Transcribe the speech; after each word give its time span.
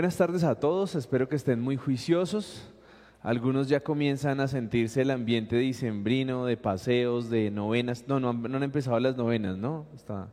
Buenas 0.00 0.16
tardes 0.16 0.44
a 0.44 0.54
todos, 0.54 0.94
espero 0.94 1.28
que 1.28 1.36
estén 1.36 1.60
muy 1.60 1.76
juiciosos. 1.76 2.72
Algunos 3.20 3.68
ya 3.68 3.80
comienzan 3.80 4.40
a 4.40 4.48
sentirse 4.48 5.02
el 5.02 5.10
ambiente 5.10 5.56
dicembrino, 5.56 6.46
de 6.46 6.56
paseos, 6.56 7.28
de 7.28 7.50
novenas. 7.50 8.04
No, 8.08 8.18
no, 8.18 8.32
no 8.32 8.56
han 8.56 8.62
empezado 8.62 8.98
las 8.98 9.18
novenas, 9.18 9.58
¿no? 9.58 9.84
Hasta 9.94 10.30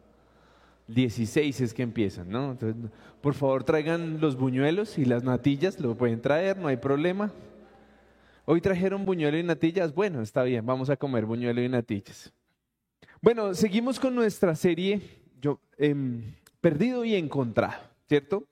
16 0.88 1.60
es 1.60 1.74
que 1.74 1.84
empiezan, 1.84 2.30
¿no? 2.30 2.52
Entonces, 2.52 2.90
por 3.20 3.34
favor 3.34 3.66
traigan 3.66 4.22
los 4.22 4.38
buñuelos 4.38 4.98
y 4.98 5.04
las 5.04 5.26
natillas, 5.26 5.82
lo 5.82 5.98
pueden 5.98 6.22
traer, 6.22 6.58
no 6.58 6.70
hay 6.70 6.78
problema. 6.78 7.34
Hoy 8.46 8.62
trajeron 8.62 9.04
buñuelo 9.04 9.38
y 9.38 9.44
natillas, 9.44 9.94
bueno, 9.94 10.22
está 10.22 10.44
bien, 10.44 10.66
vamos 10.66 10.90
a 10.90 10.96
comer 10.96 11.26
buñuelo 11.26 11.62
y 11.62 11.68
natillas. 11.68 12.32
Bueno, 13.22 13.54
seguimos 13.54 14.00
con 14.00 14.16
nuestra 14.16 14.56
serie 14.56 15.02
yo, 15.42 15.60
em, 15.78 16.36
Perdido 16.62 17.04
y 17.04 17.16
Encontrado, 17.16 17.82
¿cierto? 18.08 18.48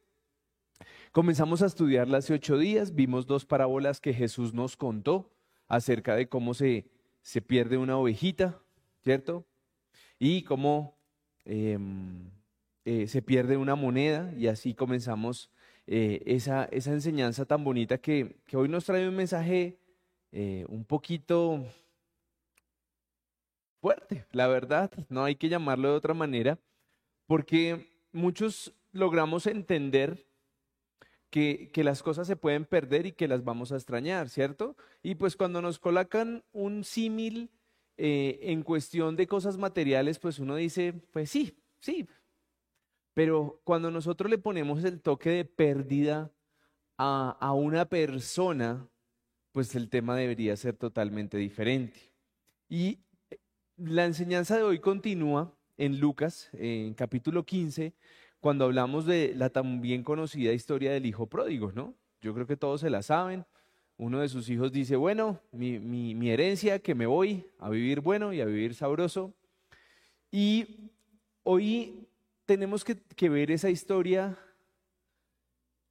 Comenzamos 1.15 1.61
a 1.61 1.67
estudiarla 1.67 2.17
hace 2.17 2.33
ocho 2.33 2.57
días, 2.57 2.93
vimos 2.93 3.25
dos 3.25 3.45
parábolas 3.45 4.01
que 4.01 4.13
Jesús 4.13 4.53
nos 4.53 4.75
contó 4.75 5.31
acerca 5.69 6.13
de 6.13 6.27
cómo 6.27 6.53
se, 6.53 6.89
se 7.21 7.41
pierde 7.41 7.77
una 7.77 7.97
ovejita, 7.97 8.61
¿cierto? 9.01 9.45
Y 10.19 10.41
cómo 10.41 10.99
em, 11.45 12.29
eh, 12.83 13.07
se 13.07 13.21
pierde 13.21 13.55
una 13.55 13.75
moneda 13.75 14.33
y 14.35 14.47
así 14.47 14.73
comenzamos 14.73 15.49
eh, 15.87 16.21
esa, 16.25 16.65
esa, 16.65 16.91
enseñanza 16.91 17.45
tan 17.45 17.63
bonita 17.63 17.97
que, 17.97 18.35
que, 18.45 18.57
hoy 18.57 18.67
nos 18.67 18.83
trae 18.83 19.07
un 19.07 19.15
mensaje 19.15 19.79
eh, 20.33 20.65
un 20.67 20.83
poquito 20.83 21.65
fuerte, 23.79 24.25
la 24.33 24.47
verdad, 24.47 24.91
no 25.07 25.23
hay 25.23 25.37
que 25.37 25.47
llamarlo 25.47 25.91
de 25.91 25.95
otra 25.95 26.13
manera, 26.13 26.59
porque 27.25 27.87
muchos 28.11 28.73
logramos 28.91 29.47
entender 29.47 30.24
que, 31.35 31.83
las 31.83 32.01
cosas 32.01 32.27
se 32.27 32.37
pueden 32.37 32.63
perder 32.63 33.05
y 33.05 33.11
que 33.11 33.27
las 33.27 33.43
vamos 33.43 33.73
a 33.73 33.75
extrañar, 33.75 34.29
¿cierto? 34.29 34.77
Y 35.03 35.15
pues 35.15 35.35
cuando 35.35 35.61
nos 35.61 35.79
colocan 35.79 36.45
un 36.53 36.85
símil 36.85 37.51
eh, 37.97 38.39
en 38.43 38.63
cuestión 38.63 39.17
de 39.17 39.27
cosas 39.27 39.57
materiales, 39.57 40.17
pues 40.17 40.39
uno 40.39 40.55
dice, 40.55 40.93
pues 41.11 41.29
sí, 41.29 41.57
sí. 41.79 42.07
Pero 43.13 43.59
cuando 43.65 43.91
nosotros 43.91 44.29
le 44.29 44.37
ponemos 44.37 44.81
el 44.85 45.01
toque 45.01 45.29
de 45.29 45.43
pérdida 45.43 46.31
a, 46.97 47.37
a 47.41 47.51
una 47.51 47.83
persona, 47.83 48.87
pues 49.51 49.75
el 49.75 49.89
tema 49.89 50.15
debería 50.15 50.55
ser 50.55 50.77
totalmente 50.77 51.37
diferente. 51.37 52.13
Y 52.69 52.99
la 53.75 54.05
enseñanza 54.05 54.55
de 54.55 54.63
hoy 54.63 54.79
continúa 54.79 55.53
en 55.75 55.99
Lucas, 55.99 56.49
en 56.53 56.93
capítulo 56.93 57.45
15, 57.45 57.93
cuando 58.45 58.65
hablamos 58.65 59.07
de 59.07 59.33
la 59.35 59.49
tan 59.49 59.81
bien 59.81 60.03
conocida 60.03 60.53
historia 60.53 60.91
del 60.91 61.07
hijo 61.07 61.25
pródigo, 61.25 61.71
¿no? 61.71 61.95
Yo 62.21 62.31
creo 62.35 62.45
que 62.45 62.55
todos 62.55 62.81
se 62.81 62.91
la 62.91 63.01
saben. 63.01 63.43
Uno 63.97 64.19
de 64.19 64.29
sus 64.29 64.47
hijos 64.49 64.71
dice, 64.71 64.95
bueno, 64.95 65.41
mi, 65.51 66.29
herencia, 66.29 66.77
que 66.77 66.93
me 66.93 67.07
voy 67.07 67.43
a 67.57 67.71
vivir 67.71 68.01
bueno 68.01 68.33
y 68.33 68.41
a 68.41 68.45
vivir 68.45 68.75
sabroso. 68.75 69.33
Y 70.29 70.91
hoy 71.41 72.07
tenemos 72.45 72.85
que, 72.85 73.29
ver 73.29 73.49
esa 73.49 73.71
historia 73.71 74.37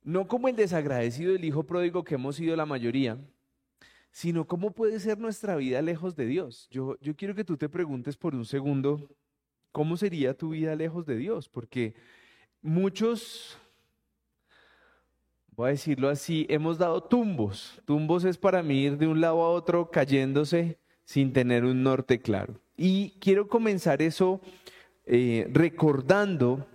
no 0.05 0.28
como 0.28 0.47
el 0.47 0.55
desagradecido 0.55 1.32
del 1.32 1.44
hijo 1.44 1.64
pródigo 1.64 2.05
que 2.05 2.14
hemos 2.14 2.36
sido 2.36 2.55
la 2.55 2.66
mayoría, 2.66 3.19
sino 4.12 4.47
cómo 4.47 4.70
puede 4.70 5.00
ser 5.00 5.19
nuestra 5.19 5.56
vida 5.56 5.82
lejos 5.82 6.14
de 6.14 6.27
Dios. 6.27 6.69
Yo 6.70 6.97
quiero 7.16 7.34
que 7.34 7.42
tú 7.42 7.56
te 7.56 7.69
preguntes 7.69 8.16
por 8.16 8.32
un 8.32 8.44
segundo, 8.44 9.10
¿cómo 9.72 9.97
sería 9.97 10.38
tu 10.38 10.50
vida 10.50 10.77
lejos 10.77 11.05
de 11.05 11.16
Dios? 11.16 11.48
Porque 11.48 11.94
muchos, 12.64 13.58
voy 15.54 15.69
a 15.69 15.70
decirlo 15.72 16.08
así, 16.08 16.47
hemos 16.48 16.78
dado 16.78 17.02
tumbos. 17.02 17.80
Tumbos 17.84 18.25
es 18.25 18.38
para 18.38 18.62
mí 18.62 18.84
ir 18.84 18.98
de 18.98 19.06
un 19.06 19.20
lado 19.20 19.42
a 19.42 19.50
otro 19.50 19.91
cayéndose 19.91 20.78
sin 21.04 21.32
tener 21.32 21.64
un 21.64 21.82
norte 21.82 22.20
claro. 22.20 22.58
Y 22.76 23.10
quiero 23.20 23.48
comenzar 23.48 24.03
eso 24.03 24.41
eh, 25.06 25.48
recordando 25.53 26.66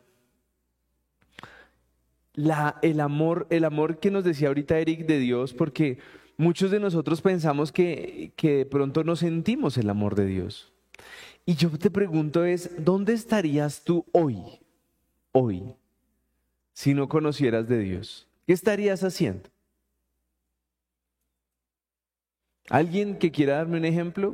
la, 2.36 2.78
el, 2.84 3.02
amor, 3.02 3.48
el 3.50 3.66
amor 3.66 4.00
que 4.00 4.12
nos 4.12 4.24
decía 4.24 4.48
ahorita 4.50 4.80
Eric 4.80 5.08
de 5.08 5.20
Dios, 5.20 5.54
porque 5.54 5.98
muchos 6.38 6.72
de 6.72 6.80
nosotros 6.80 7.22
pensamos 7.22 7.72
que, 7.72 8.32
que 8.36 8.58
de 8.58 8.66
pronto 8.66 9.04
no 9.04 9.16
sentimos 9.16 9.78
el 9.78 9.90
amor 9.90 10.16
de 10.16 10.28
Dios. 10.28 10.72
Y 11.46 11.56
yo 11.56 11.72
te 11.72 11.90
pregunto 11.90 12.46
es, 12.46 12.86
¿dónde 12.86 13.14
estarías 13.14 13.84
tú 13.84 14.06
hoy? 14.12 14.38
Hoy, 15.32 15.76
si 16.80 16.94
no 16.94 17.10
conocieras 17.10 17.68
de 17.68 17.80
Dios? 17.80 18.26
¿Qué 18.48 18.54
estarías 18.54 19.04
haciendo? 19.04 19.50
¿Alguien 22.70 23.18
que 23.18 23.32
quiera 23.32 23.58
darme 23.58 23.80
un 23.80 23.84
ejemplo? 23.84 24.34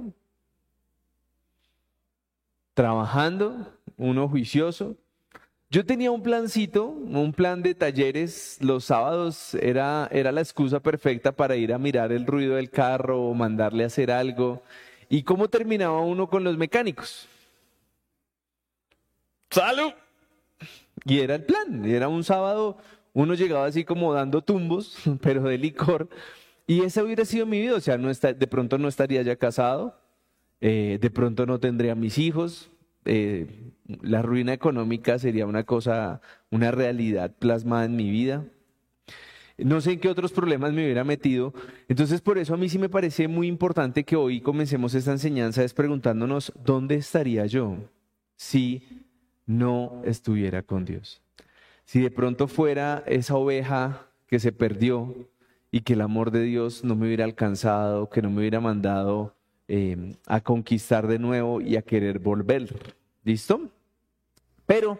Trabajando, 2.75 3.73
uno 3.97 4.29
juicioso. 4.29 4.95
Yo 5.71 5.87
tenía 5.87 6.11
un 6.11 6.21
plancito, 6.21 6.85
un 6.85 7.33
plan 7.33 7.63
de 7.63 7.73
talleres. 7.73 8.59
Los 8.61 8.85
sábados 8.85 9.55
era, 9.55 10.07
era 10.11 10.31
la 10.31 10.41
excusa 10.41 10.79
perfecta 10.79 11.31
para 11.31 11.55
ir 11.55 11.73
a 11.73 11.79
mirar 11.79 12.11
el 12.11 12.27
ruido 12.27 12.57
del 12.57 12.69
carro 12.69 13.23
o 13.23 13.33
mandarle 13.33 13.85
a 13.85 13.87
hacer 13.87 14.11
algo. 14.11 14.61
¿Y 15.09 15.23
cómo 15.23 15.47
terminaba 15.47 15.99
uno 16.01 16.29
con 16.29 16.43
los 16.43 16.55
mecánicos? 16.57 17.27
¡Salud! 19.49 19.93
Y 21.03 21.19
era 21.19 21.35
el 21.35 21.43
plan, 21.43 21.85
era 21.85 22.07
un 22.07 22.23
sábado, 22.23 22.77
uno 23.13 23.33
llegaba 23.33 23.65
así 23.65 23.83
como 23.83 24.13
dando 24.13 24.41
tumbos, 24.41 24.97
pero 25.21 25.43
de 25.43 25.57
licor, 25.57 26.09
y 26.67 26.81
esa 26.81 27.03
hubiera 27.03 27.25
sido 27.25 27.45
mi 27.45 27.61
vida, 27.61 27.75
o 27.75 27.79
sea, 27.81 27.97
no 27.97 28.09
está, 28.09 28.33
de 28.33 28.47
pronto 28.47 28.77
no 28.77 28.87
estaría 28.87 29.21
ya 29.21 29.35
casado, 29.35 29.99
eh, 30.61 30.97
de 30.99 31.09
pronto 31.11 31.45
no 31.45 31.59
tendría 31.59 31.95
mis 31.95 32.17
hijos, 32.17 32.71
eh, 33.05 33.71
la 34.01 34.23
ruina 34.23 34.53
económica 34.53 35.19
sería 35.19 35.45
una 35.45 35.63
cosa, 35.63 36.21
una 36.49 36.71
realidad 36.71 37.35
plasmada 37.37 37.85
en 37.85 37.95
mi 37.95 38.09
vida. 38.09 38.45
No 39.57 39.79
sé 39.79 39.93
en 39.93 39.99
qué 39.99 40.09
otros 40.09 40.33
problemas 40.33 40.73
me 40.73 40.83
hubiera 40.83 41.03
metido. 41.03 41.53
Entonces, 41.87 42.19
por 42.19 42.37
eso 42.37 42.55
a 42.55 42.57
mí 42.57 42.67
sí 42.67 42.77
me 42.77 42.89
parece 42.89 43.27
muy 43.27 43.47
importante 43.47 44.03
que 44.03 44.15
hoy 44.15 44.41
comencemos 44.41 44.95
esta 44.95 45.11
enseñanza 45.11 45.63
es 45.63 45.73
preguntándonos, 45.73 46.51
¿dónde 46.65 46.95
estaría 46.95 47.45
yo 47.45 47.77
si 48.35 49.04
no 49.45 50.01
estuviera 50.05 50.63
con 50.63 50.85
Dios. 50.85 51.21
Si 51.85 52.01
de 52.01 52.11
pronto 52.11 52.47
fuera 52.47 53.03
esa 53.05 53.35
oveja 53.35 54.07
que 54.27 54.39
se 54.39 54.51
perdió 54.51 55.13
y 55.71 55.81
que 55.81 55.93
el 55.93 56.01
amor 56.01 56.31
de 56.31 56.41
Dios 56.41 56.83
no 56.83 56.95
me 56.95 57.05
hubiera 57.05 57.25
alcanzado, 57.25 58.09
que 58.09 58.21
no 58.21 58.29
me 58.29 58.39
hubiera 58.39 58.59
mandado 58.59 59.35
em, 59.67 60.13
a 60.25 60.41
conquistar 60.41 61.07
de 61.07 61.19
nuevo 61.19 61.61
y 61.61 61.75
a 61.75 61.81
querer 61.81 62.19
volver. 62.19 62.95
¿Listo? 63.23 63.69
Pero 64.65 64.97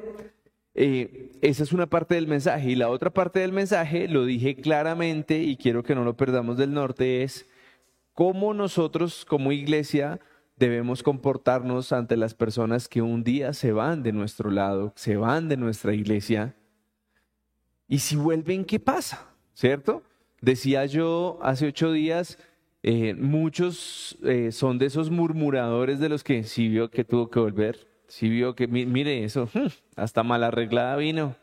eh, 0.76 1.32
esa 1.42 1.64
es 1.64 1.72
una 1.72 1.88
parte 1.88 2.16
del 2.16 2.28
mensaje. 2.28 2.72
Y 2.72 2.76
la 2.76 2.90
otra 2.90 3.10
parte 3.10 3.40
del 3.40 3.52
mensaje, 3.52 4.08
lo 4.08 4.26
dije 4.26 4.56
claramente 4.56 5.40
y 5.40 5.56
quiero 5.56 5.84
que 5.84 5.96
no 5.96 6.04
lo 6.04 6.16
perdamos 6.16 6.58
del 6.58 6.74
norte, 6.74 7.24
es 7.24 7.48
cómo 8.14 8.54
nosotros 8.54 9.26
como 9.26 9.52
iglesia 9.52 10.20
debemos 10.58 11.04
comportarnos 11.04 11.92
ante 11.92 12.18
las 12.18 12.34
personas 12.34 12.88
que 12.88 13.02
un 13.02 13.24
día 13.24 13.54
se 13.54 13.72
van 13.72 14.04
de 14.04 14.12
nuestro 14.12 14.50
lado, 14.50 14.94
se 14.96 15.18
van 15.18 15.50
de 15.50 15.58
nuestra 15.58 15.94
iglesia. 15.94 16.56
Y 17.88 18.00
si 18.00 18.16
vuelven, 18.16 18.66
¿qué 18.66 18.80
pasa? 18.80 19.28
¿Cierto? 19.54 20.04
Decía 20.42 20.86
yo 20.86 21.40
hace 21.42 21.68
ocho 21.68 21.92
días, 21.92 22.38
eh, 22.84 23.16
muchos 23.16 24.18
eh, 24.24 24.52
son 24.52 24.78
de 24.78 24.88
esos 24.88 25.10
murmuradores 25.10 26.00
de 26.00 26.10
los 26.10 26.24
que 26.24 26.44
sí 26.44 26.68
vio 26.68 26.90
que 26.90 27.04
tuvo 27.04 27.30
que 27.30 27.40
volver, 27.40 27.88
sí 28.08 28.30
vio 28.30 28.56
que, 28.56 28.68
mire 28.68 29.24
eso, 29.24 29.50
hmm, 29.54 29.68
hasta 29.96 30.24
mal 30.24 30.44
arreglada 30.44 30.96
vino, 30.96 31.36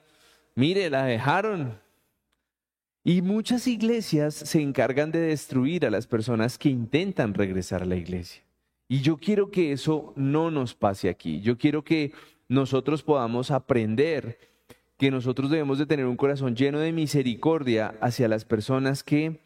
mire, 0.55 0.89
la 0.89 1.05
dejaron. 1.05 1.81
Y 3.05 3.21
muchas 3.23 3.67
iglesias 3.67 4.35
se 4.35 4.63
encargan 4.63 5.11
de 5.11 5.19
destruir 5.19 5.85
a 5.85 5.91
las 5.91 6.07
personas 6.07 6.57
que 6.57 6.69
intentan 6.69 7.35
regresar 7.35 7.83
a 7.83 7.87
la 7.87 7.97
iglesia. 7.97 8.45
Y 8.93 9.01
yo 9.01 9.17
quiero 9.17 9.51
que 9.51 9.73
eso 9.73 10.13
no 10.17 10.51
nos 10.51 10.75
pase 10.75 11.09
aquí. 11.09 11.41
Yo 11.41 11.57
quiero 11.57 11.83
que 11.83 12.13
nosotros 12.47 13.03
podamos 13.03 13.51
aprender 13.51 14.39
que 14.99 15.11
nosotros 15.11 15.51
debemos 15.51 15.79
de 15.79 15.87
tener 15.87 16.05
un 16.05 16.19
corazón 16.19 16.55
lleno 16.55 16.79
de 16.79 16.93
misericordia 16.93 17.95
hacia 18.03 18.29
las 18.29 18.45
personas 18.45 19.03
que 19.03 19.41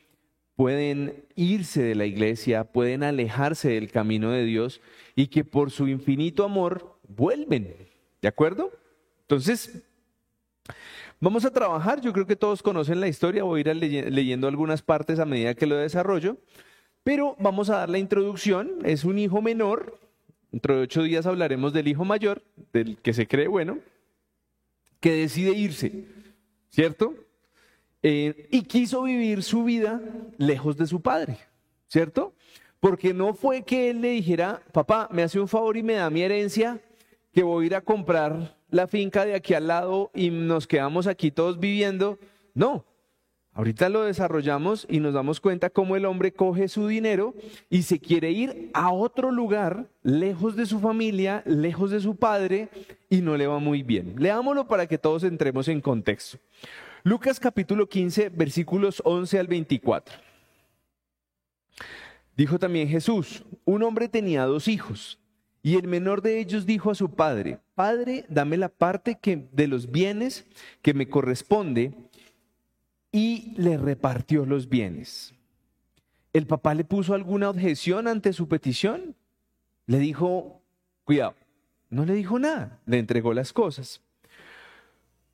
pueden 0.57 1.25
irse 1.37 1.81
de 1.81 1.95
la 1.95 2.07
iglesia, 2.07 2.65
pueden 2.65 3.05
alejarse 3.05 3.69
del 3.69 3.89
camino 3.93 4.33
de 4.33 4.45
Dios 4.45 4.81
y 5.15 5.29
que 5.29 5.45
por 5.45 5.71
su 5.71 5.87
infinito 5.87 6.43
amor 6.43 6.99
vuelven. 7.07 7.73
¿De 8.21 8.27
acuerdo? 8.27 8.73
Entonces, 9.21 9.81
vamos 11.21 11.45
a 11.45 11.53
trabajar. 11.53 12.01
Yo 12.01 12.13
creo 12.13 12.27
que 12.27 12.35
todos 12.35 12.65
conocen 12.65 12.99
la 12.99 13.07
historia. 13.07 13.45
Voy 13.45 13.63
a 13.65 13.71
ir 13.71 13.77
leyendo 13.77 14.49
algunas 14.49 14.83
partes 14.83 15.21
a 15.21 15.25
medida 15.25 15.55
que 15.55 15.67
lo 15.67 15.77
desarrollo. 15.77 16.37
Pero 17.07 17.37
vamos 17.39 17.71
a 17.71 17.77
dar 17.77 17.89
la 17.89 17.99
introducción. 17.99 18.81
Es 18.85 19.05
un 19.05 19.17
hijo 19.21 19.41
menor. 19.41 19.97
Dentro 20.51 20.75
de 20.75 20.83
ocho 20.83 21.05
días 21.05 21.25
hablaremos 21.25 21.73
del 21.73 21.87
hijo 21.87 22.05
mayor, 22.05 22.43
del 22.73 22.97
que 22.99 23.13
se 23.15 23.29
cree 23.29 23.47
bueno, 23.47 23.79
que 24.99 25.13
decide 25.13 25.53
irse, 25.53 26.05
¿cierto? 26.69 27.15
eh, 28.03 28.49
y 28.51 28.63
quiso 28.63 29.03
vivir 29.03 29.45
su 29.45 29.63
vida 29.63 30.01
lejos 30.37 30.77
de 30.77 30.87
su 30.87 31.01
padre, 31.01 31.39
¿cierto? 31.87 32.35
Porque 32.81 33.15
no 33.15 33.35
fue 33.35 33.63
que 33.63 33.91
él 33.91 34.01
le 34.01 34.11
dijera, 34.11 34.61
papá, 34.73 35.09
me 35.13 35.23
hace 35.23 35.39
un 35.39 35.47
favor 35.47 35.77
y 35.77 35.85
me 35.85 35.95
da 35.95 36.11
mi 36.11 36.23
herencia, 36.23 36.81
que 37.33 37.45
voy 37.45 37.65
a 37.65 37.67
ir 37.67 37.75
a 37.77 37.83
comprar 37.83 38.57
la 38.71 38.89
finca 38.89 39.25
de 39.25 39.35
aquí 39.35 39.55
al 39.55 39.69
lado 39.69 40.11
y 40.13 40.31
nos 40.31 40.67
quedamos 40.67 41.07
aquí 41.07 41.31
todos 41.31 41.61
viviendo. 41.61 42.19
No, 42.53 42.85
Ahorita 43.57 43.89
lo 43.89 44.03
desarrollamos 44.03 44.87
y 44.91 45.01
nos 45.01 45.15
damos 45.15 45.41
cuenta 45.41 45.71
cómo 45.71 45.97
el 45.97 46.05
hombre 46.05 46.31
coge 46.31 46.69
su 46.69 46.89
dinero 46.89 47.35
y 47.71 47.85
se 47.85 47.99
quiere 47.99 48.31
ir 48.31 48.71
a 48.75 48.93
otro 48.93 49.31
lugar, 49.31 49.89
lejos 50.03 50.57
de 50.57 50.67
su 50.67 50.79
familia, 50.79 51.43
lejos 51.47 51.91
de 51.91 52.01
su 52.01 52.17
padre, 52.17 52.69
y 53.09 53.23
no 53.23 53.35
le 53.35 53.47
va 53.47 53.59
muy 53.59 53.83
bien. 53.83 54.15
Leámoslo 54.19 54.69
para 54.69 54.87
que 54.87 54.99
todos 54.99 55.25
entremos 55.25 55.69
en 55.69 55.81
contexto. 55.81 56.37
Lucas 57.03 57.41
capítulo 57.41 57.89
15, 57.89 58.29
versículos 58.29 59.01
11 59.07 59.39
al 59.39 59.47
24. 59.47 60.19
Dijo 62.37 62.59
también 62.59 62.89
Jesús, 62.89 63.43
un 63.65 63.83
hombre 63.85 64.11
tenía 64.11 64.45
dos 64.45 64.69
hijos, 64.69 65.19
y 65.63 65.77
el 65.77 65.89
menor 65.89 66.21
de 66.21 66.41
ellos 66.41 66.67
dijo 66.67 66.91
a 66.91 66.95
su 66.95 67.09
padre, 67.09 67.59
Padre, 67.75 68.27
dame 68.29 68.57
la 68.57 68.69
parte 68.69 69.19
que, 69.21 69.49
de 69.51 69.67
los 69.67 69.91
bienes 69.91 70.47
que 70.83 70.95
me 70.95 71.09
corresponde 71.09 71.95
y 73.17 73.55
le 73.57 73.79
repartió 73.79 74.45
los 74.45 74.69
bienes. 74.69 75.33
¿El 76.35 76.47
papá 76.47 76.75
le 76.75 76.85
puso 76.85 77.15
alguna 77.15 77.49
objeción 77.49 78.09
ante 78.09 78.35
su 78.35 78.47
petición? 78.47 79.17
Le 79.87 79.99
dijo, 79.99 80.61
cuidado, 81.03 81.35
no 81.89 82.05
le 82.05 82.13
dijo 82.13 82.39
nada, 82.39 82.79
le 82.85 82.99
entregó 82.99 83.33
las 83.33 83.55
cosas. 83.55 84.03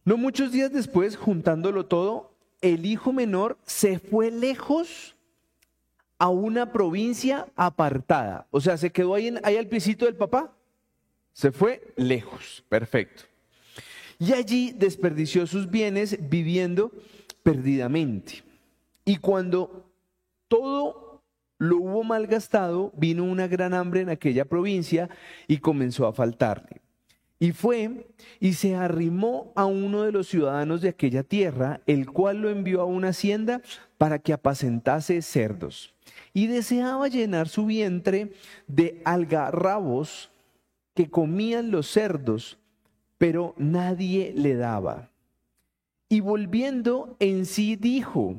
No 0.04 0.16
muchos 0.16 0.52
días 0.52 0.72
después, 0.72 1.16
juntándolo 1.16 1.86
todo, 1.86 2.36
el 2.60 2.86
hijo 2.86 3.12
menor 3.12 3.58
se 3.66 3.98
fue 3.98 4.30
lejos 4.30 5.16
a 6.18 6.28
una 6.28 6.70
provincia 6.70 7.48
apartada. 7.56 8.46
O 8.52 8.60
sea, 8.60 8.76
se 8.76 8.92
quedó 8.92 9.16
ahí, 9.16 9.34
ahí 9.42 9.56
al 9.56 9.66
pisito 9.66 10.04
del 10.04 10.14
papá. 10.14 10.52
Se 11.32 11.50
fue 11.50 11.92
lejos. 11.96 12.62
Perfecto. 12.68 13.24
Y 14.20 14.34
allí 14.34 14.70
desperdició 14.70 15.48
sus 15.48 15.68
bienes 15.68 16.16
viviendo 16.30 16.92
perdidamente. 17.42 18.42
Y 19.04 19.16
cuando 19.16 19.90
todo 20.48 21.22
lo 21.58 21.76
hubo 21.76 22.04
malgastado, 22.04 22.92
vino 22.96 23.24
una 23.24 23.46
gran 23.46 23.72
hambre 23.72 24.00
en 24.00 24.10
aquella 24.10 24.44
provincia 24.44 25.08
y 25.46 25.58
comenzó 25.58 26.06
a 26.06 26.12
faltarle. 26.12 26.80
Y 27.38 27.52
fue 27.52 28.06
y 28.38 28.52
se 28.52 28.76
arrimó 28.76 29.52
a 29.56 29.66
uno 29.66 30.02
de 30.02 30.12
los 30.12 30.28
ciudadanos 30.28 30.80
de 30.80 30.88
aquella 30.88 31.22
tierra, 31.22 31.80
el 31.86 32.10
cual 32.10 32.38
lo 32.38 32.50
envió 32.50 32.80
a 32.80 32.84
una 32.84 33.08
hacienda 33.08 33.62
para 33.98 34.18
que 34.18 34.32
apacentase 34.32 35.22
cerdos. 35.22 35.94
Y 36.32 36.46
deseaba 36.46 37.08
llenar 37.08 37.48
su 37.48 37.66
vientre 37.66 38.32
de 38.66 39.02
algarrabos 39.04 40.30
que 40.94 41.10
comían 41.10 41.70
los 41.70 41.88
cerdos, 41.88 42.58
pero 43.18 43.54
nadie 43.56 44.32
le 44.36 44.54
daba. 44.54 45.11
Y 46.12 46.20
volviendo 46.20 47.16
en 47.20 47.46
sí 47.46 47.74
dijo, 47.74 48.36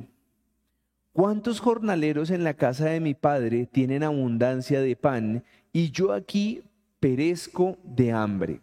¿cuántos 1.11 1.59
jornaleros 1.59 2.29
en 2.29 2.43
la 2.43 2.53
casa 2.53 2.85
de 2.85 2.99
mi 2.99 3.15
padre 3.15 3.65
tienen 3.65 4.03
abundancia 4.03 4.79
de 4.79 4.95
pan 4.95 5.43
y 5.71 5.89
yo 5.89 6.13
aquí 6.13 6.61
perezco 6.99 7.79
de 7.83 8.11
hambre? 8.11 8.61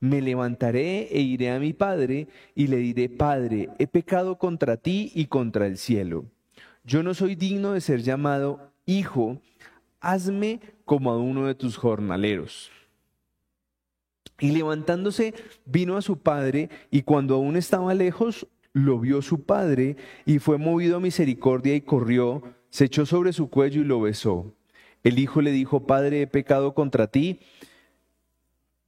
Me 0.00 0.20
levantaré 0.20 1.06
e 1.16 1.20
iré 1.20 1.52
a 1.52 1.60
mi 1.60 1.72
padre 1.72 2.26
y 2.56 2.66
le 2.66 2.78
diré, 2.78 3.08
Padre, 3.08 3.68
he 3.78 3.86
pecado 3.86 4.36
contra 4.38 4.76
ti 4.76 5.12
y 5.14 5.26
contra 5.26 5.68
el 5.68 5.78
cielo. 5.78 6.24
Yo 6.82 7.04
no 7.04 7.14
soy 7.14 7.36
digno 7.36 7.74
de 7.74 7.80
ser 7.80 8.02
llamado 8.02 8.72
hijo, 8.86 9.38
hazme 10.00 10.58
como 10.84 11.12
a 11.12 11.16
uno 11.16 11.46
de 11.46 11.54
tus 11.54 11.76
jornaleros. 11.76 12.72
Y 14.42 14.50
levantándose 14.50 15.34
vino 15.64 15.96
a 15.96 16.02
su 16.02 16.18
padre 16.18 16.68
y 16.90 17.02
cuando 17.02 17.36
aún 17.36 17.56
estaba 17.56 17.94
lejos, 17.94 18.48
lo 18.72 18.98
vio 18.98 19.22
su 19.22 19.44
padre 19.44 19.96
y 20.26 20.40
fue 20.40 20.58
movido 20.58 20.96
a 20.96 21.00
misericordia 21.00 21.76
y 21.76 21.82
corrió, 21.82 22.42
se 22.68 22.86
echó 22.86 23.06
sobre 23.06 23.32
su 23.32 23.50
cuello 23.50 23.82
y 23.82 23.84
lo 23.84 24.00
besó. 24.00 24.52
El 25.04 25.20
hijo 25.20 25.42
le 25.42 25.52
dijo, 25.52 25.86
Padre, 25.86 26.22
he 26.22 26.26
pecado 26.26 26.74
contra 26.74 27.06
ti, 27.06 27.38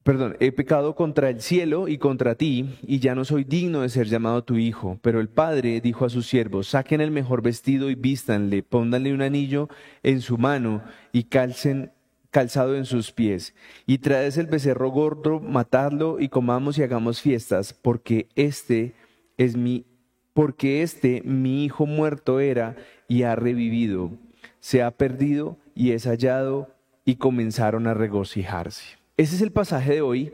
perdón, 0.02 0.36
he 0.40 0.50
pecado 0.50 0.96
contra 0.96 1.30
el 1.30 1.40
cielo 1.40 1.86
y 1.86 1.98
contra 1.98 2.34
ti, 2.34 2.76
y 2.82 2.98
ya 2.98 3.14
no 3.14 3.24
soy 3.24 3.44
digno 3.44 3.82
de 3.82 3.88
ser 3.90 4.08
llamado 4.08 4.42
tu 4.42 4.56
hijo. 4.56 4.98
Pero 5.02 5.20
el 5.20 5.28
padre 5.28 5.80
dijo 5.80 6.04
a 6.04 6.10
sus 6.10 6.26
siervos, 6.26 6.66
saquen 6.66 7.00
el 7.00 7.12
mejor 7.12 7.42
vestido 7.42 7.90
y 7.90 7.94
vístanle, 7.94 8.64
pónganle 8.64 9.14
un 9.14 9.22
anillo 9.22 9.68
en 10.02 10.20
su 10.20 10.36
mano 10.36 10.82
y 11.12 11.24
calcen 11.24 11.92
calzado 12.34 12.74
en 12.74 12.84
sus 12.84 13.12
pies, 13.12 13.54
y 13.86 13.98
traes 13.98 14.36
el 14.38 14.48
becerro 14.48 14.90
gordo, 14.90 15.38
matadlo 15.38 16.18
y 16.18 16.28
comamos 16.28 16.76
y 16.76 16.82
hagamos 16.82 17.20
fiestas, 17.20 17.72
porque 17.72 18.26
este 18.34 18.92
es 19.36 19.56
mi, 19.56 19.84
porque 20.32 20.82
este 20.82 21.22
mi 21.24 21.64
hijo 21.64 21.86
muerto 21.86 22.40
era 22.40 22.74
y 23.06 23.22
ha 23.22 23.36
revivido, 23.36 24.10
se 24.58 24.82
ha 24.82 24.90
perdido 24.90 25.58
y 25.76 25.92
es 25.92 26.08
hallado, 26.08 26.74
y 27.04 27.16
comenzaron 27.16 27.86
a 27.86 27.94
regocijarse. 27.94 28.98
Ese 29.16 29.36
es 29.36 29.40
el 29.40 29.52
pasaje 29.52 29.92
de 29.92 30.00
hoy, 30.00 30.32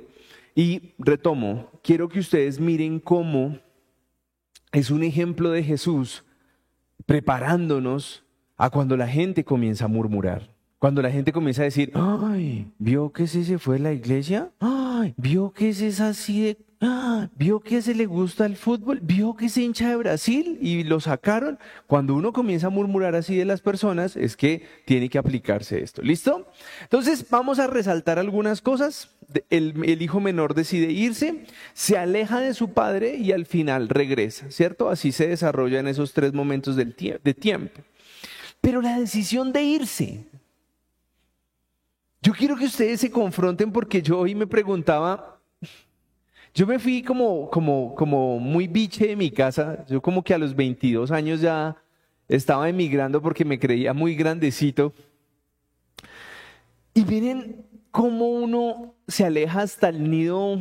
y 0.55 0.95
retomo, 0.97 1.69
quiero 1.83 2.09
que 2.09 2.21
ustedes 2.21 2.59
miren 2.59 2.99
cómo 2.99 3.59
es 4.73 4.91
un 4.91 5.03
ejemplo 5.03 5.51
de 5.51 5.63
Jesús 5.63 6.25
preparándonos 7.05 8.25
a 8.57 8.71
cuando 8.71 8.97
la 8.97 9.07
gente 9.07 9.45
comienza 9.45 9.85
a 9.85 9.89
murmurar. 9.89 10.50
Cuando 10.81 11.03
la 11.03 11.11
gente 11.11 11.31
comienza 11.31 11.61
a 11.61 11.67
decir, 11.67 11.93
ay, 11.95 12.67
¿vio 12.79 13.13
que 13.13 13.25
ese 13.25 13.45
se 13.45 13.59
fue 13.59 13.77
de 13.77 13.83
la 13.83 13.93
iglesia? 13.93 14.51
Ay, 14.61 15.13
¿vio 15.19 15.53
que 15.53 15.69
ese 15.69 15.89
es 15.89 16.01
así 16.01 16.41
de... 16.41 16.59
Ah, 16.81 17.29
¿Vio 17.37 17.61
que 17.61 17.77
ese 17.77 17.95
le 17.95 18.07
gusta 18.07 18.47
el 18.47 18.57
fútbol? 18.57 19.01
¿Vio 19.03 19.37
que 19.37 19.51
se 19.51 19.61
hincha 19.61 19.91
de 19.91 19.97
Brasil 19.97 20.57
y 20.63 20.83
lo 20.85 20.99
sacaron? 20.99 21.59
Cuando 21.87 22.15
uno 22.15 22.33
comienza 22.33 22.69
a 22.69 22.71
murmurar 22.71 23.15
así 23.15 23.37
de 23.37 23.45
las 23.45 23.61
personas, 23.61 24.17
es 24.17 24.35
que 24.39 24.67
tiene 24.87 25.11
que 25.11 25.19
aplicarse 25.19 25.83
esto. 25.83 26.01
¿Listo? 26.01 26.49
Entonces, 26.81 27.27
vamos 27.29 27.59
a 27.59 27.67
resaltar 27.67 28.19
algunas 28.19 28.63
cosas. 28.63 29.11
El, 29.51 29.85
el 29.85 30.01
hijo 30.01 30.21
menor 30.21 30.55
decide 30.55 30.91
irse, 30.91 31.45
se 31.75 31.99
aleja 31.99 32.41
de 32.41 32.55
su 32.55 32.73
padre 32.73 33.17
y 33.17 33.33
al 33.33 33.45
final 33.45 33.91
regresa, 33.91 34.51
¿cierto? 34.51 34.89
Así 34.89 35.13
se 35.13 35.29
desarrolla 35.29 35.81
en 35.81 35.89
esos 35.89 36.15
tres 36.15 36.33
momentos 36.33 36.75
del 36.75 36.97
de 37.23 37.35
tiempo. 37.35 37.83
Pero 38.63 38.81
la 38.81 38.99
decisión 38.99 39.53
de 39.53 39.63
irse, 39.63 40.25
yo 42.23 42.33
quiero 42.33 42.57
que 42.57 42.67
ustedes 42.67 43.01
se 43.01 43.11
confronten 43.11 43.73
porque 43.73 44.03
yo 44.03 44.19
hoy 44.19 44.35
me 44.35 44.47
preguntaba, 44.47 45.41
yo 46.55 46.67
me 46.67 46.79
fui 46.79 47.03
como, 47.03 47.49
como, 47.51 47.95
como 47.95 48.39
muy 48.39 48.67
biche 48.67 49.07
de 49.07 49.17
mi 49.17 49.31
casa, 49.31 49.85
yo 49.87 50.03
como 50.03 50.23
que 50.23 50.35
a 50.35 50.39
los 50.39 50.55
22 50.55 51.11
años 51.11 51.41
ya 51.41 51.77
estaba 52.29 52.69
emigrando 52.69 53.23
porque 53.23 53.45
me 53.45 53.59
creía 53.59 53.95
muy 53.95 54.15
grandecito. 54.15 54.93
Y 56.93 57.05
miren 57.05 57.65
cómo 57.91 58.29
uno 58.29 58.95
se 59.09 59.25
aleja 59.25 59.63
hasta 59.63 59.89
el 59.89 60.11
nido 60.11 60.59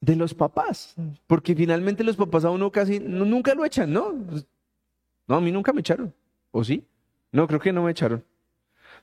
de 0.00 0.16
los 0.16 0.32
papás, 0.32 0.94
porque 1.26 1.54
finalmente 1.54 2.02
los 2.02 2.16
papás 2.16 2.44
a 2.44 2.50
uno 2.50 2.70
casi 2.70 2.98
nunca 2.98 3.54
lo 3.54 3.64
echan, 3.64 3.92
¿no? 3.92 4.14
No, 5.26 5.36
a 5.36 5.40
mí 5.40 5.52
nunca 5.52 5.72
me 5.72 5.80
echaron, 5.80 6.14
¿o 6.50 6.64
sí? 6.64 6.84
No, 7.30 7.46
creo 7.46 7.60
que 7.60 7.72
no 7.72 7.82
me 7.82 7.90
echaron. 7.90 8.24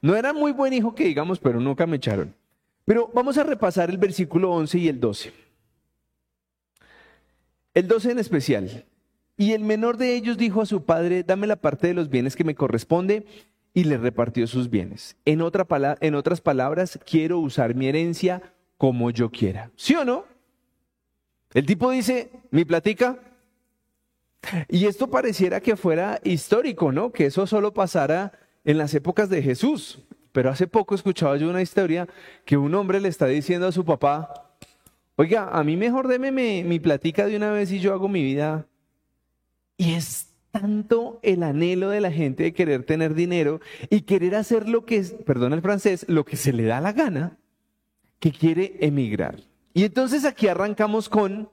No 0.02 0.16
era 0.16 0.34
muy 0.34 0.52
buen 0.52 0.74
hijo 0.74 0.94
que 0.96 1.06
digamos, 1.06 1.40
pero 1.40 1.60
nunca 1.60 1.86
me 1.88 1.98
echaron. 1.98 2.36
Pero 2.86 3.12
vamos 3.14 3.38
a 3.38 3.44
repasar 3.44 3.90
el 3.90 3.98
versículo 3.98 4.52
11 4.52 4.78
y 4.80 4.88
el 4.88 5.00
12. 5.00 5.34
El 7.74 7.88
12 7.88 8.12
en 8.12 8.20
especial. 8.20 8.86
Y 9.36 9.52
el 9.52 9.64
menor 9.64 9.98
de 9.98 10.16
ellos 10.16 10.38
dijo 10.38 10.62
a 10.62 10.66
su 10.66 10.84
padre, 10.84 11.24
dame 11.24 11.48
la 11.48 11.58
parte 11.58 11.88
de 11.88 11.94
los 11.94 12.10
bienes 12.10 12.36
que 12.36 12.44
me 12.44 12.56
corresponde, 12.56 13.26
y 13.74 13.84
le 13.84 13.98
repartió 13.98 14.48
sus 14.48 14.72
bienes. 14.72 15.16
En, 15.26 15.42
otra 15.42 15.68
en 16.02 16.16
otras 16.16 16.42
palabras, 16.42 17.00
quiero 17.06 17.38
usar 17.38 17.76
mi 17.76 17.88
herencia 17.88 18.42
como 18.78 19.12
yo 19.12 19.30
quiera. 19.30 19.70
¿Sí 19.76 19.94
o 19.94 20.04
no? 20.04 20.26
El 21.54 21.68
tipo 21.68 21.92
dice, 21.92 22.32
mi 22.50 22.66
platica. 22.66 23.20
Y 24.68 24.88
esto 24.88 25.12
pareciera 25.12 25.62
que 25.62 25.76
fuera 25.76 26.20
histórico, 26.24 26.92
¿no? 26.92 27.12
Que 27.12 27.28
eso 27.28 27.46
solo 27.46 27.72
pasara 27.72 28.32
en 28.68 28.78
las 28.78 28.94
épocas 28.94 29.30
de 29.30 29.42
Jesús. 29.42 30.00
Pero 30.32 30.52
hace 30.52 30.68
poco 30.68 30.94
escuchaba 30.94 31.38
yo 31.38 31.50
una 31.50 31.64
historia 31.64 32.08
que 32.46 32.58
un 32.58 32.76
hombre 32.76 33.00
le 33.00 33.08
está 33.08 33.26
diciendo 33.26 33.66
a 33.66 33.72
su 33.72 33.84
papá, 33.84 34.52
oiga, 35.16 35.50
a 35.52 35.64
mí 35.64 35.76
mejor 35.76 36.08
deme 36.08 36.32
mi, 36.32 36.80
platica 36.80 37.26
de 37.26 37.36
una 37.38 37.50
vez 37.50 37.72
y 37.72 37.80
yo 37.80 37.94
hago 37.94 38.08
mi 38.08 38.22
vida. 38.22 38.68
Y 39.78 39.94
es 39.94 40.28
tanto 40.52 41.20
el 41.24 41.44
anhelo 41.44 41.90
de 41.90 42.02
la 42.02 42.12
gente 42.12 42.44
de 42.44 42.54
querer 42.54 42.84
tener 42.84 43.16
dinero 43.16 43.62
y 43.90 44.02
querer 44.02 44.36
hacer 44.36 44.68
lo 44.68 44.86
que, 44.86 45.02
perdón 45.26 45.54
el 45.54 45.62
francés, 45.62 46.06
lo 46.10 46.26
que 46.26 46.36
se 46.36 46.54
le 46.54 46.64
da 46.64 46.82
la 46.82 46.92
gana, 46.92 47.38
que 48.20 48.32
quiere 48.32 48.76
emigrar. 48.82 49.40
Y 49.74 49.86
entonces 49.86 50.26
aquí 50.26 50.48
arrancamos 50.48 51.08
con 51.08 51.50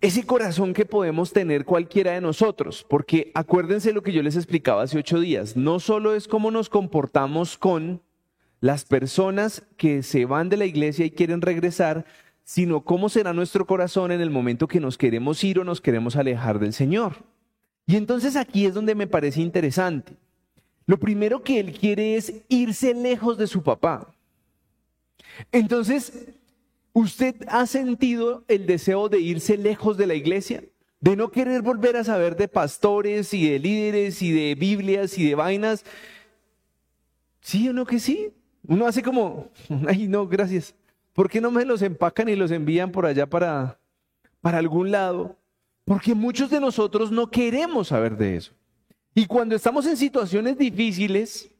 ese 0.00 0.26
corazón 0.26 0.74
que 0.74 0.84
podemos 0.84 1.32
tener 1.32 1.64
cualquiera 1.64 2.12
de 2.12 2.20
nosotros, 2.20 2.84
porque 2.88 3.30
acuérdense 3.34 3.92
lo 3.92 4.02
que 4.02 4.12
yo 4.12 4.22
les 4.22 4.36
explicaba 4.36 4.82
hace 4.82 4.98
ocho 4.98 5.20
días, 5.20 5.56
no 5.56 5.80
solo 5.80 6.14
es 6.14 6.28
cómo 6.28 6.50
nos 6.50 6.68
comportamos 6.68 7.56
con 7.56 8.02
las 8.60 8.84
personas 8.84 9.62
que 9.76 10.02
se 10.02 10.24
van 10.24 10.48
de 10.48 10.56
la 10.56 10.66
iglesia 10.66 11.06
y 11.06 11.10
quieren 11.10 11.40
regresar, 11.40 12.04
sino 12.44 12.84
cómo 12.84 13.08
será 13.08 13.32
nuestro 13.32 13.66
corazón 13.66 14.12
en 14.12 14.20
el 14.20 14.30
momento 14.30 14.68
que 14.68 14.80
nos 14.80 14.98
queremos 14.98 15.42
ir 15.42 15.58
o 15.58 15.64
nos 15.64 15.80
queremos 15.80 16.16
alejar 16.16 16.58
del 16.58 16.72
Señor. 16.72 17.24
Y 17.86 17.96
entonces 17.96 18.36
aquí 18.36 18.66
es 18.66 18.74
donde 18.74 18.94
me 18.94 19.06
parece 19.06 19.40
interesante. 19.40 20.14
Lo 20.86 20.98
primero 20.98 21.42
que 21.42 21.58
él 21.60 21.72
quiere 21.72 22.16
es 22.16 22.32
irse 22.48 22.94
lejos 22.94 23.38
de 23.38 23.46
su 23.46 23.62
papá. 23.62 24.12
Entonces, 25.52 26.28
¿Usted 26.96 27.36
ha 27.48 27.66
sentido 27.66 28.42
el 28.48 28.64
deseo 28.64 29.10
de 29.10 29.20
irse 29.20 29.58
lejos 29.58 29.98
de 29.98 30.06
la 30.06 30.14
iglesia? 30.14 30.64
De 30.98 31.14
no 31.14 31.30
querer 31.30 31.60
volver 31.60 31.94
a 31.94 32.04
saber 32.04 32.36
de 32.36 32.48
pastores 32.48 33.34
y 33.34 33.50
de 33.50 33.58
líderes 33.58 34.22
y 34.22 34.32
de 34.32 34.54
Biblias 34.54 35.18
y 35.18 35.28
de 35.28 35.34
vainas. 35.34 35.84
¿Sí 37.42 37.68
o 37.68 37.74
no 37.74 37.84
que 37.84 38.00
sí? 38.00 38.32
Uno 38.66 38.86
hace 38.86 39.02
como, 39.02 39.50
ay 39.86 40.08
no, 40.08 40.26
gracias. 40.26 40.74
¿Por 41.12 41.28
qué 41.28 41.38
no 41.38 41.50
me 41.50 41.66
los 41.66 41.82
empacan 41.82 42.30
y 42.30 42.34
los 42.34 42.50
envían 42.50 42.90
por 42.90 43.04
allá 43.04 43.28
para, 43.28 43.78
para 44.40 44.56
algún 44.56 44.90
lado? 44.90 45.36
Porque 45.84 46.14
muchos 46.14 46.48
de 46.48 46.60
nosotros 46.60 47.10
no 47.10 47.30
queremos 47.30 47.88
saber 47.88 48.16
de 48.16 48.36
eso. 48.36 48.52
Y 49.14 49.26
cuando 49.26 49.54
estamos 49.54 49.84
en 49.84 49.98
situaciones 49.98 50.56
difíciles, 50.56 51.50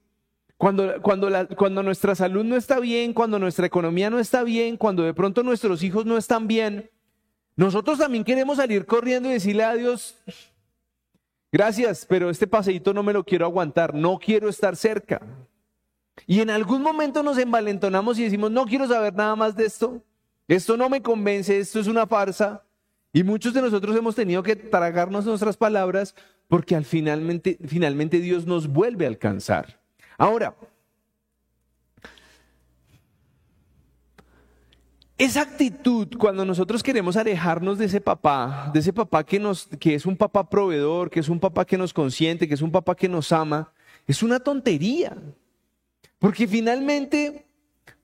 cuando, 0.56 1.02
cuando, 1.02 1.28
cuando 1.56 1.82
nuestra 1.82 2.14
salud 2.14 2.44
no 2.44 2.56
está 2.56 2.80
bien, 2.80 3.12
cuando 3.12 3.38
nuestra 3.38 3.66
economía 3.66 4.08
no 4.08 4.18
está 4.18 4.42
bien, 4.42 4.76
cuando 4.76 5.02
de 5.02 5.12
pronto 5.12 5.42
nuestros 5.42 5.82
hijos 5.82 6.06
no 6.06 6.16
están 6.16 6.46
bien, 6.46 6.90
nosotros 7.56 7.98
también 7.98 8.24
queremos 8.24 8.56
salir 8.56 8.86
corriendo 8.86 9.28
y 9.28 9.32
decirle 9.34 9.64
a 9.64 9.74
Dios, 9.74 10.16
gracias, 11.52 12.06
pero 12.08 12.30
este 12.30 12.46
paseíto 12.46 12.94
no 12.94 13.02
me 13.02 13.12
lo 13.12 13.24
quiero 13.24 13.44
aguantar, 13.44 13.94
no 13.94 14.18
quiero 14.18 14.48
estar 14.48 14.76
cerca. 14.76 15.20
Y 16.26 16.40
en 16.40 16.48
algún 16.48 16.82
momento 16.82 17.22
nos 17.22 17.36
envalentonamos 17.36 18.18
y 18.18 18.24
decimos, 18.24 18.50
no 18.50 18.64
quiero 18.64 18.88
saber 18.88 19.14
nada 19.14 19.36
más 19.36 19.56
de 19.56 19.66
esto, 19.66 20.02
esto 20.48 20.76
no 20.76 20.88
me 20.88 21.02
convence, 21.02 21.58
esto 21.58 21.80
es 21.80 21.86
una 21.86 22.06
farsa. 22.06 22.62
Y 23.12 23.22
muchos 23.22 23.52
de 23.52 23.62
nosotros 23.62 23.96
hemos 23.96 24.14
tenido 24.14 24.42
que 24.42 24.56
tragarnos 24.56 25.26
nuestras 25.26 25.56
palabras 25.56 26.14
porque 26.48 26.76
al 26.76 26.84
finalmente, 26.84 27.58
finalmente 27.66 28.20
Dios 28.20 28.46
nos 28.46 28.68
vuelve 28.68 29.04
a 29.04 29.08
alcanzar. 29.08 29.85
Ahora, 30.18 30.54
esa 35.18 35.40
actitud 35.40 36.08
cuando 36.18 36.44
nosotros 36.44 36.82
queremos 36.82 37.16
alejarnos 37.16 37.78
de 37.78 37.86
ese 37.86 38.00
papá, 38.00 38.70
de 38.72 38.80
ese 38.80 38.92
papá 38.92 39.24
que, 39.24 39.38
nos, 39.38 39.66
que 39.80 39.94
es 39.94 40.04
un 40.04 40.16
papá 40.16 40.48
proveedor, 40.48 41.10
que 41.10 41.20
es 41.20 41.28
un 41.28 41.40
papá 41.40 41.64
que 41.64 41.78
nos 41.78 41.94
consiente, 41.94 42.46
que 42.46 42.54
es 42.54 42.62
un 42.62 42.70
papá 42.70 42.94
que 42.94 43.08
nos 43.08 43.32
ama, 43.32 43.72
es 44.06 44.22
una 44.22 44.40
tontería. 44.40 45.16
Porque 46.18 46.46
finalmente, 46.46 47.46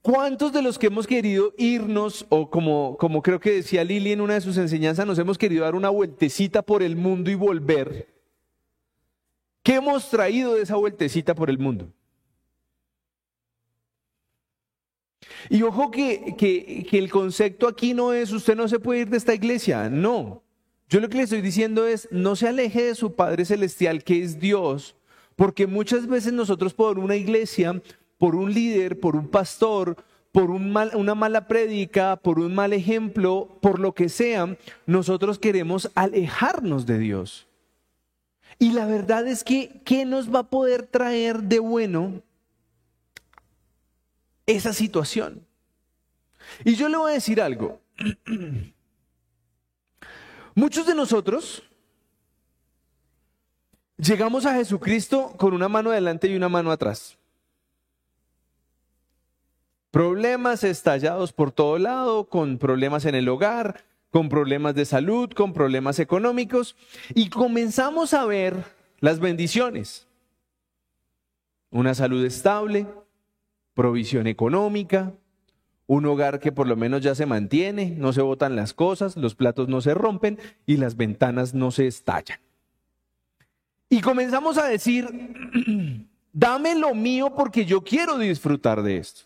¿cuántos 0.01 0.53
de 0.53 0.63
los 0.63 0.79
que 0.79 0.87
hemos 0.87 1.05
querido 1.05 1.53
irnos, 1.57 2.25
o 2.29 2.49
como, 2.49 2.97
como 2.97 3.21
creo 3.21 3.39
que 3.39 3.51
decía 3.51 3.83
Lili 3.83 4.11
en 4.11 4.21
una 4.21 4.33
de 4.33 4.41
sus 4.41 4.57
enseñanzas, 4.57 5.05
nos 5.05 5.19
hemos 5.19 5.37
querido 5.37 5.65
dar 5.65 5.75
una 5.75 5.89
vueltecita 5.89 6.63
por 6.63 6.81
el 6.81 6.95
mundo 6.95 7.29
y 7.29 7.35
volver? 7.35 8.11
¿Qué 9.61 9.75
hemos 9.75 10.09
traído 10.09 10.55
de 10.55 10.63
esa 10.63 10.75
vueltecita 10.75 11.35
por 11.35 11.49
el 11.49 11.59
mundo? 11.59 11.93
Y 15.49 15.61
ojo 15.63 15.91
que, 15.91 16.35
que, 16.37 16.97
el 16.97 17.09
concepto 17.09 17.67
aquí 17.67 17.93
no 17.93 18.13
es 18.13 18.31
usted 18.31 18.55
no 18.55 18.67
se 18.67 18.79
puede 18.79 19.01
ir 19.01 19.09
de 19.09 19.17
esta 19.17 19.33
iglesia, 19.33 19.89
no. 19.89 20.43
Yo 20.89 20.99
lo 20.99 21.09
que 21.09 21.17
le 21.17 21.23
estoy 21.23 21.41
diciendo 21.41 21.87
es 21.87 22.07
no 22.11 22.35
se 22.35 22.47
aleje 22.47 22.83
de 22.83 22.95
su 22.95 23.13
Padre 23.13 23.45
Celestial 23.45 24.03
que 24.03 24.21
es 24.21 24.39
Dios, 24.39 24.95
porque 25.35 25.67
muchas 25.67 26.07
veces 26.07 26.33
nosotros 26.33 26.73
por 26.73 26.99
una 26.99 27.15
iglesia, 27.15 27.81
por 28.17 28.35
un 28.35 28.53
líder, 28.53 28.99
por 28.99 29.15
un 29.15 29.27
pastor, 29.27 29.97
por 30.31 30.49
un 30.49 30.71
mal, 30.71 30.91
una 30.95 31.15
mala 31.15 31.47
prédica, 31.47 32.15
por 32.17 32.39
un 32.39 32.55
mal 32.55 32.73
ejemplo, 32.73 33.57
por 33.61 33.79
lo 33.79 33.93
que 33.93 34.09
sea, 34.09 34.57
nosotros 34.85 35.39
queremos 35.39 35.91
alejarnos 35.95 36.85
de 36.85 36.97
Dios. 36.97 37.47
Y 38.59 38.71
la 38.71 38.85
verdad 38.85 39.27
es 39.27 39.43
que, 39.43 39.81
¿qué 39.85 40.05
nos 40.05 40.33
va 40.33 40.39
a 40.39 40.49
poder 40.49 40.83
traer 40.83 41.43
de 41.43 41.59
bueno 41.59 42.21
esa 44.45 44.73
situación. 44.73 45.45
Y 46.63 46.75
yo 46.75 46.89
le 46.89 46.97
voy 46.97 47.11
a 47.11 47.15
decir 47.15 47.41
algo. 47.41 47.81
Muchos 50.55 50.85
de 50.85 50.93
nosotros 50.95 51.63
llegamos 53.97 54.45
a 54.45 54.55
Jesucristo 54.55 55.33
con 55.37 55.53
una 55.53 55.67
mano 55.67 55.91
adelante 55.91 56.27
y 56.27 56.35
una 56.35 56.49
mano 56.49 56.71
atrás. 56.71 57.17
Problemas 59.91 60.63
estallados 60.63 61.33
por 61.33 61.51
todo 61.51 61.77
lado, 61.77 62.25
con 62.25 62.57
problemas 62.57 63.05
en 63.05 63.15
el 63.15 63.29
hogar, 63.29 63.83
con 64.09 64.29
problemas 64.29 64.75
de 64.75 64.85
salud, 64.85 65.31
con 65.31 65.53
problemas 65.53 65.99
económicos, 65.99 66.75
y 67.13 67.29
comenzamos 67.29 68.13
a 68.13 68.25
ver 68.25 68.55
las 68.99 69.19
bendiciones. 69.19 70.07
Una 71.69 71.93
salud 71.95 72.23
estable, 72.25 72.87
provisión 73.73 74.27
económica, 74.27 75.13
un 75.87 76.05
hogar 76.05 76.39
que 76.39 76.51
por 76.51 76.67
lo 76.67 76.75
menos 76.75 77.01
ya 77.01 77.15
se 77.15 77.25
mantiene, 77.25 77.95
no 77.97 78.13
se 78.13 78.21
botan 78.21 78.55
las 78.55 78.73
cosas, 78.73 79.17
los 79.17 79.35
platos 79.35 79.67
no 79.67 79.81
se 79.81 79.93
rompen 79.93 80.39
y 80.65 80.77
las 80.77 80.95
ventanas 80.95 81.53
no 81.53 81.71
se 81.71 81.87
estallan. 81.87 82.39
Y 83.89 84.01
comenzamos 84.01 84.57
a 84.57 84.65
decir, 84.65 85.07
dame 86.33 86.75
lo 86.75 86.95
mío 86.95 87.33
porque 87.35 87.65
yo 87.65 87.81
quiero 87.81 88.17
disfrutar 88.17 88.81
de 88.81 88.97
esto. 88.97 89.23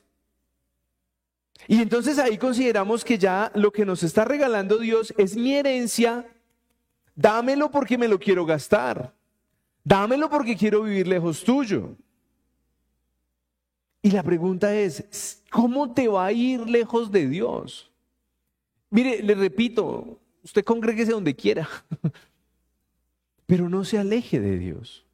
Y 1.68 1.82
entonces 1.82 2.20
ahí 2.20 2.38
consideramos 2.38 3.04
que 3.04 3.18
ya 3.18 3.52
lo 3.56 3.72
que 3.72 3.86
nos 3.86 4.04
está 4.04 4.26
regalando 4.26 4.78
Dios 4.78 5.14
es 5.18 5.36
mi 5.36 5.54
herencia, 5.54 6.26
dámelo 7.16 7.72
porque 7.72 7.98
me 7.98 8.08
lo 8.08 8.20
quiero 8.20 8.46
gastar, 8.46 9.14
dámelo 9.84 10.30
porque 10.30 10.56
quiero 10.56 10.84
vivir 10.84 11.08
lejos 11.08 11.44
tuyo. 11.44 11.96
Y 14.02 14.12
la 14.12 14.24
pregunta 14.24 14.74
es, 14.76 15.44
¿cómo 15.52 15.94
te 15.94 16.08
va 16.08 16.28
a 16.28 16.32
ir 16.32 16.62
lejos 16.70 17.12
de 17.12 17.28
Dios? 17.28 17.92
Mire, 18.90 19.22
le 19.22 19.36
repito, 19.36 20.20
usted 20.44 20.64
congréguese 20.64 21.12
donde 21.12 21.36
quiera, 21.36 21.68
pero 23.46 23.70
no 23.70 23.84
se 23.84 23.98
aleje 23.98 24.40
de 24.40 24.58
Dios. 24.58 25.06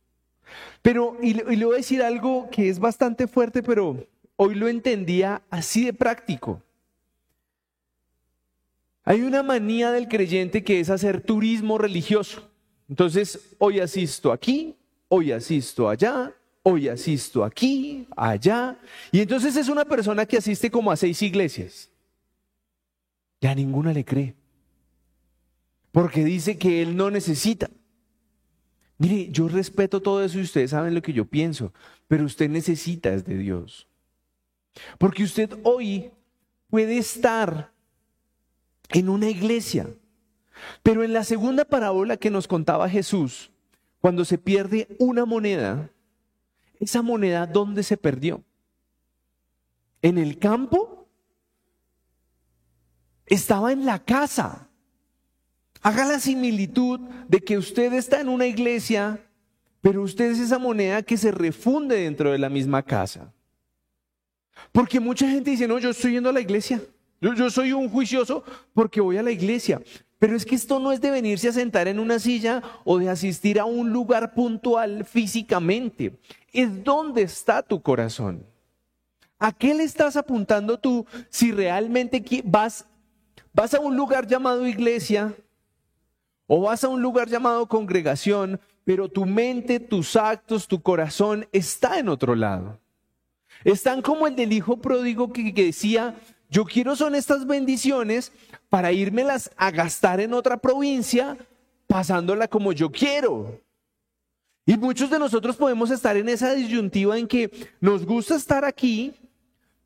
Pero, 0.82 1.18
y 1.22 1.30
y 1.30 1.56
le 1.56 1.66
voy 1.66 1.76
a 1.76 1.78
decir 1.78 2.04
algo 2.04 2.50
que 2.52 2.70
es 2.70 2.78
bastante 2.78 3.28
fuerte, 3.28 3.64
pero 3.64 4.06
hoy 4.36 4.56
lo 4.56 4.68
entendía 4.68 5.42
así 5.50 5.86
de 5.86 5.94
práctico. 5.94 6.62
Hay 9.06 9.22
una 9.22 9.44
manía 9.44 9.92
del 9.92 10.08
creyente 10.08 10.64
que 10.64 10.80
es 10.80 10.90
hacer 10.90 11.22
turismo 11.22 11.78
religioso. 11.78 12.50
Entonces, 12.88 13.56
hoy 13.58 13.80
asisto 13.80 14.32
aquí, 14.32 14.76
hoy 15.10 15.32
asisto 15.32 15.90
allá, 15.90 16.34
hoy 16.64 16.88
asisto 16.88 17.44
aquí, 17.44 18.08
allá. 18.16 18.78
Y 19.12 19.20
entonces 19.20 19.56
es 19.56 19.70
una 19.70 19.86
persona 19.86 20.26
que 20.26 20.38
asiste 20.38 20.72
como 20.72 20.92
a 20.92 20.96
seis 20.96 21.22
iglesias. 21.22 21.90
Ya 23.42 23.54
ninguna 23.54 23.94
le 23.94 24.04
cree. 24.04 24.36
Porque 25.92 26.24
dice 26.24 26.58
que 26.58 26.82
él 26.82 26.96
no 26.96 27.12
necesita. 27.12 27.70
Mire, 28.98 29.30
yo 29.32 29.48
respeto 29.48 30.02
todo 30.02 30.24
eso 30.24 30.40
y 30.40 30.44
ustedes 30.44 30.72
saben 30.72 30.96
lo 30.96 31.02
que 31.02 31.14
yo 31.14 31.26
pienso, 31.26 31.74
pero 32.08 32.24
usted 32.24 32.50
necesita 32.50 33.14
es 33.14 33.26
de 33.26 33.38
Dios. 33.38 33.88
Porque 34.98 35.24
usted 35.24 35.56
hoy 35.64 36.12
puede 36.70 36.98
estar 36.98 37.72
en 38.90 39.10
una 39.10 39.30
iglesia, 39.30 39.88
pero 40.82 41.04
en 41.04 41.14
la 41.14 41.24
segunda 41.24 41.66
parábola 41.66 42.18
que 42.18 42.30
nos 42.32 42.48
contaba 42.48 42.90
Jesús, 42.90 43.52
cuando 44.00 44.26
se 44.26 44.38
pierde 44.38 44.88
una 45.00 45.26
moneda, 45.26 45.90
esa 46.84 47.02
moneda, 47.02 47.46
¿dónde 47.46 47.84
se 47.84 47.98
perdió? 47.98 48.44
¿En 50.02 50.18
el 50.18 50.38
campo? 50.38 51.08
Estaba 53.26 53.72
en 53.72 53.86
la 53.86 54.00
casa. 54.00 54.70
Haga 55.82 56.06
la 56.06 56.20
similitud 56.20 57.00
de 57.28 57.40
que 57.40 57.58
usted 57.58 57.94
está 57.94 58.22
en 58.22 58.30
una 58.30 58.46
iglesia, 58.46 59.20
pero 59.82 60.02
usted 60.02 60.32
es 60.32 60.40
esa 60.40 60.60
moneda 60.60 61.02
que 61.04 61.18
se 61.18 61.32
refunde 61.32 61.96
dentro 61.98 62.32
de 62.32 62.38
la 62.38 62.50
misma 62.50 62.84
casa. 62.84 63.34
Porque 64.72 65.00
mucha 65.00 65.30
gente 65.30 65.52
dice, 65.52 65.68
no, 65.68 65.80
yo 65.80 65.90
estoy 65.90 66.14
yendo 66.14 66.30
a 66.30 66.34
la 66.34 66.42
iglesia. 66.42 66.82
Yo, 67.20 67.34
yo, 67.34 67.50
soy 67.50 67.72
un 67.72 67.90
juicioso 67.90 68.44
porque 68.74 69.02
voy 69.02 69.18
a 69.18 69.24
la 69.24 69.32
iglesia. 69.32 69.82
Pero 70.24 70.38
es 70.38 70.46
que 70.46 70.56
esto 70.56 70.80
no 70.80 70.94
es 70.94 71.02
de 71.02 71.12
venirse 71.12 71.50
a 71.50 71.52
sentar 71.52 71.90
en 71.90 72.00
una 72.00 72.18
silla 72.18 72.64
o 72.86 72.98
de 72.98 73.10
asistir 73.10 73.60
a 73.60 73.66
un 73.66 73.90
lugar 73.90 74.34
puntual 74.34 75.04
físicamente. 75.04 76.18
Es 76.54 76.82
dónde 76.82 77.24
está 77.24 77.62
tu 77.62 77.82
corazón. 77.82 78.46
¿A 79.38 79.52
qué 79.52 79.74
le 79.74 79.84
estás 79.84 80.16
apuntando 80.16 80.80
tú 80.80 81.06
si 81.30 81.52
realmente 81.52 82.24
vas, 82.46 82.86
vas 83.52 83.74
a 83.74 83.82
un 83.82 83.98
lugar 83.98 84.26
llamado 84.26 84.66
iglesia 84.66 85.36
O 86.48 86.62
vas 86.62 86.86
a 86.86 86.88
un 86.88 87.02
lugar 87.02 87.28
llamado 87.28 87.68
congregación, 87.68 88.62
pero 88.86 89.10
tu 89.10 89.26
mente, 89.26 89.82
tus 89.82 90.16
actos, 90.16 90.70
tu 90.70 90.82
corazón 90.82 91.50
está 91.52 92.00
en 92.00 92.08
otro 92.08 92.34
lado. 92.34 92.80
Están 93.66 94.02
como 94.02 94.26
el 94.26 94.38
del 94.38 94.54
hijo 94.54 94.78
pródigo 94.78 95.34
que, 95.34 95.52
decía, 95.52 96.16
yo 96.50 96.64
quiero 96.64 96.96
son 96.96 97.14
estas 97.14 97.46
bendiciones 97.46 98.32
para 98.74 98.92
írmelas 98.92 99.52
a 99.56 99.70
gastar 99.70 100.20
en 100.20 100.34
otra 100.34 100.58
provincia, 100.58 101.38
pasándola 101.86 102.48
como 102.48 102.72
yo 102.72 102.92
quiero. 102.92 103.62
Y 104.66 104.76
muchos 104.78 105.12
de 105.12 105.20
nosotros 105.20 105.56
podemos 105.58 105.92
estar 105.92 106.18
en 106.18 106.28
esa 106.28 106.56
disyuntiva 106.56 107.20
en 107.20 107.28
que 107.28 107.52
nos 107.80 108.04
gusta 108.04 108.34
estar 108.34 108.66
aquí 108.66 109.14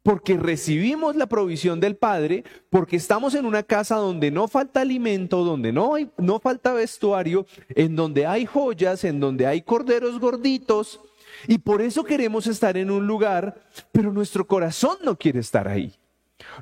porque 0.04 0.38
recibimos 0.38 1.18
la 1.18 1.26
provisión 1.28 1.82
del 1.82 1.98
Padre, 1.98 2.46
porque 2.70 2.96
estamos 2.96 3.36
en 3.36 3.46
una 3.46 3.62
casa 3.62 3.98
donde 3.98 4.32
no 4.32 4.48
falta 4.48 4.80
alimento, 4.80 5.44
donde 5.44 5.74
no, 5.74 5.96
hay, 5.96 6.10
no 6.18 6.40
falta 6.40 6.72
vestuario, 6.72 7.46
en 7.68 7.94
donde 7.94 8.26
hay 8.26 8.46
joyas, 8.46 9.04
en 9.04 9.20
donde 9.20 9.48
hay 9.48 9.64
corderos 9.64 10.18
gorditos, 10.18 11.02
y 11.46 11.58
por 11.58 11.82
eso 11.82 12.06
queremos 12.06 12.48
estar 12.48 12.78
en 12.78 12.90
un 12.90 13.06
lugar, 13.06 13.68
pero 13.92 14.14
nuestro 14.14 14.48
corazón 14.48 14.96
no 15.04 15.18
quiere 15.18 15.42
estar 15.42 15.68
ahí. 15.68 15.94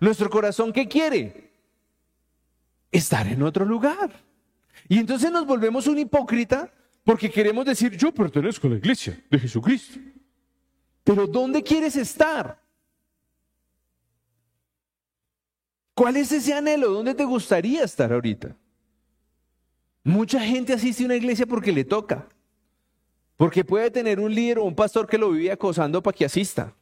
Nuestro 0.01 0.27
corazón, 0.27 0.73
¿qué 0.73 0.87
quiere? 0.87 1.45
Estar 2.91 3.27
en 3.27 3.41
otro 3.43 3.65
lugar. 3.65 4.11
Y 4.87 4.99
entonces 4.99 5.31
nos 5.31 5.45
volvemos 5.45 5.87
un 5.87 5.97
hipócrita 5.97 6.71
porque 7.03 7.29
queremos 7.29 7.65
decir, 7.65 7.95
yo 7.95 8.11
pertenezco 8.11 8.67
a 8.67 8.71
la 8.71 8.77
iglesia 8.77 9.23
de 9.29 9.39
Jesucristo. 9.39 9.99
Pero 11.03 11.27
¿dónde 11.27 11.61
quieres 11.61 11.95
estar? 11.95 12.59
¿Cuál 15.93 16.17
es 16.17 16.31
ese 16.31 16.53
anhelo? 16.53 16.89
¿Dónde 16.91 17.13
te 17.13 17.23
gustaría 17.23 17.83
estar 17.83 18.11
ahorita? 18.11 18.55
Mucha 20.03 20.39
gente 20.41 20.73
asiste 20.73 21.03
a 21.03 21.05
una 21.05 21.15
iglesia 21.15 21.45
porque 21.45 21.71
le 21.71 21.85
toca. 21.85 22.27
Porque 23.37 23.63
puede 23.63 23.91
tener 23.91 24.19
un 24.19 24.33
líder 24.33 24.59
o 24.59 24.63
un 24.63 24.75
pastor 24.75 25.07
que 25.07 25.17
lo 25.17 25.31
vive 25.31 25.51
acosando 25.51 26.01
para 26.01 26.15
que 26.15 26.25
asista. 26.25 26.73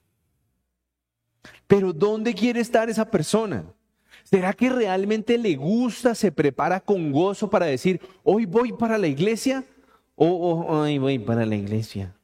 Pero 1.67 1.91
¿dónde 1.91 2.33
quiere 2.33 2.59
estar 2.59 2.89
esa 2.89 3.09
persona? 3.09 3.65
¿Será 4.33 4.51
que 4.51 4.67
realmente 4.67 5.37
le 5.37 5.55
gusta, 5.55 6.15
se 6.15 6.31
prepara 6.31 6.79
con 6.79 7.11
gozo 7.11 7.51
para 7.51 7.67
decir, 7.67 8.01
hoy 8.23 8.47
voy 8.47 8.73
para 8.73 8.97
la 8.97 9.05
iglesia? 9.05 9.63
Oh, 10.15 10.81
ay, 10.81 10.97
voy 10.97 11.19
para 11.19 11.45
la 11.45 11.55
iglesia. 11.55 12.15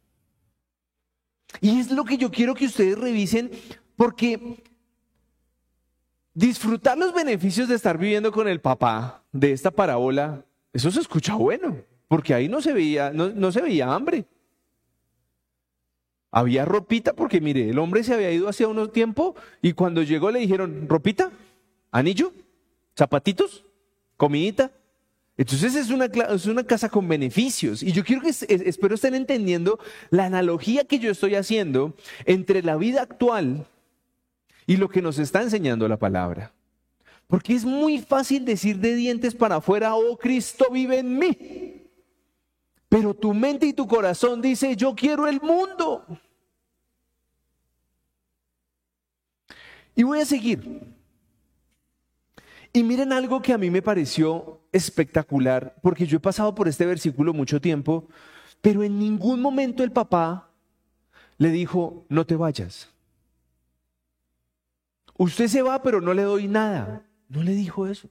Y 1.62 1.80
es 1.80 1.92
lo 1.92 2.04
que 2.06 2.18
yo 2.18 2.32
quiero 2.32 2.56
que 2.56 2.66
ustedes 2.66 2.98
revisen, 2.98 3.52
porque 3.96 4.64
disfrutar 6.34 6.98
los 6.98 7.14
beneficios 7.14 7.70
de 7.70 7.76
estar 7.76 8.00
viviendo 8.00 8.32
con 8.32 8.48
el 8.48 8.60
papá 8.60 9.24
de 9.32 9.52
esta 9.52 9.70
parábola, 9.70 10.44
eso 10.74 10.90
se 10.90 11.02
escucha 11.02 11.36
bueno, 11.36 11.78
porque 12.08 12.34
ahí 12.34 12.50
no 12.50 12.60
se 12.60 12.74
veía, 12.74 13.12
no, 13.12 13.30
no 13.30 13.52
se 13.52 13.62
veía 13.62 13.94
hambre. 13.94 14.26
Había 16.32 16.66
ropita, 16.66 17.14
porque 17.14 17.40
mire, 17.40 17.70
el 17.70 17.78
hombre 17.78 18.04
se 18.04 18.16
había 18.16 18.32
ido 18.32 18.50
hace 18.50 18.66
unos 18.66 18.92
tiempo 18.92 19.36
y 19.62 19.74
cuando 19.74 20.02
llegó 20.02 20.32
le 20.32 20.40
dijeron, 20.40 20.88
ropita, 20.90 21.32
anillo, 21.92 22.34
zapatitos, 22.98 23.66
comidita. 24.18 24.72
Entonces 25.38 25.76
es 25.76 25.90
una, 25.90 26.06
es 26.06 26.46
una 26.46 26.64
casa 26.64 26.90
con 26.90 27.08
beneficios. 27.08 27.82
Y 27.82 27.94
yo 27.94 28.04
quiero 28.04 28.22
que, 28.22 28.30
espero 28.30 28.96
estén 28.96 29.16
entendiendo 29.16 29.80
la 30.10 30.26
analogía 30.26 30.84
que 30.84 31.00
yo 31.00 31.12
estoy 31.12 31.36
haciendo 31.36 31.96
entre 32.26 32.62
la 32.62 32.76
vida 32.76 33.02
actual 33.02 33.66
y 34.68 34.78
lo 34.78 34.90
que 34.90 35.02
nos 35.02 35.18
está 35.18 35.42
enseñando 35.42 35.88
la 35.88 35.98
palabra. 35.98 36.54
Porque 37.28 37.54
es 37.54 37.64
muy 37.64 38.00
fácil 38.00 38.44
decir 38.44 38.80
de 38.80 38.96
dientes 38.96 39.34
para 39.34 39.58
afuera, 39.58 39.96
oh 39.96 40.18
Cristo 40.18 40.66
vive 40.72 41.00
en 41.00 41.18
mí. 41.18 41.84
Pero 42.90 43.14
tu 43.14 43.34
mente 43.34 43.68
y 43.68 43.74
tu 43.74 43.88
corazón 43.88 44.42
dice, 44.42 44.76
yo 44.76 44.96
quiero 44.96 45.28
el 45.28 45.40
mundo. 45.40 46.06
Y 49.96 50.04
voy 50.04 50.20
a 50.20 50.26
seguir. 50.26 50.99
Y 52.72 52.84
miren 52.84 53.14
algo 53.14 53.42
que 53.42 53.54
a 53.54 53.58
mí 53.58 53.70
me 53.70 53.82
pareció 53.82 54.62
espectacular, 54.72 55.76
porque 55.82 56.06
yo 56.06 56.18
he 56.18 56.22
pasado 56.22 56.54
por 56.54 56.68
este 56.68 56.86
versículo 56.86 57.34
mucho 57.34 57.60
tiempo, 57.60 58.08
pero 58.62 58.84
en 58.84 59.00
ningún 59.00 59.42
momento 59.42 59.84
el 59.84 59.92
papá 59.92 60.52
le 61.38 61.50
dijo, 61.50 62.06
no 62.10 62.26
te 62.26 62.36
vayas. 62.36 62.90
Usted 65.18 65.48
se 65.48 65.62
va, 65.62 65.82
pero 65.82 66.00
no 66.00 66.14
le 66.14 66.24
doy 66.24 66.48
nada. 66.48 67.06
No 67.28 67.44
le 67.44 67.54
dijo 67.54 67.88
eso. 67.88 68.10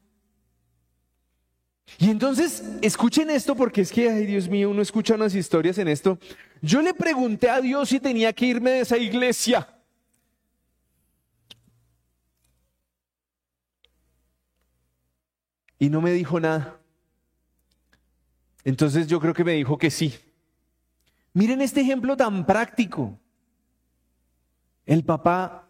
Y 1.99 2.11
entonces, 2.11 2.63
escuchen 2.83 3.31
esto 3.31 3.55
porque 3.55 3.81
es 3.81 3.93
que, 3.93 4.11
ay 4.11 4.27
Dios 4.27 4.49
mío, 4.49 4.71
uno 4.71 4.83
escucha 4.83 5.15
unas 5.15 5.35
historias 5.35 5.79
en 5.79 5.89
esto. 5.89 6.19
Yo 6.61 6.83
le 6.83 6.93
pregunté 6.93 7.49
a 7.49 7.61
Dios 7.61 7.89
si 7.89 8.01
tenía 8.01 8.33
que 8.33 8.47
irme 8.47 8.73
de 8.73 8.81
esa 8.81 8.99
iglesia. 8.99 9.67
Y 15.79 15.91
no 15.91 16.01
me 16.01 16.13
dijo 16.13 16.41
nada. 16.41 16.81
Entonces 18.65 19.07
yo 19.07 19.21
creo 19.21 19.35
que 19.35 19.45
me 19.45 19.53
dijo 19.53 19.79
que 19.79 19.91
sí. 19.91 20.15
Miren 21.33 21.61
este 21.61 21.81
ejemplo 21.81 22.17
tan 22.17 22.45
práctico. 22.45 23.19
El 24.85 25.05
papá, 25.05 25.69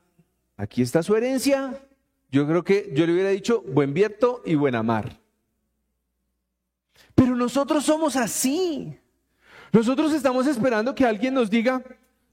aquí 0.57 0.83
está 0.83 1.03
su 1.03 1.15
herencia. 1.15 1.79
Yo 2.31 2.47
creo 2.47 2.65
que 2.65 2.91
yo 2.95 3.07
le 3.07 3.13
hubiera 3.13 3.31
dicho 3.31 3.63
buen 3.63 3.93
vierto 3.93 4.43
y 4.45 4.55
buen 4.55 4.75
amar. 4.75 5.19
Pero 7.15 7.35
nosotros 7.35 7.85
somos 7.85 8.17
así. 8.17 8.99
Nosotros 9.73 10.13
estamos 10.13 10.47
esperando 10.47 10.95
que 10.95 11.05
alguien 11.05 11.35
nos 11.35 11.51
diga, 11.51 11.83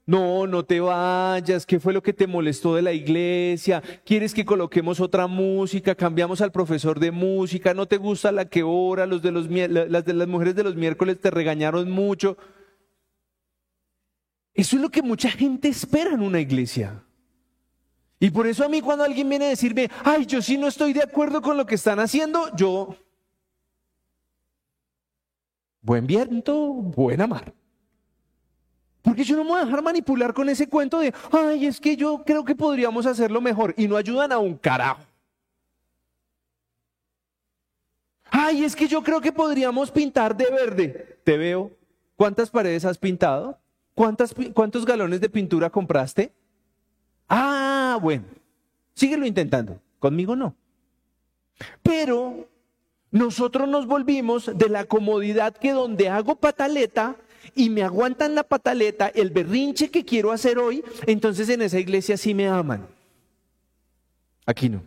no, 0.06 0.46
no 0.46 0.64
te 0.64 0.78
vayas, 0.78 1.66
¿qué 1.66 1.80
fue 1.80 1.92
lo 1.92 2.00
que 2.00 2.12
te 2.12 2.28
molestó 2.28 2.76
de 2.76 2.82
la 2.82 2.92
iglesia? 2.92 3.82
¿Quieres 4.04 4.32
que 4.32 4.44
coloquemos 4.44 5.00
otra 5.00 5.26
música? 5.26 5.96
Cambiamos 5.96 6.40
al 6.40 6.52
profesor 6.52 7.00
de 7.00 7.10
música, 7.10 7.74
¿no 7.74 7.86
te 7.86 7.96
gusta 7.96 8.30
la 8.30 8.48
que 8.48 8.62
ora? 8.62 9.04
Los 9.04 9.20
de 9.20 9.32
las 9.32 10.04
de 10.04 10.14
las 10.14 10.28
mujeres 10.28 10.54
de 10.54 10.62
los 10.62 10.76
miércoles 10.76 11.20
te 11.20 11.28
regañaron 11.32 11.90
mucho. 11.90 12.36
Eso 14.54 14.76
es 14.76 14.82
lo 14.82 14.90
que 14.90 15.02
mucha 15.02 15.28
gente 15.28 15.68
espera 15.68 16.14
en 16.14 16.22
una 16.22 16.38
iglesia. 16.38 17.02
Y 18.20 18.30
por 18.30 18.46
eso 18.46 18.64
a 18.64 18.68
mí 18.68 18.80
cuando 18.80 19.02
alguien 19.02 19.28
viene 19.28 19.46
a 19.46 19.50
decirme, 19.50 19.90
ay, 20.04 20.24
yo 20.24 20.40
sí 20.40 20.56
no 20.56 20.68
estoy 20.68 20.92
de 20.92 21.02
acuerdo 21.02 21.42
con 21.42 21.56
lo 21.56 21.66
que 21.66 21.74
están 21.74 21.98
haciendo, 21.98 22.54
yo, 22.56 22.96
buen 25.82 26.06
viento, 26.06 26.72
buena 26.72 27.26
mar. 27.26 27.52
Porque 29.06 29.22
yo 29.22 29.36
no 29.36 29.44
me 29.44 29.50
voy 29.50 29.60
a 29.60 29.64
dejar 29.64 29.82
manipular 29.84 30.34
con 30.34 30.48
ese 30.48 30.68
cuento 30.68 30.98
de, 30.98 31.14
ay, 31.30 31.66
es 31.66 31.78
que 31.78 31.96
yo 31.96 32.24
creo 32.26 32.44
que 32.44 32.56
podríamos 32.56 33.06
hacerlo 33.06 33.40
mejor 33.40 33.72
y 33.76 33.86
no 33.86 33.96
ayudan 33.96 34.32
a 34.32 34.38
un 34.38 34.56
carajo. 34.56 35.00
Ay, 38.32 38.64
es 38.64 38.74
que 38.74 38.88
yo 38.88 39.04
creo 39.04 39.20
que 39.20 39.30
podríamos 39.30 39.92
pintar 39.92 40.36
de 40.36 40.50
verde. 40.50 41.20
Te 41.22 41.36
veo. 41.36 41.70
¿Cuántas 42.16 42.50
paredes 42.50 42.84
has 42.84 42.98
pintado? 42.98 43.60
¿Cuántas, 43.94 44.34
¿Cuántos 44.52 44.84
galones 44.84 45.20
de 45.20 45.28
pintura 45.28 45.70
compraste? 45.70 46.32
Ah, 47.28 48.00
bueno. 48.02 48.24
Síguelo 48.92 49.24
intentando. 49.24 49.80
Conmigo 50.00 50.34
no. 50.34 50.56
Pero 51.84 52.48
nosotros 53.12 53.68
nos 53.68 53.86
volvimos 53.86 54.50
de 54.52 54.68
la 54.68 54.84
comodidad 54.84 55.56
que 55.56 55.70
donde 55.70 56.08
hago 56.08 56.34
pataleta, 56.34 57.14
y 57.54 57.70
me 57.70 57.82
aguantan 57.82 58.34
la 58.34 58.42
pataleta, 58.42 59.08
el 59.08 59.30
berrinche 59.30 59.90
que 59.90 60.04
quiero 60.04 60.32
hacer 60.32 60.58
hoy, 60.58 60.82
entonces 61.06 61.48
en 61.48 61.62
esa 61.62 61.78
iglesia 61.78 62.16
sí 62.16 62.34
me 62.34 62.48
aman. 62.48 62.86
Aquí 64.44 64.68
no. 64.68 64.82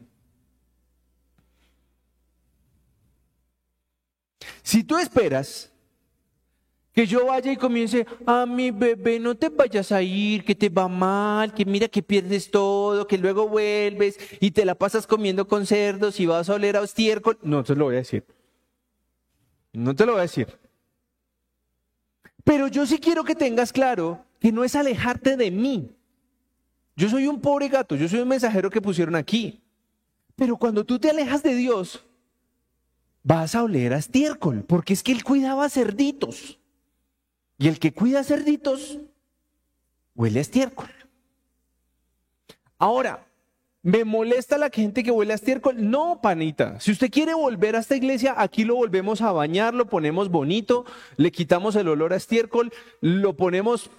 Si 4.63 4.83
tú 4.83 4.97
esperas 4.97 5.71
que 6.93 7.07
yo 7.07 7.25
vaya 7.25 7.51
y 7.51 7.57
comience, 7.57 8.05
a 8.25 8.45
mi 8.45 8.71
bebé, 8.71 9.19
no 9.19 9.35
te 9.35 9.49
vayas 9.49 9.91
a 9.91 10.01
ir, 10.01 10.43
que 10.43 10.53
te 10.53 10.69
va 10.69 10.87
mal, 10.87 11.53
que 11.53 11.65
mira 11.65 11.87
que 11.87 12.03
pierdes 12.03 12.51
todo, 12.51 13.07
que 13.07 13.17
luego 13.17 13.47
vuelves 13.47 14.17
y 14.39 14.51
te 14.51 14.65
la 14.65 14.75
pasas 14.75 15.07
comiendo 15.07 15.47
con 15.47 15.65
cerdos 15.65 16.19
y 16.19 16.25
vas 16.25 16.49
a 16.49 16.55
oler 16.55 16.77
a 16.77 16.83
estiércol, 16.83 17.37
no 17.41 17.63
te 17.63 17.75
lo 17.75 17.85
voy 17.85 17.95
a 17.95 17.99
decir. 17.99 18.25
No 19.71 19.95
te 19.95 20.05
lo 20.05 20.13
voy 20.13 20.19
a 20.19 20.23
decir. 20.23 20.47
Pero 22.43 22.67
yo 22.67 22.85
sí 22.85 22.99
quiero 22.99 23.23
que 23.23 23.35
tengas 23.35 23.71
claro 23.71 24.25
que 24.39 24.51
no 24.51 24.63
es 24.63 24.75
alejarte 24.75 25.37
de 25.37 25.51
mí. 25.51 25.95
Yo 26.95 27.09
soy 27.09 27.27
un 27.27 27.39
pobre 27.39 27.69
gato, 27.69 27.95
yo 27.95 28.07
soy 28.07 28.19
un 28.19 28.27
mensajero 28.27 28.69
que 28.69 28.81
pusieron 28.81 29.15
aquí. 29.15 29.61
Pero 30.35 30.57
cuando 30.57 30.85
tú 30.85 30.99
te 30.99 31.09
alejas 31.09 31.43
de 31.43 31.55
Dios, 31.55 32.05
vas 33.23 33.55
a 33.55 33.63
oler 33.63 33.93
a 33.93 33.97
estiércol, 33.97 34.63
porque 34.63 34.93
es 34.93 35.03
que 35.03 35.11
Él 35.11 35.23
cuidaba 35.23 35.69
cerditos. 35.69 36.59
Y 37.57 37.67
el 37.67 37.79
que 37.79 37.93
cuida 37.93 38.23
cerditos, 38.23 38.99
huele 40.15 40.39
a 40.39 40.41
estiércol. 40.41 40.89
Ahora, 42.77 43.28
me 43.81 44.03
molesta 44.03 44.57
la 44.57 44.69
gente 44.69 45.03
que 45.03 45.11
huele 45.11 45.33
a 45.33 45.35
estiércol. 45.35 45.89
No, 45.89 46.19
panita. 46.21 46.79
Si 46.79 46.91
usted 46.91 47.09
quiere 47.09 47.33
volver 47.33 47.75
a 47.75 47.79
esta 47.79 47.95
iglesia, 47.95 48.35
aquí 48.37 48.65
lo 48.65 48.75
volvemos 48.75 49.21
a 49.21 49.31
bañar, 49.31 49.73
lo 49.73 49.87
ponemos 49.87 50.29
bonito, 50.29 50.85
le 51.17 51.31
quitamos 51.31 51.75
el 51.75 51.87
olor 51.87 52.13
a 52.13 52.17
estiércol, 52.17 52.73
lo 53.01 53.33
ponemos 53.35 53.89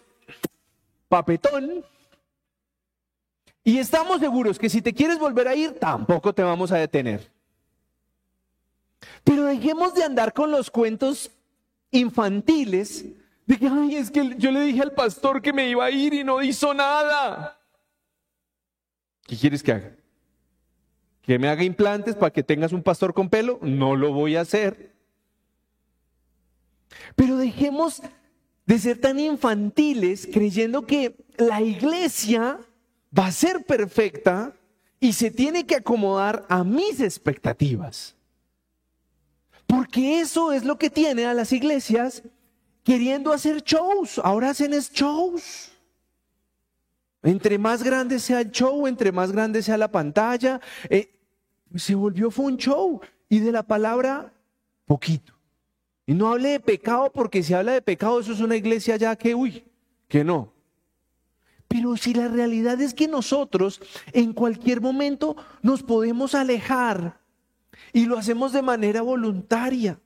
papetón. 1.09 1.85
Y 3.65 3.79
estamos 3.79 4.21
seguros 4.21 4.59
que 4.59 4.69
si 4.69 4.83
te 4.83 4.93
quieres 4.93 5.19
volver 5.19 5.49
a 5.49 5.55
ir, 5.55 5.79
tampoco 5.79 6.33
te 6.33 6.43
vamos 6.43 6.73
a 6.73 6.77
detener. 6.77 7.31
Pero 9.25 9.45
dejemos 9.45 9.95
de 9.95 10.05
andar 10.05 10.33
con 10.33 10.51
los 10.51 10.71
cuentos 10.71 11.31
infantiles 11.91 13.07
de 13.47 13.59
que, 13.59 13.67
ay, 13.67 13.97
es 13.97 14.11
que 14.11 14.35
yo 14.39 14.51
le 14.51 14.61
dije 14.61 14.83
al 14.83 14.93
pastor 14.93 15.43
que 15.43 15.53
me 15.53 15.69
iba 15.69 15.85
a 15.85 15.91
ir 15.91 16.15
y 16.15 16.23
no 16.23 16.43
hizo 16.43 16.73
nada. 16.75 17.60
¿Qué 19.31 19.37
quieres 19.37 19.63
que 19.63 19.71
haga? 19.71 19.93
¿Que 21.23 21.39
me 21.39 21.49
haga 21.49 21.63
implantes 21.63 22.17
para 22.17 22.33
que 22.33 22.43
tengas 22.43 22.73
un 22.73 22.83
pastor 22.83 23.15
con 23.15 23.29
pelo? 23.29 23.61
No 23.63 23.95
lo 23.95 24.13
voy 24.13 24.35
a 24.35 24.41
hacer. 24.41 24.93
Pero 27.15 27.37
dejemos 27.37 28.03
de 28.67 28.79
ser 28.81 28.99
tan 28.99 29.21
infantiles 29.21 30.29
creyendo 30.33 30.85
que 30.85 31.15
la 31.39 31.63
iglesia 31.63 32.59
va 33.17 33.27
a 33.27 33.31
ser 33.31 33.65
perfecta 33.65 34.53
y 34.99 35.13
se 35.13 35.31
tiene 35.31 35.65
que 35.65 35.77
acomodar 35.77 36.45
a 36.49 36.65
mis 36.65 36.99
expectativas. 37.01 38.17
Porque 39.69 40.19
eso 40.19 40.51
es 40.51 40.65
lo 40.65 40.77
que 40.77 40.91
tiene 40.91 41.27
a 41.27 41.35
las 41.35 41.53
iglesias 41.53 42.25
queriendo 42.83 43.33
hacer 43.33 43.63
shows. 43.63 44.21
Ahora 44.25 44.51
hacen 44.51 44.73
shows. 44.73 45.71
Entre 47.23 47.59
más 47.59 47.83
grande 47.83 48.19
sea 48.19 48.41
el 48.41 48.51
show, 48.51 48.87
entre 48.87 49.13
más 49.13 49.33
grande 49.33 49.63
sea 49.63 49.77
la 49.77 49.91
pantalla, 49.91 50.61
eh, 50.89 51.19
se 51.75 51.95
volvió 51.95 52.31
fue 52.31 52.47
un 52.47 52.57
show. 52.57 53.01
Y 53.29 53.39
de 53.41 53.53
la 53.53 53.63
palabra, 53.63 54.33
poquito. 54.87 55.35
Y 56.07 56.15
no 56.15 56.33
hable 56.33 56.49
de 56.49 56.61
pecado 56.61 57.13
porque 57.13 57.43
si 57.43 57.55
habla 57.55 57.73
de 57.73 57.83
pecado, 57.83 58.19
eso 58.19 58.33
es 58.33 58.41
una 58.41 58.57
iglesia 58.57 58.97
ya 58.97 59.15
que, 59.15 59.35
uy, 59.35 59.65
que 60.09 60.25
no. 60.25 60.53
Pero 61.69 61.97
si 61.97 62.13
la 62.13 62.27
realidad 62.27 62.81
es 62.81 62.95
que 62.95 63.07
nosotros 63.07 63.81
en 64.13 64.33
cualquier 64.33 64.81
momento 64.81 65.37
nos 65.63 65.85
podemos 65.85 66.35
alejar 66.35 67.21
y 67.93 68.07
lo 68.07 68.19
hacemos 68.19 68.53
de 68.53 68.63
manera 68.63 69.03
voluntaria. 69.03 70.01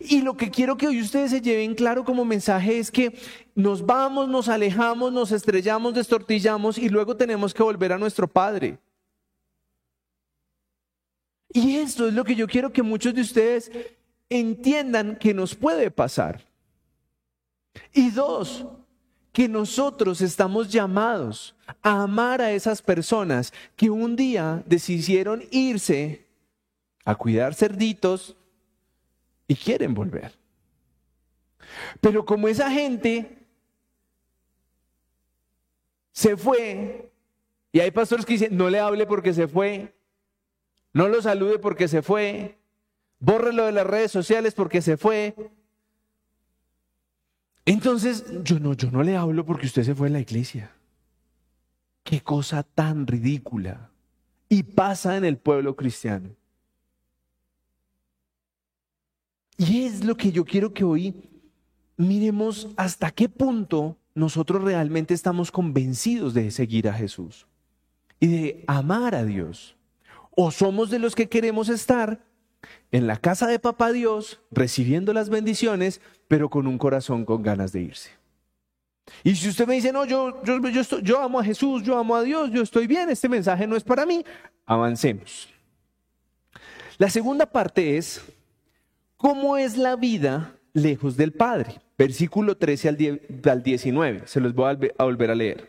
Y 0.00 0.22
lo 0.22 0.36
que 0.36 0.50
quiero 0.50 0.76
que 0.76 0.86
hoy 0.86 1.00
ustedes 1.00 1.30
se 1.30 1.40
lleven 1.40 1.74
claro 1.74 2.04
como 2.04 2.24
mensaje 2.24 2.78
es 2.78 2.90
que 2.90 3.18
nos 3.54 3.84
vamos, 3.84 4.28
nos 4.28 4.48
alejamos, 4.48 5.12
nos 5.12 5.32
estrellamos, 5.32 5.94
destortillamos 5.94 6.78
y 6.78 6.88
luego 6.88 7.16
tenemos 7.16 7.52
que 7.52 7.62
volver 7.62 7.92
a 7.92 7.98
nuestro 7.98 8.28
Padre. 8.28 8.78
Y 11.52 11.76
esto 11.76 12.08
es 12.08 12.14
lo 12.14 12.24
que 12.24 12.34
yo 12.34 12.46
quiero 12.46 12.72
que 12.72 12.82
muchos 12.82 13.14
de 13.14 13.20
ustedes 13.20 13.70
entiendan 14.28 15.16
que 15.16 15.32
nos 15.32 15.54
puede 15.54 15.90
pasar. 15.90 16.44
Y 17.92 18.10
dos, 18.10 18.66
que 19.32 19.48
nosotros 19.48 20.20
estamos 20.20 20.70
llamados 20.70 21.56
a 21.82 22.02
amar 22.02 22.40
a 22.40 22.52
esas 22.52 22.80
personas 22.80 23.52
que 23.74 23.90
un 23.90 24.14
día 24.14 24.62
decidieron 24.64 25.42
irse 25.50 26.24
a 27.04 27.16
cuidar 27.16 27.54
cerditos, 27.54 28.36
y 29.46 29.54
quieren 29.54 29.94
volver. 29.94 30.32
Pero 32.00 32.24
como 32.24 32.48
esa 32.48 32.70
gente 32.70 33.38
se 36.12 36.36
fue, 36.36 37.10
y 37.72 37.80
hay 37.80 37.90
pastores 37.90 38.24
que 38.24 38.34
dicen, 38.34 38.56
no 38.56 38.70
le 38.70 38.78
hable 38.78 39.06
porque 39.06 39.34
se 39.34 39.48
fue, 39.48 39.94
no 40.92 41.08
lo 41.08 41.20
salude 41.20 41.58
porque 41.58 41.88
se 41.88 42.02
fue, 42.02 42.58
bórrelo 43.18 43.66
de 43.66 43.72
las 43.72 43.86
redes 43.86 44.12
sociales 44.12 44.54
porque 44.54 44.80
se 44.80 44.96
fue. 44.96 45.34
Entonces, 47.64 48.24
yo 48.44 48.60
no, 48.60 48.74
yo 48.74 48.90
no 48.90 49.02
le 49.02 49.16
hablo 49.16 49.44
porque 49.44 49.66
usted 49.66 49.82
se 49.82 49.94
fue 49.94 50.08
a 50.08 50.12
la 50.12 50.20
iglesia. 50.20 50.70
Qué 52.04 52.20
cosa 52.20 52.62
tan 52.62 53.06
ridícula. 53.06 53.90
Y 54.48 54.62
pasa 54.62 55.16
en 55.16 55.24
el 55.24 55.38
pueblo 55.38 55.74
cristiano. 55.74 56.36
Y 59.56 59.84
es 59.84 60.04
lo 60.04 60.16
que 60.16 60.32
yo 60.32 60.44
quiero 60.44 60.72
que 60.72 60.84
hoy 60.84 61.14
miremos 61.96 62.68
hasta 62.76 63.10
qué 63.10 63.28
punto 63.28 63.96
nosotros 64.14 64.62
realmente 64.62 65.14
estamos 65.14 65.50
convencidos 65.50 66.34
de 66.34 66.50
seguir 66.50 66.88
a 66.88 66.92
Jesús 66.92 67.46
y 68.20 68.26
de 68.28 68.64
amar 68.66 69.14
a 69.14 69.24
Dios. 69.24 69.76
O 70.36 70.50
somos 70.50 70.90
de 70.90 70.98
los 70.98 71.14
que 71.14 71.28
queremos 71.28 71.68
estar 71.68 72.24
en 72.90 73.06
la 73.06 73.16
casa 73.16 73.46
de 73.46 73.58
papá 73.58 73.92
Dios, 73.92 74.40
recibiendo 74.50 75.12
las 75.12 75.28
bendiciones, 75.28 76.00
pero 76.28 76.48
con 76.48 76.66
un 76.66 76.78
corazón 76.78 77.24
con 77.24 77.42
ganas 77.42 77.72
de 77.72 77.82
irse. 77.82 78.10
Y 79.22 79.34
si 79.34 79.48
usted 79.48 79.66
me 79.66 79.74
dice, 79.74 79.92
no, 79.92 80.04
yo, 80.06 80.42
yo, 80.44 80.58
yo, 80.68 81.00
yo 81.00 81.20
amo 81.20 81.38
a 81.38 81.44
Jesús, 81.44 81.82
yo 81.82 81.98
amo 81.98 82.16
a 82.16 82.22
Dios, 82.22 82.50
yo 82.50 82.62
estoy 82.62 82.86
bien, 82.86 83.10
este 83.10 83.28
mensaje 83.28 83.66
no 83.66 83.76
es 83.76 83.84
para 83.84 84.06
mí, 84.06 84.24
avancemos. 84.64 85.48
La 86.96 87.10
segunda 87.10 87.44
parte 87.44 87.98
es 87.98 88.22
¿Cómo 89.24 89.56
es 89.56 89.78
la 89.78 89.96
vida 89.96 90.54
lejos 90.74 91.16
del 91.16 91.32
Padre? 91.32 91.80
Versículo 91.96 92.58
13 92.58 92.88
al 92.90 93.62
19. 93.62 94.26
Se 94.26 94.38
los 94.38 94.54
voy 94.54 94.90
a 94.98 95.04
volver 95.04 95.30
a 95.30 95.34
leer. 95.34 95.66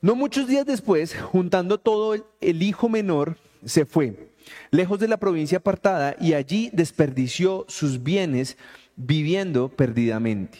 No 0.00 0.14
muchos 0.14 0.46
días 0.46 0.64
después, 0.64 1.20
juntando 1.20 1.78
todo, 1.78 2.14
el 2.40 2.62
hijo 2.62 2.88
menor 2.88 3.36
se 3.64 3.84
fue, 3.84 4.32
lejos 4.70 5.00
de 5.00 5.08
la 5.08 5.16
provincia 5.16 5.58
apartada, 5.58 6.14
y 6.20 6.34
allí 6.34 6.70
desperdició 6.72 7.64
sus 7.66 8.04
bienes 8.04 8.56
viviendo 8.94 9.68
perdidamente. 9.68 10.58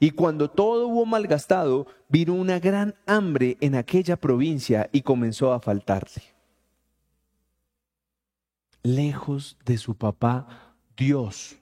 Y 0.00 0.10
cuando 0.10 0.50
todo 0.50 0.88
hubo 0.88 1.06
malgastado, 1.06 1.86
vino 2.08 2.34
una 2.34 2.58
gran 2.58 2.96
hambre 3.06 3.58
en 3.60 3.76
aquella 3.76 4.16
provincia 4.16 4.90
y 4.90 5.02
comenzó 5.02 5.52
a 5.52 5.60
faltarle. 5.60 6.34
Lejos 8.82 9.56
de 9.64 9.78
su 9.78 9.94
papá 9.94 10.67
Dios, 10.98 11.56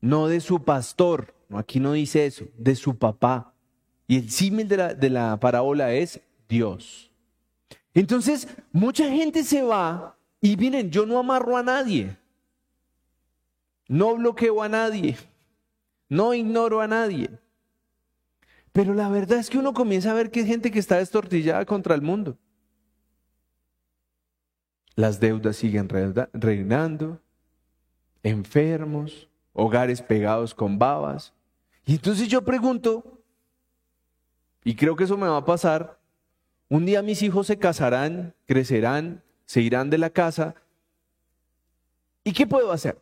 no 0.00 0.28
de 0.28 0.40
su 0.40 0.64
pastor, 0.64 1.34
aquí 1.50 1.80
no 1.80 1.92
dice 1.92 2.24
eso, 2.26 2.46
de 2.56 2.76
su 2.76 2.96
papá. 2.96 3.52
Y 4.06 4.18
el 4.18 4.30
símil 4.30 4.68
de 4.68 4.76
la, 4.76 4.94
de 4.94 5.10
la 5.10 5.40
parábola 5.40 5.92
es 5.92 6.20
Dios. 6.48 7.10
Entonces, 7.92 8.46
mucha 8.70 9.10
gente 9.10 9.42
se 9.42 9.62
va 9.62 10.16
y 10.40 10.56
miren, 10.56 10.90
yo 10.90 11.06
no 11.06 11.18
amarro 11.18 11.56
a 11.56 11.62
nadie, 11.62 12.16
no 13.88 14.14
bloqueo 14.14 14.62
a 14.62 14.68
nadie, 14.68 15.16
no 16.08 16.34
ignoro 16.34 16.80
a 16.80 16.86
nadie. 16.86 17.30
Pero 18.72 18.94
la 18.94 19.08
verdad 19.08 19.38
es 19.38 19.50
que 19.50 19.58
uno 19.58 19.72
comienza 19.72 20.10
a 20.10 20.14
ver 20.14 20.30
que 20.30 20.40
hay 20.40 20.46
gente 20.46 20.70
que 20.70 20.78
está 20.78 20.98
destortillada 20.98 21.64
contra 21.64 21.94
el 21.94 22.02
mundo. 22.02 22.36
Las 24.96 25.18
deudas 25.18 25.56
siguen 25.56 25.88
reinando, 25.88 27.20
enfermos, 28.24 29.28
hogares 29.52 30.02
pegados 30.02 30.52
con 30.52 30.78
babas. 30.78 31.32
Y 31.86 31.92
entonces 31.92 32.26
yo 32.26 32.42
pregunto, 32.42 33.20
y 34.64 34.74
creo 34.74 34.96
que 34.96 35.04
eso 35.04 35.16
me 35.16 35.28
va 35.28 35.36
a 35.36 35.44
pasar, 35.44 36.00
un 36.68 36.86
día 36.86 37.02
mis 37.02 37.22
hijos 37.22 37.46
se 37.46 37.58
casarán, 37.58 38.34
crecerán, 38.46 39.22
se 39.44 39.60
irán 39.60 39.90
de 39.90 39.98
la 39.98 40.10
casa. 40.10 40.54
¿Y 42.24 42.32
qué 42.32 42.46
puedo 42.46 42.72
hacer? 42.72 42.98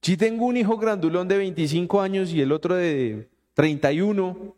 Si 0.00 0.16
tengo 0.16 0.46
un 0.46 0.56
hijo 0.56 0.78
grandulón 0.78 1.28
de 1.28 1.36
25 1.36 2.00
años 2.00 2.32
y 2.32 2.40
el 2.40 2.50
otro 2.50 2.74
de 2.74 3.28
31, 3.54 4.56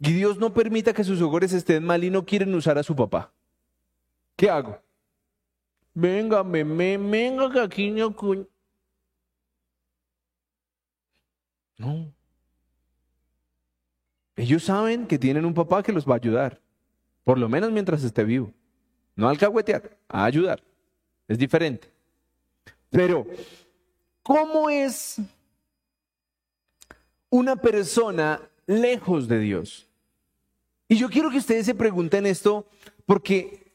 y 0.00 0.12
Dios 0.12 0.38
no 0.38 0.52
permita 0.52 0.92
que 0.92 1.04
sus 1.04 1.20
hogares 1.20 1.52
estén 1.52 1.84
mal 1.84 2.02
y 2.02 2.10
no 2.10 2.24
quieren 2.24 2.54
usar 2.54 2.78
a 2.78 2.82
su 2.82 2.96
papá, 2.96 3.30
¿qué 4.34 4.50
hago? 4.50 4.80
Venga, 5.98 6.44
me, 6.44 6.62
me, 6.62 6.98
venga 6.98 7.50
que 7.50 7.58
aquí 7.58 7.90
no... 7.90 8.14
No. 11.78 12.12
Ellos 14.36 14.62
saben 14.62 15.06
que 15.06 15.18
tienen 15.18 15.46
un 15.46 15.54
papá 15.54 15.82
que 15.82 15.92
los 15.92 16.06
va 16.06 16.12
a 16.12 16.16
ayudar, 16.18 16.60
por 17.24 17.38
lo 17.38 17.48
menos 17.48 17.72
mientras 17.72 18.04
esté 18.04 18.24
vivo. 18.24 18.52
No 19.14 19.26
alcahuetear, 19.26 19.96
a 20.06 20.26
ayudar. 20.26 20.62
Es 21.28 21.38
diferente. 21.38 21.90
Pero, 22.90 23.26
¿cómo 24.22 24.68
es 24.68 25.16
una 27.30 27.56
persona 27.56 28.42
lejos 28.66 29.28
de 29.28 29.38
Dios? 29.38 29.88
Y 30.88 30.96
yo 30.96 31.08
quiero 31.08 31.30
que 31.30 31.38
ustedes 31.38 31.64
se 31.64 31.74
pregunten 31.74 32.26
esto 32.26 32.66
porque 33.06 33.65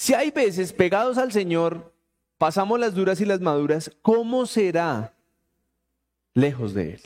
si 0.00 0.14
hay 0.14 0.30
veces 0.30 0.72
pegados 0.72 1.18
al 1.18 1.30
Señor, 1.30 1.92
pasamos 2.38 2.80
las 2.80 2.94
duras 2.94 3.20
y 3.20 3.26
las 3.26 3.42
maduras, 3.42 3.94
¿cómo 4.00 4.46
será 4.46 5.12
lejos 6.32 6.72
de 6.72 6.94
Él? 6.94 7.02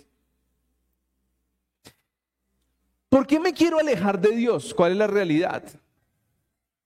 ¿Por 3.08 3.26
qué 3.26 3.40
me 3.40 3.52
quiero 3.52 3.80
alejar 3.80 4.20
de 4.20 4.36
Dios? 4.36 4.72
¿Cuál 4.72 4.92
es 4.92 4.98
la 4.98 5.08
realidad? 5.08 5.64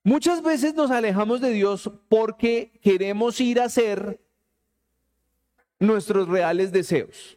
Muchas 0.02 0.42
veces 0.42 0.72
nos 0.72 0.90
alejamos 0.90 1.42
de 1.42 1.50
Dios 1.50 1.92
porque 2.08 2.72
queremos 2.82 3.38
ir 3.38 3.60
a 3.60 3.64
hacer 3.64 4.18
nuestros 5.78 6.26
reales 6.26 6.72
deseos. 6.72 7.36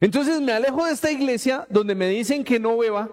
Entonces 0.00 0.42
me 0.42 0.52
alejo 0.52 0.84
de 0.84 0.92
esta 0.92 1.10
iglesia 1.10 1.66
donde 1.70 1.94
me 1.94 2.10
dicen 2.10 2.44
que 2.44 2.60
no 2.60 2.76
beba, 2.76 3.08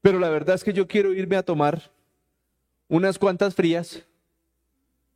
pero 0.00 0.20
la 0.20 0.28
verdad 0.28 0.54
es 0.54 0.62
que 0.62 0.72
yo 0.72 0.86
quiero 0.86 1.12
irme 1.12 1.34
a 1.34 1.42
tomar 1.42 1.90
unas 2.88 3.18
cuantas 3.18 3.54
frías 3.54 4.02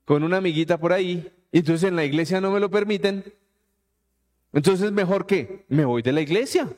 con 0.05 0.22
una 0.22 0.37
amiguita 0.37 0.79
por 0.79 0.92
ahí, 0.92 1.31
y 1.50 1.59
entonces 1.59 1.88
en 1.88 1.96
la 1.96 2.05
iglesia 2.05 2.40
no 2.40 2.50
me 2.50 2.61
lo 2.61 2.70
permiten. 2.70 3.24
Entonces 4.52 4.92
mejor 4.92 5.26
que 5.26 5.64
me 5.68 5.85
voy 5.85 6.02
de 6.02 6.12
la 6.12 6.20
iglesia. 6.20 6.68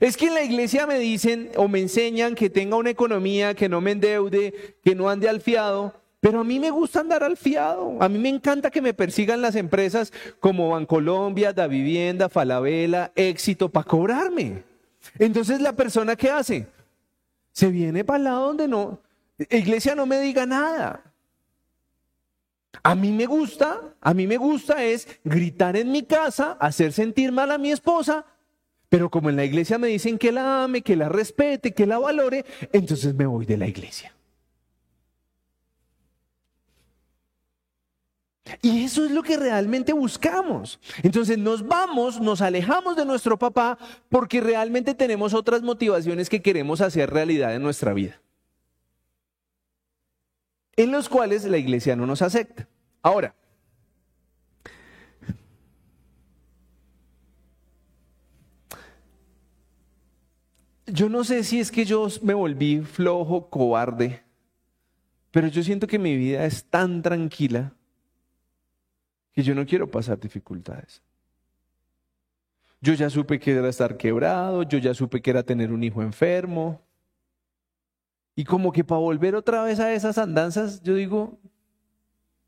Es 0.00 0.16
que 0.16 0.26
en 0.26 0.34
la 0.34 0.42
iglesia 0.42 0.86
me 0.86 0.98
dicen 0.98 1.50
o 1.56 1.68
me 1.68 1.80
enseñan 1.80 2.34
que 2.34 2.50
tenga 2.50 2.76
una 2.76 2.90
economía, 2.90 3.54
que 3.54 3.68
no 3.68 3.80
me 3.80 3.92
endeude, 3.92 4.76
que 4.82 4.94
no 4.94 5.08
ande 5.08 5.28
al 5.28 5.40
fiado. 5.40 5.94
Pero 6.20 6.40
a 6.40 6.44
mí 6.44 6.58
me 6.58 6.70
gusta 6.70 7.00
andar 7.00 7.22
al 7.22 7.36
fiado. 7.36 7.96
A 8.00 8.08
mí 8.08 8.18
me 8.18 8.30
encanta 8.30 8.70
que 8.70 8.82
me 8.82 8.94
persigan 8.94 9.42
las 9.42 9.54
empresas 9.54 10.12
como 10.40 10.70
Bancolombia, 10.70 11.52
Da 11.52 11.66
Vivienda, 11.66 12.28
Falabella, 12.28 13.12
Éxito, 13.14 13.68
para 13.68 13.86
cobrarme. 13.86 14.62
Entonces 15.18 15.60
la 15.60 15.74
persona 15.74 16.16
que 16.16 16.30
hace, 16.30 16.66
se 17.54 17.70
viene 17.70 18.04
para 18.04 18.18
el 18.18 18.24
lado 18.24 18.46
donde 18.48 18.68
no, 18.68 19.00
iglesia 19.48 19.94
no 19.94 20.06
me 20.06 20.20
diga 20.20 20.44
nada. 20.44 21.04
A 22.82 22.96
mí 22.96 23.12
me 23.12 23.26
gusta, 23.26 23.94
a 24.00 24.12
mí 24.12 24.26
me 24.26 24.36
gusta 24.36 24.82
es 24.82 25.06
gritar 25.22 25.76
en 25.76 25.92
mi 25.92 26.02
casa, 26.02 26.58
hacer 26.60 26.92
sentir 26.92 27.30
mal 27.30 27.52
a 27.52 27.58
mi 27.58 27.70
esposa, 27.70 28.26
pero 28.88 29.08
como 29.08 29.30
en 29.30 29.36
la 29.36 29.44
iglesia 29.44 29.78
me 29.78 29.86
dicen 29.86 30.18
que 30.18 30.32
la 30.32 30.64
ame, 30.64 30.82
que 30.82 30.96
la 30.96 31.08
respete, 31.08 31.72
que 31.72 31.86
la 31.86 32.00
valore, 32.00 32.44
entonces 32.72 33.14
me 33.14 33.24
voy 33.24 33.46
de 33.46 33.56
la 33.56 33.68
iglesia. 33.68 34.12
Y 38.60 38.84
eso 38.84 39.04
es 39.04 39.10
lo 39.10 39.22
que 39.22 39.36
realmente 39.36 39.92
buscamos. 39.92 40.78
Entonces 41.02 41.38
nos 41.38 41.66
vamos, 41.66 42.20
nos 42.20 42.42
alejamos 42.42 42.96
de 42.96 43.06
nuestro 43.06 43.38
papá 43.38 43.78
porque 44.10 44.40
realmente 44.40 44.94
tenemos 44.94 45.32
otras 45.32 45.62
motivaciones 45.62 46.28
que 46.28 46.42
queremos 46.42 46.80
hacer 46.80 47.10
realidad 47.10 47.54
en 47.54 47.62
nuestra 47.62 47.94
vida. 47.94 48.20
En 50.76 50.92
los 50.92 51.08
cuales 51.08 51.44
la 51.44 51.56
iglesia 51.56 51.96
no 51.96 52.04
nos 52.04 52.20
acepta. 52.20 52.68
Ahora, 53.00 53.34
yo 60.86 61.08
no 61.08 61.24
sé 61.24 61.44
si 61.44 61.60
es 61.60 61.70
que 61.70 61.86
yo 61.86 62.08
me 62.22 62.34
volví 62.34 62.80
flojo, 62.80 63.48
cobarde, 63.48 64.22
pero 65.30 65.48
yo 65.48 65.62
siento 65.62 65.86
que 65.86 65.98
mi 65.98 66.14
vida 66.16 66.44
es 66.44 66.64
tan 66.64 67.00
tranquila 67.00 67.72
que 69.34 69.42
yo 69.42 69.54
no 69.54 69.66
quiero 69.66 69.90
pasar 69.90 70.18
dificultades. 70.18 71.02
Yo 72.80 72.92
ya 72.94 73.10
supe 73.10 73.40
que 73.40 73.52
era 73.52 73.68
estar 73.68 73.96
quebrado, 73.96 74.62
yo 74.62 74.78
ya 74.78 74.94
supe 74.94 75.20
que 75.20 75.30
era 75.30 75.42
tener 75.42 75.72
un 75.72 75.82
hijo 75.82 76.02
enfermo. 76.02 76.82
Y 78.36 78.44
como 78.44 78.72
que 78.72 78.84
para 78.84 79.00
volver 79.00 79.34
otra 79.34 79.62
vez 79.62 79.80
a 79.80 79.92
esas 79.92 80.18
andanzas, 80.18 80.82
yo 80.82 80.94
digo, 80.94 81.38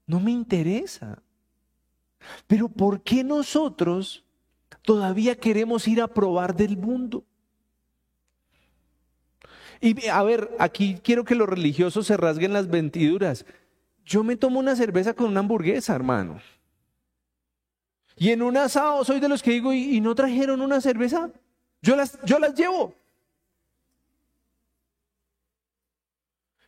no 0.07 0.20
me 0.20 0.31
interesa. 0.31 1.22
Pero 2.46 2.68
¿por 2.68 3.03
qué 3.03 3.25
nosotros 3.25 4.25
todavía 4.83 5.37
queremos 5.37 5.88
ir 5.88 6.01
a 6.01 6.09
probar 6.09 6.55
del 6.55 6.77
mundo? 6.77 7.25
Y 9.81 10.07
a 10.09 10.22
ver, 10.22 10.51
aquí 10.59 10.99
quiero 11.03 11.25
que 11.25 11.35
los 11.35 11.49
religiosos 11.49 12.07
se 12.07 12.16
rasguen 12.16 12.53
las 12.53 12.68
ventiduras. 12.68 13.44
Yo 14.05 14.22
me 14.22 14.37
tomo 14.37 14.61
una 14.61 14.77
cerveza 14.77 15.14
con 15.14 15.27
una 15.27 15.40
hamburguesa, 15.40 15.94
hermano. 15.94 16.40
Y 18.17 18.31
en 18.31 18.43
un 18.43 18.57
asado 18.57 19.05
soy 19.05 19.21
de 19.21 19.29
los 19.29 19.43
que 19.43 19.51
digo, 19.51 19.73
¿y, 19.73 20.01
no 20.01 20.15
trajeron 20.15 20.63
una 20.63 20.81
cerveza? 20.81 21.31
Yo 21.83 21.97
las, 21.97 22.19
yo 22.25 22.39
las 22.39 22.55
llevo. 22.55 22.95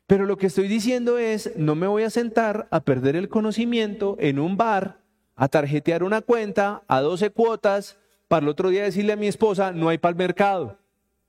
Pero 0.06 0.26
lo 0.26 0.36
que 0.36 0.46
estoy 0.46 0.68
diciendo 0.68 1.18
es, 1.18 1.56
no 1.56 1.74
me 1.74 1.86
voy 1.86 2.02
a 2.02 2.10
sentar 2.10 2.68
a 2.70 2.80
perder 2.80 3.16
el 3.16 3.28
conocimiento 3.28 4.16
en 4.20 4.38
un 4.38 4.56
bar, 4.56 5.00
a 5.36 5.48
tarjetear 5.48 6.02
una 6.02 6.20
cuenta 6.20 6.82
a 6.86 7.00
12 7.00 7.30
cuotas, 7.30 7.98
para 8.28 8.44
el 8.44 8.48
otro 8.48 8.68
día 8.68 8.82
decirle 8.82 9.14
a 9.14 9.16
mi 9.16 9.26
esposa, 9.26 9.72
no 9.72 9.88
hay 9.88 9.96
para 9.96 10.10
el 10.10 10.16
mercado. 10.16 10.78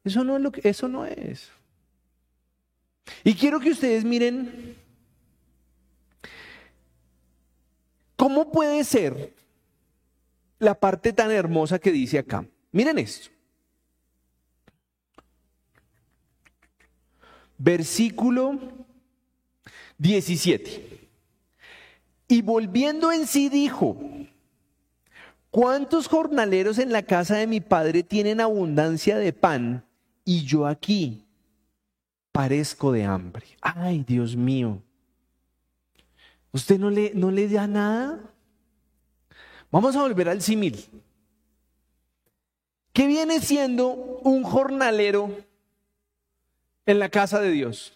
Eso 0.04 0.24
no 0.26 0.36
es 0.36 0.44
lo 0.44 0.52
que, 0.52 0.68
eso 0.68 0.90
no 0.90 1.06
es. 1.06 1.50
Y 3.24 3.34
quiero 3.36 3.60
que 3.60 3.72
ustedes 3.72 4.04
miren 4.04 4.76
cómo 8.18 8.52
puede 8.52 8.84
ser 8.84 9.34
la 10.60 10.76
parte 10.80 11.14
tan 11.14 11.32
hermosa 11.32 11.80
que 11.80 11.92
dice 11.92 12.20
acá. 12.20 12.46
Miren 12.72 13.00
esto. 13.00 13.30
Versículo 17.58 18.60
17. 19.98 21.10
Y 22.28 22.42
volviendo 22.42 23.12
en 23.12 23.26
sí 23.26 23.50
dijo, 23.50 23.98
¿cuántos 25.50 26.08
jornaleros 26.08 26.78
en 26.78 26.92
la 26.92 27.02
casa 27.04 27.38
de 27.38 27.48
mi 27.48 27.60
padre 27.60 28.04
tienen 28.04 28.40
abundancia 28.40 29.18
de 29.18 29.34
pan 29.34 29.84
y 30.24 30.44
yo 30.44 30.68
aquí 30.68 31.26
parezco 32.32 32.92
de 32.92 33.04
hambre? 33.04 33.46
Ay, 33.62 34.04
Dios 34.08 34.36
mío. 34.36 34.82
¿Usted 36.52 36.80
no 36.80 36.90
le, 36.90 37.12
no 37.14 37.32
le 37.32 37.48
da 37.50 37.68
nada? 37.68 38.29
Vamos 39.72 39.96
a 39.96 40.02
volver 40.02 40.30
al 40.30 40.42
símil. 40.42 40.84
¿Qué 42.92 43.06
viene 43.06 43.40
siendo 43.40 43.88
un 43.88 44.44
jornalero 44.44 45.36
en 46.86 47.00
la 47.00 47.10
casa 47.10 47.40
de 47.40 47.52
Dios? 47.52 47.94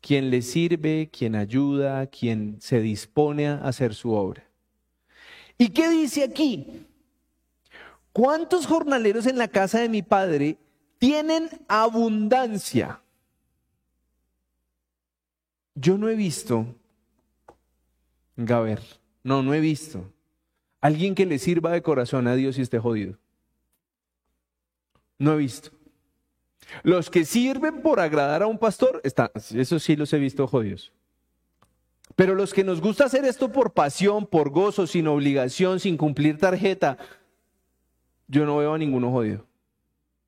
Quien 0.00 0.30
le 0.30 0.42
sirve, 0.42 1.08
quien 1.12 1.36
ayuda, 1.36 2.06
quien 2.06 2.60
se 2.60 2.80
dispone 2.80 3.48
a 3.48 3.56
hacer 3.56 3.94
su 3.94 4.12
obra. 4.12 4.44
¿Y 5.56 5.68
qué 5.68 5.88
dice 5.90 6.24
aquí? 6.24 6.86
¿Cuántos 8.12 8.66
jornaleros 8.66 9.26
en 9.26 9.38
la 9.38 9.46
casa 9.46 9.78
de 9.78 9.88
mi 9.88 10.02
padre 10.02 10.58
tienen 10.98 11.48
abundancia? 11.68 13.00
Yo 15.74 15.96
no 15.96 16.08
he 16.08 16.16
visto, 16.16 16.66
Gaber, 18.36 18.99
no, 19.22 19.42
no 19.42 19.54
he 19.54 19.60
visto. 19.60 20.12
Alguien 20.80 21.14
que 21.14 21.26
le 21.26 21.38
sirva 21.38 21.72
de 21.72 21.82
corazón 21.82 22.26
a 22.26 22.34
Dios 22.34 22.58
y 22.58 22.62
esté 22.62 22.78
jodido. 22.78 23.18
No 25.18 25.34
he 25.34 25.36
visto. 25.36 25.70
Los 26.82 27.10
que 27.10 27.24
sirven 27.24 27.82
por 27.82 28.00
agradar 28.00 28.42
a 28.42 28.46
un 28.46 28.58
pastor, 28.58 29.00
está, 29.04 29.30
eso 29.34 29.78
sí 29.78 29.96
los 29.96 30.12
he 30.12 30.18
visto 30.18 30.46
jodidos. 30.46 30.92
Pero 32.16 32.34
los 32.34 32.52
que 32.52 32.64
nos 32.64 32.80
gusta 32.80 33.04
hacer 33.04 33.24
esto 33.24 33.52
por 33.52 33.72
pasión, 33.72 34.26
por 34.26 34.50
gozo, 34.50 34.86
sin 34.86 35.06
obligación, 35.08 35.80
sin 35.80 35.96
cumplir 35.96 36.38
tarjeta, 36.38 36.98
yo 38.28 38.46
no 38.46 38.58
veo 38.58 38.74
a 38.74 38.78
ninguno 38.78 39.10
jodido. 39.10 39.46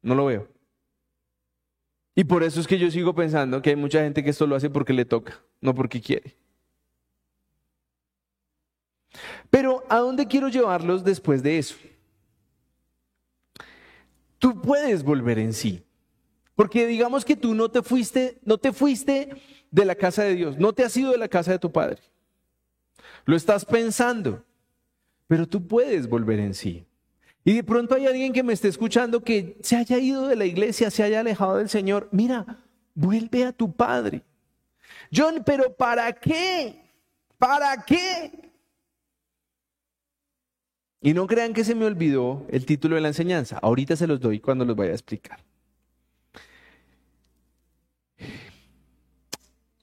No 0.02 0.14
lo 0.14 0.26
veo. 0.26 0.48
Y 2.14 2.24
por 2.24 2.42
eso 2.42 2.60
es 2.60 2.66
que 2.66 2.78
yo 2.78 2.90
sigo 2.90 3.14
pensando 3.14 3.62
que 3.62 3.70
hay 3.70 3.76
mucha 3.76 4.02
gente 4.02 4.22
que 4.22 4.30
esto 4.30 4.46
lo 4.46 4.56
hace 4.56 4.68
porque 4.68 4.92
le 4.92 5.04
toca, 5.04 5.40
no 5.60 5.74
porque 5.74 6.00
quiere. 6.00 6.36
Pero 9.52 9.84
¿a 9.90 9.98
dónde 9.98 10.26
quiero 10.26 10.48
llevarlos 10.48 11.04
después 11.04 11.42
de 11.42 11.58
eso? 11.58 11.76
Tú 14.38 14.58
puedes 14.62 15.02
volver 15.02 15.38
en 15.38 15.52
sí. 15.52 15.84
Porque 16.54 16.86
digamos 16.86 17.22
que 17.22 17.36
tú 17.36 17.54
no 17.54 17.70
te 17.70 17.82
fuiste, 17.82 18.38
no 18.46 18.56
te 18.56 18.72
fuiste 18.72 19.36
de 19.70 19.84
la 19.84 19.94
casa 19.94 20.22
de 20.22 20.36
Dios, 20.36 20.56
no 20.56 20.72
te 20.72 20.84
has 20.84 20.96
ido 20.96 21.12
de 21.12 21.18
la 21.18 21.28
casa 21.28 21.50
de 21.50 21.58
tu 21.58 21.70
padre. 21.70 21.98
Lo 23.26 23.36
estás 23.36 23.66
pensando, 23.66 24.42
pero 25.28 25.46
tú 25.46 25.66
puedes 25.66 26.08
volver 26.08 26.40
en 26.40 26.54
sí. 26.54 26.86
Y 27.44 27.52
de 27.52 27.62
pronto 27.62 27.94
hay 27.94 28.06
alguien 28.06 28.32
que 28.32 28.42
me 28.42 28.54
esté 28.54 28.68
escuchando 28.68 29.22
que 29.22 29.58
se 29.60 29.76
haya 29.76 29.98
ido 29.98 30.28
de 30.28 30.36
la 30.36 30.46
iglesia, 30.46 30.90
se 30.90 31.02
haya 31.02 31.20
alejado 31.20 31.58
del 31.58 31.68
Señor. 31.68 32.08
Mira, 32.10 32.64
vuelve 32.94 33.44
a 33.44 33.52
tu 33.52 33.70
padre. 33.70 34.22
John, 35.14 35.42
pero 35.44 35.74
¿para 35.76 36.10
qué? 36.10 36.80
¿Para 37.36 37.84
qué? 37.84 38.51
Y 41.02 41.14
no 41.14 41.26
crean 41.26 41.52
que 41.52 41.64
se 41.64 41.74
me 41.74 41.84
olvidó 41.84 42.46
el 42.48 42.64
título 42.64 42.94
de 42.94 43.02
la 43.02 43.08
enseñanza. 43.08 43.58
Ahorita 43.60 43.96
se 43.96 44.06
los 44.06 44.20
doy 44.20 44.40
cuando 44.40 44.64
los 44.64 44.76
vaya 44.76 44.92
a 44.92 44.94
explicar. 44.94 45.40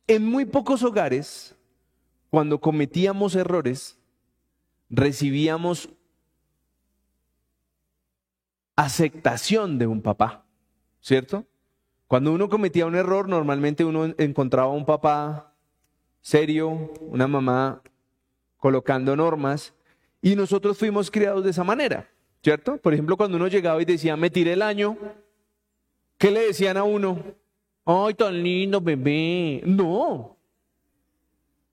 En 0.07 0.25
muy 0.25 0.45
pocos 0.45 0.81
hogares, 0.81 1.55
cuando 2.31 2.59
cometíamos 2.59 3.35
errores, 3.35 3.99
recibíamos 4.89 5.89
aceptación 8.75 9.77
de 9.77 9.85
un 9.85 10.01
papá. 10.01 10.45
¿cierto? 11.01 11.45
Cuando 12.07 12.33
uno 12.33 12.49
cometía 12.49 12.85
un 12.85 12.95
error, 12.95 13.29
normalmente 13.29 13.85
uno 13.85 14.13
encontraba 14.17 14.69
un 14.69 14.85
papá 14.85 15.53
serio, 16.21 16.91
una 17.01 17.27
mamá 17.27 17.81
colocando 18.57 19.15
normas, 19.15 19.73
y 20.21 20.35
nosotros 20.35 20.77
fuimos 20.77 21.09
criados 21.09 21.43
de 21.43 21.51
esa 21.51 21.63
manera, 21.63 22.09
¿cierto? 22.43 22.77
Por 22.77 22.93
ejemplo, 22.93 23.17
cuando 23.17 23.37
uno 23.37 23.47
llegaba 23.47 23.81
y 23.81 23.85
decía, 23.85 24.17
me 24.17 24.29
tiré 24.29 24.53
el 24.53 24.61
año, 24.61 24.97
¿qué 26.17 26.31
le 26.31 26.47
decían 26.47 26.77
a 26.77 26.83
uno? 26.83 27.23
Ay, 27.85 28.13
tan 28.13 28.41
lindo 28.43 28.81
bebé. 28.81 29.61
No, 29.65 30.37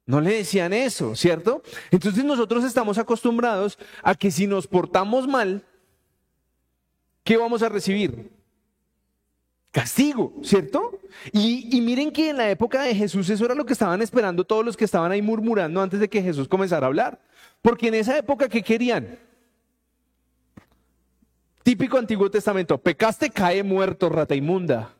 no 0.06 0.20
le 0.20 0.34
decían 0.34 0.72
eso, 0.72 1.16
¿cierto? 1.16 1.62
Entonces 1.90 2.24
nosotros 2.24 2.64
estamos 2.64 2.96
acostumbrados 2.96 3.78
a 4.02 4.14
que 4.14 4.30
si 4.30 4.46
nos 4.46 4.66
portamos 4.66 5.26
mal, 5.26 5.64
¿qué 7.24 7.36
vamos 7.36 7.62
a 7.62 7.68
recibir? 7.68 8.30
Castigo, 9.76 10.32
¿cierto? 10.42 10.98
Y, 11.32 11.82
miren 11.82 12.10
que 12.10 12.30
en 12.30 12.38
la 12.38 12.48
época 12.48 12.80
de 12.80 12.94
Jesús 12.94 13.28
eso 13.28 13.44
era 13.44 13.54
lo 13.54 13.66
que 13.66 13.74
estaban 13.74 14.00
esperando 14.00 14.42
todos 14.42 14.64
los 14.64 14.74
que 14.74 14.86
estaban 14.86 15.12
ahí 15.12 15.20
murmurando 15.20 15.82
antes 15.82 16.00
de 16.00 16.08
que 16.08 16.22
Jesús 16.22 16.48
comenzara 16.48 16.86
a 16.86 16.88
hablar. 16.88 17.20
Porque 17.60 17.88
en 17.88 17.94
esa 17.96 18.16
época, 18.16 18.48
¿qué 18.48 18.62
querían? 18.62 19.18
Típico 21.62 21.98
Antiguo 21.98 22.30
Testamento, 22.30 22.78
pecaste, 22.78 23.28
cae 23.28 23.62
muerto, 23.62 24.08
rata 24.08 24.34
inmunda. 24.34 24.94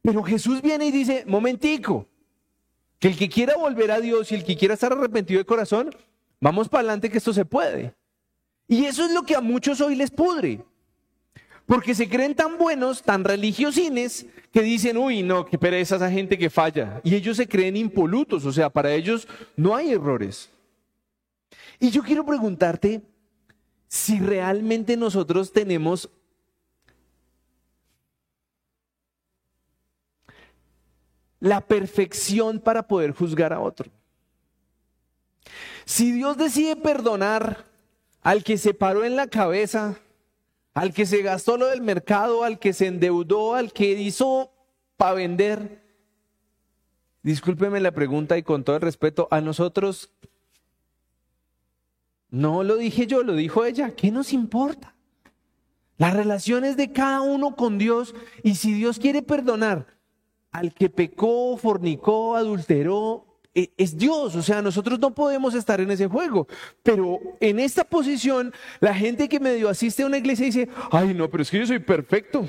Pero 0.00 0.22
Jesús 0.22 0.62
viene 0.62 0.86
y 0.86 0.92
dice, 0.92 1.24
momentico, 1.26 2.06
que 2.98 3.08
el 3.08 3.18
que 3.18 3.28
quiera 3.28 3.54
volver 3.58 3.90
a 3.90 4.00
Dios 4.00 4.32
y 4.32 4.36
el 4.36 4.44
que 4.44 4.56
quiera 4.56 4.72
estar 4.72 4.94
arrepentido 4.94 5.40
de 5.40 5.44
corazón, 5.44 5.94
vamos 6.40 6.70
para 6.70 6.80
adelante 6.80 7.10
que 7.10 7.18
esto 7.18 7.34
se 7.34 7.44
puede. 7.44 7.94
Y 8.66 8.86
eso 8.86 9.04
es 9.04 9.12
lo 9.12 9.24
que 9.24 9.36
a 9.36 9.42
muchos 9.42 9.82
hoy 9.82 9.94
les 9.94 10.10
pudre. 10.10 10.64
Porque 11.72 11.94
se 11.94 12.06
creen 12.06 12.34
tan 12.34 12.58
buenos, 12.58 13.02
tan 13.02 13.24
religiosines, 13.24 14.26
que 14.52 14.60
dicen, 14.60 14.98
uy, 14.98 15.22
no, 15.22 15.46
qué 15.46 15.56
pereza 15.56 15.96
esa 15.96 16.10
gente 16.10 16.36
que 16.36 16.50
falla. 16.50 17.00
Y 17.02 17.14
ellos 17.14 17.38
se 17.38 17.48
creen 17.48 17.78
impolutos, 17.78 18.44
o 18.44 18.52
sea, 18.52 18.68
para 18.68 18.92
ellos 18.92 19.26
no 19.56 19.74
hay 19.74 19.92
errores. 19.92 20.50
Y 21.80 21.88
yo 21.88 22.02
quiero 22.02 22.26
preguntarte 22.26 23.00
si 23.88 24.18
realmente 24.18 24.98
nosotros 24.98 25.50
tenemos 25.50 26.10
la 31.40 31.62
perfección 31.62 32.60
para 32.60 32.86
poder 32.86 33.12
juzgar 33.12 33.54
a 33.54 33.60
otro. 33.60 33.90
Si 35.86 36.12
Dios 36.12 36.36
decide 36.36 36.76
perdonar 36.76 37.64
al 38.20 38.44
que 38.44 38.58
se 38.58 38.74
paró 38.74 39.06
en 39.06 39.16
la 39.16 39.26
cabeza, 39.26 39.98
al 40.74 40.94
que 40.94 41.06
se 41.06 41.22
gastó 41.22 41.56
lo 41.56 41.66
del 41.66 41.82
mercado, 41.82 42.44
al 42.44 42.58
que 42.58 42.72
se 42.72 42.86
endeudó, 42.86 43.54
al 43.54 43.72
que 43.72 43.92
hizo 43.92 44.52
para 44.96 45.14
vender, 45.14 45.82
discúlpeme 47.22 47.80
la 47.80 47.92
pregunta 47.92 48.38
y 48.38 48.42
con 48.42 48.64
todo 48.64 48.76
el 48.76 48.82
respeto, 48.82 49.28
a 49.30 49.40
nosotros 49.40 50.10
no 52.30 52.62
lo 52.62 52.76
dije 52.76 53.06
yo, 53.06 53.22
lo 53.22 53.34
dijo 53.34 53.64
ella, 53.64 53.94
¿qué 53.94 54.10
nos 54.10 54.32
importa? 54.32 54.94
Las 55.98 56.14
relaciones 56.14 56.76
de 56.76 56.90
cada 56.90 57.20
uno 57.20 57.54
con 57.54 57.76
Dios 57.76 58.14
y 58.42 58.54
si 58.54 58.72
Dios 58.72 58.98
quiere 58.98 59.22
perdonar 59.22 59.86
al 60.50 60.72
que 60.74 60.88
pecó, 60.88 61.56
fornicó, 61.58 62.36
adulteró, 62.36 63.31
es 63.54 63.96
Dios, 63.96 64.34
o 64.34 64.42
sea, 64.42 64.62
nosotros 64.62 64.98
no 64.98 65.14
podemos 65.14 65.54
estar 65.54 65.80
en 65.80 65.90
ese 65.90 66.06
juego. 66.06 66.46
Pero 66.82 67.18
en 67.40 67.60
esta 67.60 67.84
posición, 67.84 68.52
la 68.80 68.94
gente 68.94 69.28
que 69.28 69.40
medio 69.40 69.68
asiste 69.68 70.02
a 70.02 70.06
una 70.06 70.18
iglesia 70.18 70.46
dice, 70.46 70.68
ay 70.90 71.12
no, 71.14 71.28
pero 71.28 71.42
es 71.42 71.50
que 71.50 71.58
yo 71.58 71.66
soy 71.66 71.78
perfecto. 71.78 72.48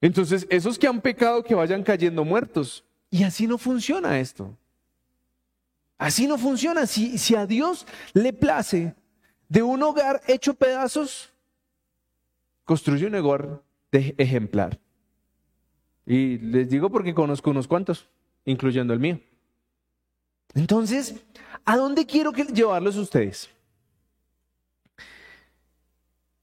Entonces, 0.00 0.46
esos 0.50 0.78
que 0.78 0.86
han 0.86 1.00
pecado, 1.00 1.42
que 1.42 1.54
vayan 1.54 1.82
cayendo 1.82 2.24
muertos. 2.24 2.84
Y 3.10 3.24
así 3.24 3.46
no 3.46 3.58
funciona 3.58 4.18
esto. 4.18 4.56
Así 5.98 6.26
no 6.26 6.38
funciona. 6.38 6.86
Si, 6.86 7.18
si 7.18 7.34
a 7.34 7.46
Dios 7.46 7.86
le 8.12 8.32
place 8.32 8.94
de 9.48 9.62
un 9.62 9.82
hogar 9.82 10.22
hecho 10.26 10.54
pedazos, 10.54 11.32
construye 12.64 13.06
un 13.06 13.14
hogar 13.14 13.62
de 13.92 14.14
ejemplar. 14.18 14.78
Y 16.04 16.38
les 16.38 16.68
digo 16.68 16.90
porque 16.90 17.14
conozco 17.14 17.50
unos 17.50 17.66
cuantos, 17.66 18.08
incluyendo 18.44 18.92
el 18.92 19.00
mío. 19.00 19.20
Entonces, 20.56 21.14
¿a 21.66 21.76
dónde 21.76 22.06
quiero 22.06 22.32
llevarlos 22.32 22.96
ustedes? 22.96 23.50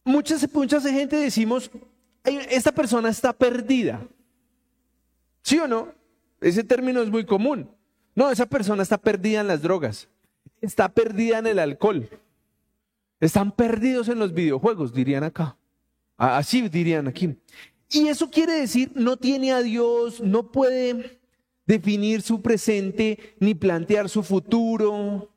Muchas, 0.05 0.47
muchas 0.53 0.83
gente 0.83 1.15
decimos, 1.15 1.71
esta 2.23 2.71
persona 2.71 3.09
está 3.09 3.33
perdida. 3.33 3.99
¿Sí 5.41 5.57
o 5.57 5.67
no? 5.67 5.91
Ese 6.39 6.63
término 6.63 7.01
es 7.01 7.09
muy 7.09 7.25
común. 7.25 7.67
No, 8.13 8.29
esa 8.29 8.45
persona 8.45 8.83
está 8.83 8.99
perdida 8.99 9.41
en 9.41 9.47
las 9.47 9.63
drogas. 9.63 10.07
Está 10.61 10.89
perdida 10.89 11.39
en 11.39 11.47
el 11.47 11.57
alcohol. 11.57 12.07
Están 13.19 13.51
perdidos 13.51 14.09
en 14.09 14.19
los 14.19 14.31
videojuegos, 14.31 14.93
dirían 14.93 15.23
acá. 15.23 15.57
Así 16.17 16.69
dirían 16.69 17.07
aquí. 17.07 17.35
Y 17.89 18.09
eso 18.09 18.29
quiere 18.29 18.53
decir, 18.53 18.91
no 18.93 19.17
tiene 19.17 19.53
a 19.53 19.63
Dios, 19.63 20.21
no 20.21 20.51
puede 20.51 21.19
definir 21.65 22.21
su 22.21 22.41
presente 22.41 23.35
ni 23.39 23.55
plantear 23.55 24.09
su 24.09 24.23
futuro. 24.23 25.29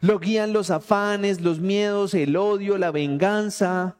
Lo 0.00 0.18
guían 0.18 0.52
los 0.52 0.70
afanes, 0.70 1.40
los 1.40 1.60
miedos, 1.60 2.14
el 2.14 2.36
odio, 2.36 2.78
la 2.78 2.90
venganza. 2.90 3.98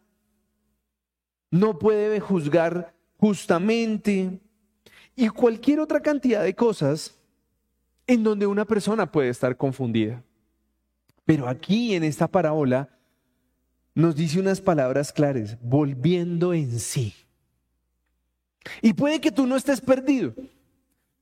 No 1.51 1.79
puede 1.79 2.21
juzgar 2.21 2.95
justamente. 3.17 4.41
Y 5.15 5.29
cualquier 5.29 5.81
otra 5.81 6.01
cantidad 6.01 6.43
de 6.43 6.55
cosas 6.55 7.19
en 8.07 8.23
donde 8.23 8.47
una 8.47 8.65
persona 8.65 9.11
puede 9.11 9.29
estar 9.29 9.57
confundida. 9.57 10.23
Pero 11.25 11.49
aquí 11.49 11.95
en 11.95 12.05
esta 12.05 12.27
parábola 12.29 12.89
nos 13.95 14.17
dice 14.17 14.41
unas 14.41 14.61
palabras 14.61 15.13
claras, 15.13 15.59
volviendo 15.61 16.55
en 16.55 16.79
sí. 16.81 17.15
Y 18.81 18.95
puede 18.95 19.21
que 19.21 19.31
tú 19.31 19.47
no 19.47 19.57
estés 19.57 19.81
perdido, 19.81 20.35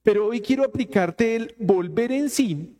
pero 0.02 0.26
hoy 0.26 0.40
quiero 0.40 0.64
aplicarte 0.64 1.36
el 1.36 1.54
volver 1.58 2.12
en 2.12 2.30
sí 2.30 2.76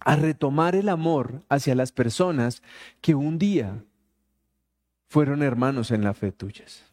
a 0.00 0.16
retomar 0.16 0.74
el 0.74 0.88
amor 0.88 1.42
hacia 1.48 1.74
las 1.74 1.92
personas 1.92 2.62
que 3.00 3.14
un 3.14 3.38
día 3.38 3.84
fueron 5.08 5.42
hermanos 5.42 5.90
en 5.90 6.02
la 6.04 6.14
fe 6.14 6.32
tuyas. 6.32 6.84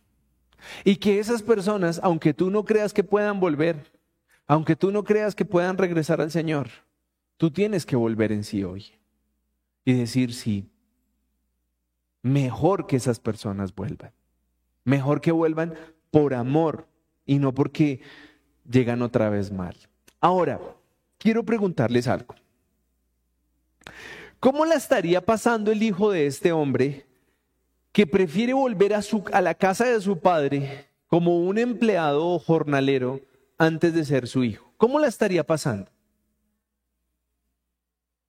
Y 0.83 0.97
que 0.97 1.19
esas 1.19 1.41
personas, 1.41 1.99
aunque 2.03 2.33
tú 2.33 2.49
no 2.49 2.65
creas 2.65 2.93
que 2.93 3.03
puedan 3.03 3.39
volver, 3.39 3.91
aunque 4.45 4.75
tú 4.75 4.91
no 4.91 5.03
creas 5.03 5.35
que 5.35 5.45
puedan 5.45 5.77
regresar 5.77 6.21
al 6.21 6.31
Señor, 6.31 6.69
tú 7.37 7.51
tienes 7.51 7.85
que 7.85 7.95
volver 7.95 8.31
en 8.31 8.43
sí 8.43 8.63
hoy 8.63 8.91
y 9.85 9.93
decir 9.93 10.33
sí. 10.33 10.69
Mejor 12.21 12.85
que 12.85 12.97
esas 12.97 13.19
personas 13.19 13.73
vuelvan. 13.73 14.11
Mejor 14.83 15.21
que 15.21 15.31
vuelvan 15.31 15.75
por 16.11 16.33
amor 16.33 16.87
y 17.25 17.39
no 17.39 17.53
porque 17.53 18.01
llegan 18.69 19.01
otra 19.01 19.29
vez 19.29 19.51
mal. 19.51 19.75
Ahora, 20.21 20.60
quiero 21.17 21.43
preguntarles 21.43 22.08
algo. 22.08 22.36
¿Cómo 24.39 24.65
la 24.65 24.75
estaría 24.75 25.21
pasando 25.21 25.71
el 25.71 25.84
hijo 25.84 26.12
de 26.12 26.27
este 26.27 26.51
hombre 26.51 27.05
que 27.91 28.08
prefiere 28.08 28.53
volver 28.53 28.93
a, 28.93 29.01
su, 29.01 29.23
a 29.34 29.41
la 29.41 29.53
casa 29.53 29.86
de 29.86 29.99
su 29.99 30.19
padre 30.19 30.88
como 31.08 31.39
un 31.39 31.58
empleado 31.58 32.39
jornalero 32.39 33.21
antes 33.58 33.93
de 33.93 34.05
ser 34.05 34.27
su 34.27 34.43
hijo? 34.43 34.71
¿Cómo 34.77 34.99
la 34.99 35.08
estaría 35.08 35.45
pasando? 35.45 35.91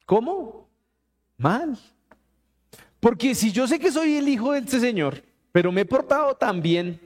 ¿Cómo? 0.04 0.68
Mal. 1.36 1.78
Porque 2.98 3.34
si 3.34 3.52
yo 3.52 3.68
sé 3.68 3.78
que 3.78 3.92
soy 3.92 4.16
el 4.16 4.28
hijo 4.28 4.52
de 4.52 4.60
este 4.60 4.80
señor, 4.80 5.22
pero 5.52 5.70
me 5.70 5.82
he 5.82 5.86
portado 5.86 6.34
tan 6.34 6.60
bien, 6.60 7.00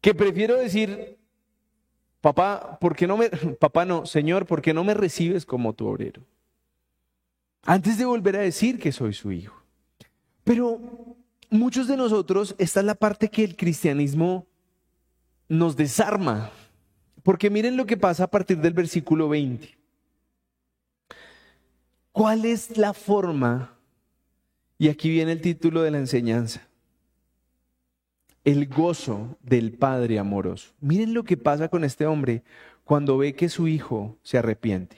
que 0.00 0.14
prefiero 0.14 0.56
decir, 0.56 1.17
papá, 2.20 2.78
¿por 2.80 2.96
qué 2.96 3.06
no 3.06 3.16
me, 3.16 3.28
papá 3.60 3.84
no, 3.84 4.06
Señor, 4.06 4.46
¿por 4.46 4.62
qué 4.62 4.74
no 4.74 4.84
me 4.84 4.94
recibes 4.94 5.46
como 5.46 5.72
tu 5.72 5.86
obrero? 5.86 6.22
Antes 7.62 7.98
de 7.98 8.04
volver 8.04 8.36
a 8.36 8.40
decir 8.40 8.78
que 8.78 8.92
soy 8.92 9.12
su 9.12 9.32
hijo. 9.32 9.62
Pero 10.44 10.80
muchos 11.50 11.86
de 11.88 11.96
nosotros, 11.96 12.54
esta 12.58 12.80
es 12.80 12.86
la 12.86 12.94
parte 12.94 13.28
que 13.28 13.44
el 13.44 13.56
cristianismo 13.56 14.46
nos 15.48 15.76
desarma. 15.76 16.50
Porque 17.22 17.50
miren 17.50 17.76
lo 17.76 17.84
que 17.84 17.96
pasa 17.96 18.24
a 18.24 18.30
partir 18.30 18.58
del 18.58 18.72
versículo 18.72 19.28
20. 19.28 19.76
¿Cuál 22.12 22.46
es 22.46 22.78
la 22.78 22.94
forma? 22.94 23.76
Y 24.78 24.88
aquí 24.88 25.10
viene 25.10 25.32
el 25.32 25.40
título 25.40 25.82
de 25.82 25.90
la 25.90 25.98
enseñanza 25.98 26.67
el 28.48 28.66
gozo 28.66 29.36
del 29.42 29.72
Padre 29.72 30.18
amoroso. 30.18 30.72
Miren 30.80 31.12
lo 31.12 31.22
que 31.22 31.36
pasa 31.36 31.68
con 31.68 31.84
este 31.84 32.06
hombre 32.06 32.42
cuando 32.82 33.18
ve 33.18 33.34
que 33.34 33.50
su 33.50 33.68
hijo 33.68 34.16
se 34.22 34.38
arrepiente. 34.38 34.96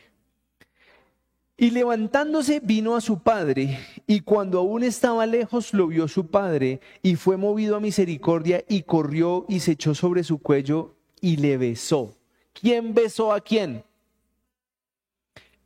Y 1.56 1.72
levantándose 1.72 2.60
vino 2.60 2.94
a 2.94 3.00
su 3.00 3.18
padre, 3.18 3.80
y 4.06 4.20
cuando 4.20 4.60
aún 4.60 4.84
estaba 4.84 5.26
lejos 5.26 5.74
lo 5.74 5.88
vio 5.88 6.06
su 6.06 6.28
padre, 6.28 6.80
y 7.02 7.16
fue 7.16 7.36
movido 7.36 7.76
a 7.76 7.80
misericordia, 7.80 8.64
y 8.68 8.82
corrió 8.82 9.44
y 9.48 9.58
se 9.58 9.72
echó 9.72 9.96
sobre 9.96 10.22
su 10.22 10.38
cuello 10.38 10.94
y 11.20 11.36
le 11.36 11.58
besó. 11.58 12.14
¿Quién 12.52 12.94
besó 12.94 13.32
a 13.32 13.40
quién? 13.40 13.82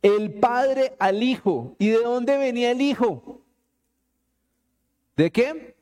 El 0.01 0.33
padre 0.33 0.95
al 0.97 1.21
hijo. 1.21 1.75
¿Y 1.77 1.89
de 1.89 2.01
dónde 2.01 2.35
venía 2.37 2.71
el 2.71 2.81
hijo? 2.81 3.41
¿De 5.15 5.31
qué? 5.31 5.74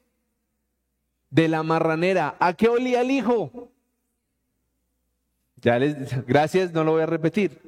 De 1.34 1.48
la 1.48 1.64
marranera. 1.64 2.36
¿A 2.40 2.54
qué 2.54 2.70
olía 2.70 3.02
el 3.02 3.10
hijo? 3.10 3.72
Ya 5.64 5.80
les, 5.80 6.24
gracias, 6.28 6.72
no 6.74 6.84
lo 6.84 6.92
voy 6.92 7.02
a 7.02 7.08
repetir. 7.08 7.60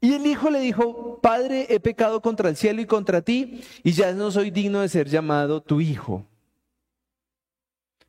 Y 0.00 0.14
el 0.14 0.24
hijo 0.24 0.48
le 0.48 0.60
dijo, 0.60 1.18
Padre, 1.20 1.66
he 1.68 1.80
pecado 1.80 2.22
contra 2.22 2.48
el 2.48 2.54
cielo 2.54 2.80
y 2.80 2.86
contra 2.86 3.22
ti, 3.22 3.62
y 3.82 3.90
ya 3.90 4.12
no 4.12 4.30
soy 4.30 4.52
digno 4.52 4.82
de 4.82 4.88
ser 4.88 5.08
llamado 5.08 5.60
tu 5.60 5.80
hijo. 5.80 6.24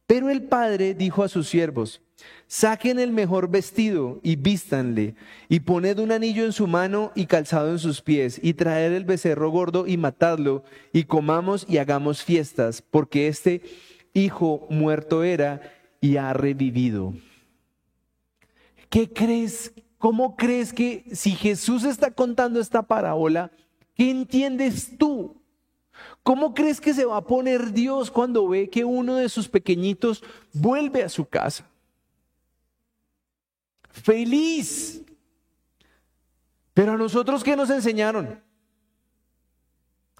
Pero 0.05 0.29
el 0.29 0.43
padre 0.43 0.93
dijo 0.93 1.23
a 1.23 1.27
sus 1.27 1.47
siervos, 1.49 1.99
saquen 2.45 2.99
el 2.99 3.11
mejor 3.11 3.49
vestido 3.49 4.19
y 4.21 4.35
vístanle, 4.35 5.15
y 5.49 5.61
poned 5.61 5.97
un 5.97 6.11
anillo 6.11 6.45
en 6.45 6.51
su 6.51 6.67
mano 6.67 7.11
y 7.15 7.25
calzado 7.25 7.71
en 7.71 7.79
sus 7.79 8.01
pies, 8.01 8.39
y 8.43 8.53
traed 8.53 8.93
el 8.93 9.05
becerro 9.05 9.49
gordo 9.49 9.87
y 9.87 9.97
matadlo, 9.97 10.63
y 10.91 11.05
comamos 11.05 11.65
y 11.67 11.79
hagamos 11.79 12.23
fiestas, 12.23 12.83
porque 12.83 13.27
este 13.27 13.63
hijo 14.13 14.67
muerto 14.69 15.23
era 15.23 15.61
y 16.01 16.17
ha 16.17 16.33
revivido. 16.33 17.13
¿Qué 18.89 19.11
crees 19.11 19.73
¿Cómo 20.03 20.35
crees 20.35 20.73
que 20.73 21.05
si 21.13 21.31
Jesús 21.31 21.85
está 21.85 22.11
contando 22.11 22.59
esta 22.59 22.81
parábola, 22.81 23.51
qué 23.95 24.11
entiendes 24.11 24.97
tú? 24.97 25.41
¿Cómo 26.23 26.53
crees 26.53 26.81
que 26.81 26.93
se 26.93 27.05
va 27.05 27.15
a 27.15 27.25
poner 27.25 27.71
Dios 27.71 28.11
cuando 28.11 28.49
ve 28.49 28.69
que 28.69 28.83
uno 28.83 29.15
de 29.15 29.29
sus 29.29 29.47
pequeñitos 29.47 30.21
vuelve 30.51 31.03
a 31.03 31.07
su 31.07 31.23
casa? 31.23 31.65
Feliz. 33.91 35.01
Pero 36.73 36.91
a 36.91 36.97
nosotros, 36.97 37.41
¿qué 37.41 37.55
nos 37.55 37.69
enseñaron? 37.69 38.43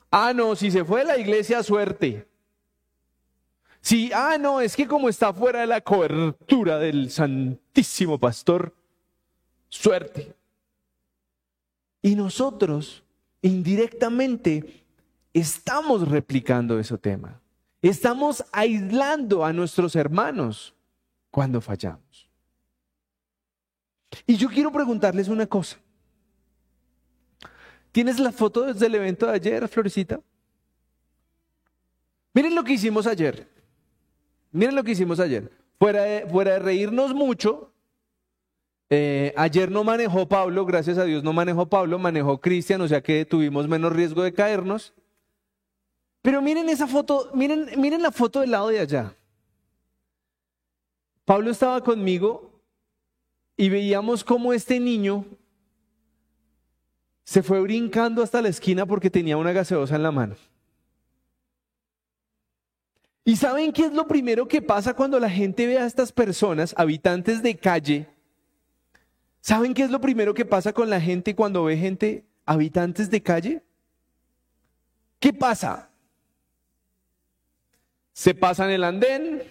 Ah, 0.09 0.31
no, 0.33 0.55
si 0.55 0.71
se 0.71 0.85
fue 0.85 1.01
de 1.01 1.07
la 1.07 1.17
iglesia, 1.17 1.61
suerte. 1.61 2.25
Si, 3.83 4.13
ah, 4.13 4.37
no, 4.39 4.61
es 4.61 4.77
que 4.77 4.87
como 4.87 5.09
está 5.09 5.33
fuera 5.33 5.59
de 5.59 5.67
la 5.67 5.81
cobertura 5.81 6.79
del 6.79 7.11
Santísimo 7.11 8.17
Pastor, 8.17 8.73
suerte. 9.67 10.33
Y 12.01 12.15
nosotros 12.15 13.03
indirectamente 13.41 14.85
estamos 15.33 16.07
replicando 16.07 16.79
ese 16.79 16.97
tema. 16.97 17.41
Estamos 17.81 18.45
aislando 18.53 19.43
a 19.43 19.51
nuestros 19.51 19.97
hermanos 19.97 20.73
cuando 21.29 21.59
fallamos. 21.59 22.29
Y 24.25 24.37
yo 24.37 24.47
quiero 24.47 24.71
preguntarles 24.71 25.27
una 25.27 25.45
cosa. 25.45 25.75
¿Tienes 27.91 28.17
la 28.17 28.31
foto 28.31 28.61
desde 28.61 28.85
el 28.85 28.95
evento 28.95 29.25
de 29.25 29.33
ayer, 29.33 29.67
Florecita? 29.67 30.21
Miren 32.33 32.55
lo 32.55 32.63
que 32.63 32.71
hicimos 32.71 33.05
ayer. 33.07 33.51
Miren 34.53 34.75
lo 34.75 34.83
que 34.83 34.91
hicimos 34.91 35.19
ayer. 35.19 35.51
Fuera 35.77 36.03
de, 36.03 36.27
fuera 36.27 36.53
de 36.53 36.59
reírnos 36.59 37.13
mucho, 37.13 37.73
eh, 38.89 39.33
ayer 39.35 39.71
no 39.71 39.83
manejó 39.83 40.27
Pablo, 40.27 40.65
gracias 40.65 40.99
a 40.99 41.03
Dios 41.03 41.23
no 41.23 41.33
manejó 41.33 41.65
Pablo, 41.65 41.97
manejó 41.97 42.39
Cristian, 42.39 42.79
o 42.79 42.87
sea 42.87 43.01
que 43.01 43.25
tuvimos 43.25 43.67
menos 43.67 43.91
riesgo 43.91 44.21
de 44.21 44.31
caernos. 44.31 44.93
Pero 46.21 46.41
miren 46.41 46.69
esa 46.69 46.87
foto, 46.87 47.31
miren, 47.33 47.69
miren 47.77 48.01
la 48.03 48.11
foto 48.11 48.41
del 48.41 48.51
lado 48.51 48.69
de 48.69 48.79
allá. 48.79 49.15
Pablo 51.25 51.49
estaba 51.49 51.83
conmigo 51.83 52.51
y 53.57 53.69
veíamos 53.69 54.23
cómo 54.23 54.53
este 54.53 54.79
niño 54.79 55.25
se 57.23 57.41
fue 57.41 57.59
brincando 57.61 58.21
hasta 58.21 58.41
la 58.41 58.49
esquina 58.49 58.85
porque 58.85 59.09
tenía 59.09 59.37
una 59.37 59.51
gaseosa 59.51 59.95
en 59.95 60.03
la 60.03 60.11
mano. 60.11 60.35
¿Y 63.25 63.37
saben 63.37 63.71
qué 63.71 63.85
es 63.85 63.93
lo 63.93 64.07
primero 64.07 64.47
que 64.47 64.61
pasa 64.61 64.93
cuando 64.93 65.19
la 65.19 65.29
gente 65.29 65.65
ve 65.65 65.79
a 65.79 65.85
estas 65.85 66.11
personas, 66.11 66.73
habitantes 66.77 67.41
de 67.41 67.55
calle, 67.55 68.13
¿Saben 69.43 69.73
qué 69.73 69.83
es 69.83 69.91
lo 69.91 69.99
primero 69.99 70.33
que 70.33 70.45
pasa 70.45 70.71
con 70.71 70.89
la 70.89 71.01
gente 71.01 71.35
cuando 71.35 71.65
ve 71.65 71.75
gente, 71.75 72.23
habitantes 72.45 73.11
de 73.11 73.21
calle? 73.21 73.61
¿Qué 75.19 75.33
pasa? 75.33 75.89
Se 78.13 78.33
pasan 78.33 78.69
el 78.69 78.85
andén, 78.85 79.43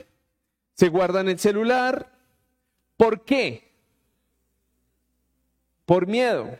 se 0.73 0.89
guardan 0.89 1.29
el 1.29 1.39
celular. 1.39 2.11
¿Por 2.97 3.23
qué? 3.27 3.71
Por 5.85 6.07
miedo. 6.07 6.59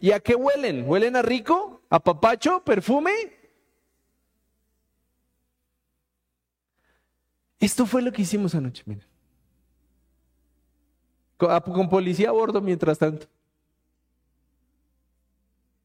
¿Y 0.00 0.10
a 0.10 0.18
qué 0.18 0.34
huelen? 0.34 0.82
¿Huelen 0.84 1.14
a 1.14 1.22
rico? 1.22 1.82
¿A 1.88 2.00
papacho? 2.00 2.64
¿Perfume? 2.64 3.12
Esto 7.62 7.86
fue 7.86 8.02
lo 8.02 8.10
que 8.10 8.22
hicimos 8.22 8.56
anoche, 8.56 8.82
miren. 8.86 9.06
Ah, 11.38 11.60
con 11.60 11.88
policía 11.88 12.30
a 12.30 12.32
bordo 12.32 12.60
mientras 12.60 12.98
tanto. 12.98 13.28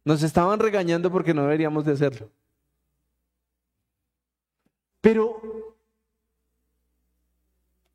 Nos 0.04 0.24
estaban 0.24 0.60
regañando 0.60 1.12
porque 1.12 1.36
no 1.36 1.44
deberíamos 1.44 1.86
de 1.86 1.94
hacerlo. 1.94 2.32
Pero 5.02 5.76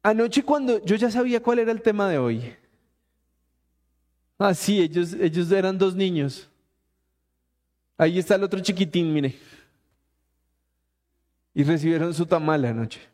anoche 0.01 0.45
cuando 0.45 0.81
yo 0.85 0.95
ya 0.95 1.11
sabía 1.11 1.43
cuál 1.43 1.59
era 1.59 1.73
el 1.73 1.83
tema 1.83 2.09
de 2.09 2.19
hoy. 2.19 2.57
Ah, 4.39 4.55
sí, 4.55 4.81
ellos, 4.81 5.13
ellos 5.15 5.51
eran 5.51 5.77
dos 5.77 5.97
niños. 5.97 6.49
Ahí 7.99 8.21
está 8.21 8.37
el 8.37 8.45
otro 8.45 8.61
chiquitín, 8.61 9.13
mire. 9.13 9.37
Y 11.53 11.65
recibieron 11.65 12.15
su 12.15 12.25
tamal 12.25 12.65
anoche. 12.65 13.12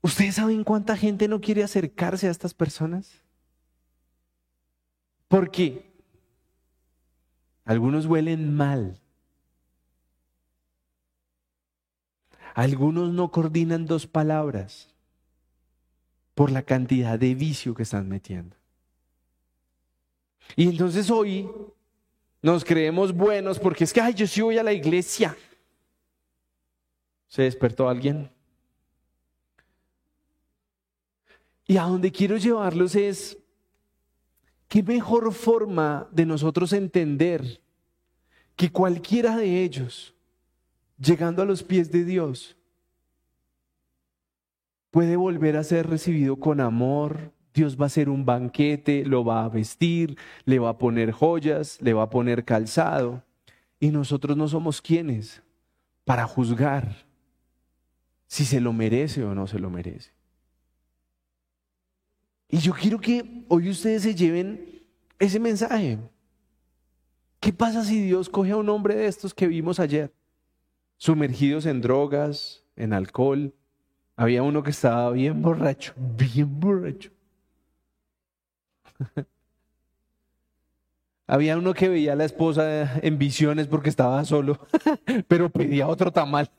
¿Ustedes 0.00 0.36
saben 0.36 0.64
cuánta 0.64 0.96
gente 0.96 1.28
no 1.28 1.40
quiere 1.40 1.62
acercarse 1.62 2.28
a 2.28 2.30
estas 2.30 2.54
personas? 2.54 3.20
¿Por 5.26 5.50
qué? 5.50 5.92
Algunos 7.64 8.06
huelen 8.06 8.54
mal. 8.54 9.00
Algunos 12.54 13.12
no 13.12 13.30
coordinan 13.30 13.86
dos 13.86 14.06
palabras 14.06 14.88
por 16.34 16.50
la 16.50 16.62
cantidad 16.62 17.18
de 17.18 17.34
vicio 17.34 17.74
que 17.74 17.82
están 17.82 18.08
metiendo. 18.08 18.56
Y 20.56 20.68
entonces 20.68 21.10
hoy 21.10 21.48
nos 22.40 22.64
creemos 22.64 23.12
buenos 23.12 23.58
porque 23.58 23.84
es 23.84 23.92
que, 23.92 24.00
ay, 24.00 24.14
yo 24.14 24.26
sí 24.26 24.40
voy 24.40 24.56
a 24.56 24.62
la 24.62 24.72
iglesia. 24.72 25.36
¿Se 27.28 27.42
despertó 27.42 27.88
alguien? 27.88 28.30
Y 31.70 31.76
a 31.76 31.82
donde 31.82 32.10
quiero 32.10 32.38
llevarlos 32.38 32.96
es, 32.96 33.38
¿qué 34.68 34.82
mejor 34.82 35.30
forma 35.34 36.08
de 36.10 36.24
nosotros 36.24 36.72
entender 36.72 37.60
que 38.56 38.72
cualquiera 38.72 39.36
de 39.36 39.62
ellos, 39.62 40.14
llegando 40.98 41.42
a 41.42 41.44
los 41.44 41.62
pies 41.62 41.92
de 41.92 42.06
Dios, 42.06 42.56
puede 44.90 45.16
volver 45.16 45.58
a 45.58 45.62
ser 45.62 45.86
recibido 45.86 46.36
con 46.36 46.62
amor? 46.62 47.34
Dios 47.52 47.78
va 47.78 47.84
a 47.84 47.86
hacer 47.88 48.08
un 48.08 48.24
banquete, 48.24 49.04
lo 49.04 49.22
va 49.22 49.44
a 49.44 49.50
vestir, 49.50 50.16
le 50.46 50.58
va 50.58 50.70
a 50.70 50.78
poner 50.78 51.12
joyas, 51.12 51.78
le 51.82 51.92
va 51.92 52.04
a 52.04 52.10
poner 52.10 52.46
calzado. 52.46 53.22
Y 53.78 53.90
nosotros 53.90 54.38
no 54.38 54.48
somos 54.48 54.80
quienes 54.80 55.42
para 56.06 56.26
juzgar 56.26 57.04
si 58.26 58.46
se 58.46 58.58
lo 58.58 58.72
merece 58.72 59.22
o 59.22 59.34
no 59.34 59.46
se 59.46 59.58
lo 59.58 59.68
merece. 59.68 60.17
Y 62.48 62.58
yo 62.58 62.72
quiero 62.72 62.98
que 62.98 63.44
hoy 63.48 63.68
ustedes 63.68 64.02
se 64.02 64.14
lleven 64.14 64.82
ese 65.18 65.38
mensaje. 65.38 65.98
¿Qué 67.40 67.52
pasa 67.52 67.84
si 67.84 68.00
Dios 68.02 68.28
coge 68.28 68.52
a 68.52 68.56
un 68.56 68.68
hombre 68.68 68.94
de 68.94 69.06
estos 69.06 69.34
que 69.34 69.46
vimos 69.46 69.78
ayer? 69.78 70.12
Sumergidos 70.96 71.66
en 71.66 71.82
drogas, 71.82 72.64
en 72.74 72.92
alcohol. 72.92 73.54
Había 74.16 74.42
uno 74.42 74.62
que 74.62 74.70
estaba 74.70 75.10
bien 75.12 75.42
borracho, 75.42 75.92
bien 75.96 76.58
borracho. 76.58 77.10
Había 81.30 81.58
uno 81.58 81.74
que 81.74 81.90
veía 81.90 82.14
a 82.14 82.16
la 82.16 82.24
esposa 82.24 82.98
en 83.02 83.18
visiones 83.18 83.66
porque 83.66 83.90
estaba 83.90 84.24
solo, 84.24 84.58
pero 85.28 85.50
pedía 85.50 85.86
otro 85.86 86.10
tamal. 86.10 86.50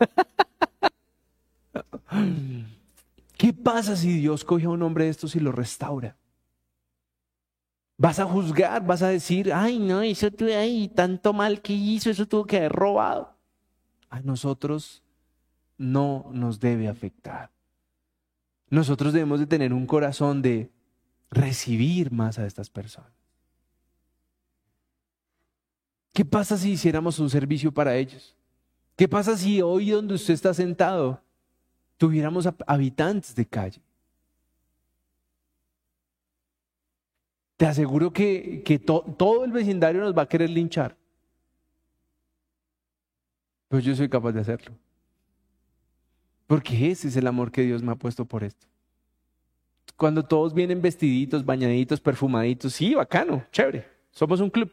¿Qué 3.40 3.54
pasa 3.54 3.96
si 3.96 4.20
Dios 4.20 4.44
coge 4.44 4.66
a 4.66 4.70
un 4.70 4.84
hombre 4.84 5.06
de 5.06 5.12
estos 5.12 5.34
y 5.34 5.40
lo 5.40 5.54
restaura? 5.54 6.18
Vas 7.98 8.20
a 8.20 8.26
juzgar, 8.26 8.86
vas 8.86 9.02
a 9.02 9.08
decir, 9.08 9.54
ay, 9.54 9.80
no, 9.80 10.02
eso 10.02 10.30
tuve 10.30 10.58
ahí, 10.58 10.90
tanto 10.90 11.32
mal 11.32 11.62
que 11.62 11.72
hizo, 11.72 12.10
eso 12.10 12.28
tuvo 12.28 12.46
que 12.46 12.58
haber 12.58 12.74
robado. 12.74 13.34
A 14.10 14.20
nosotros 14.20 15.04
no 15.78 16.30
nos 16.34 16.60
debe 16.60 16.90
afectar. 16.90 17.50
Nosotros 18.70 19.14
debemos 19.14 19.40
de 19.40 19.48
tener 19.48 19.72
un 19.72 19.86
corazón 19.86 20.42
de 20.42 20.70
recibir 21.32 22.12
más 22.12 22.40
a 22.40 22.46
estas 22.46 22.70
personas. 22.70 23.14
¿Qué 26.12 26.26
pasa 26.26 26.58
si 26.58 26.72
hiciéramos 26.72 27.20
un 27.20 27.30
servicio 27.30 27.72
para 27.72 27.96
ellos? 27.96 28.36
¿Qué 28.98 29.08
pasa 29.08 29.38
si 29.38 29.62
hoy 29.62 29.92
donde 29.92 30.16
usted 30.16 30.34
está 30.34 30.54
sentado 30.54 31.24
tuviéramos 32.00 32.50
habitantes 32.66 33.36
de 33.36 33.46
calle? 33.46 33.82
te 37.60 37.66
aseguro 37.66 38.14
que, 38.14 38.64
todo 39.18 39.44
el 39.44 39.52
vecindario 39.52 40.00
nos 40.00 40.18
va 40.18 40.22
a 40.22 40.30
querer 40.30 40.50
linchar. 40.50 40.96
Pues 43.68 43.84
yo 43.84 43.94
soy 43.94 44.08
capaz 44.08 44.32
de 44.32 44.40
hacerlo. 44.40 44.74
Porque 46.48 46.90
ese 46.90 47.10
es 47.10 47.18
el 47.18 47.28
amor 47.28 47.52
que 47.52 47.64
Dios 47.64 47.84
me 47.84 47.92
ha 47.92 47.96
puesto 47.96 48.24
por 48.24 48.46
esto. 48.46 48.66
Cuando 49.98 50.24
todos 50.24 50.54
vienen 50.54 50.82
vestiditos, 50.82 51.44
bañaditos, 51.44 52.00
perfumaditos, 52.00 52.72
sí, 52.72 52.96
bacano, 52.96 53.46
chévere, 53.52 53.86
somos 54.10 54.40
un 54.40 54.50
club. 54.50 54.72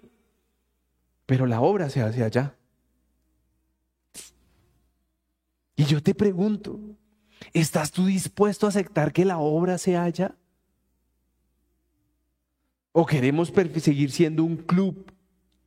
Pero 1.27 1.45
la 1.45 1.61
obra 1.61 1.91
se 1.91 2.03
hace 2.03 2.23
allá. 2.23 2.55
Y 5.75 5.87
yo 5.87 6.01
te 6.01 6.15
pregunto, 6.15 6.79
¿estás 7.53 7.93
tú 7.93 8.07
dispuesto 8.07 8.67
a 8.67 8.69
aceptar 8.71 9.13
que 9.13 9.25
la 9.25 9.39
obra 9.39 9.79
se 9.79 9.97
allá? 9.97 10.35
¿O 12.93 13.05
queremos 13.05 13.53
seguir 13.81 14.11
siendo 14.11 14.43
un 14.45 14.57
club 14.57 15.13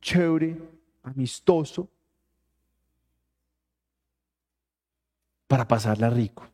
chévere, 0.00 0.58
amistoso, 1.02 1.88
para 5.46 5.66
pasarla 5.66 6.10
rico? 6.10 6.48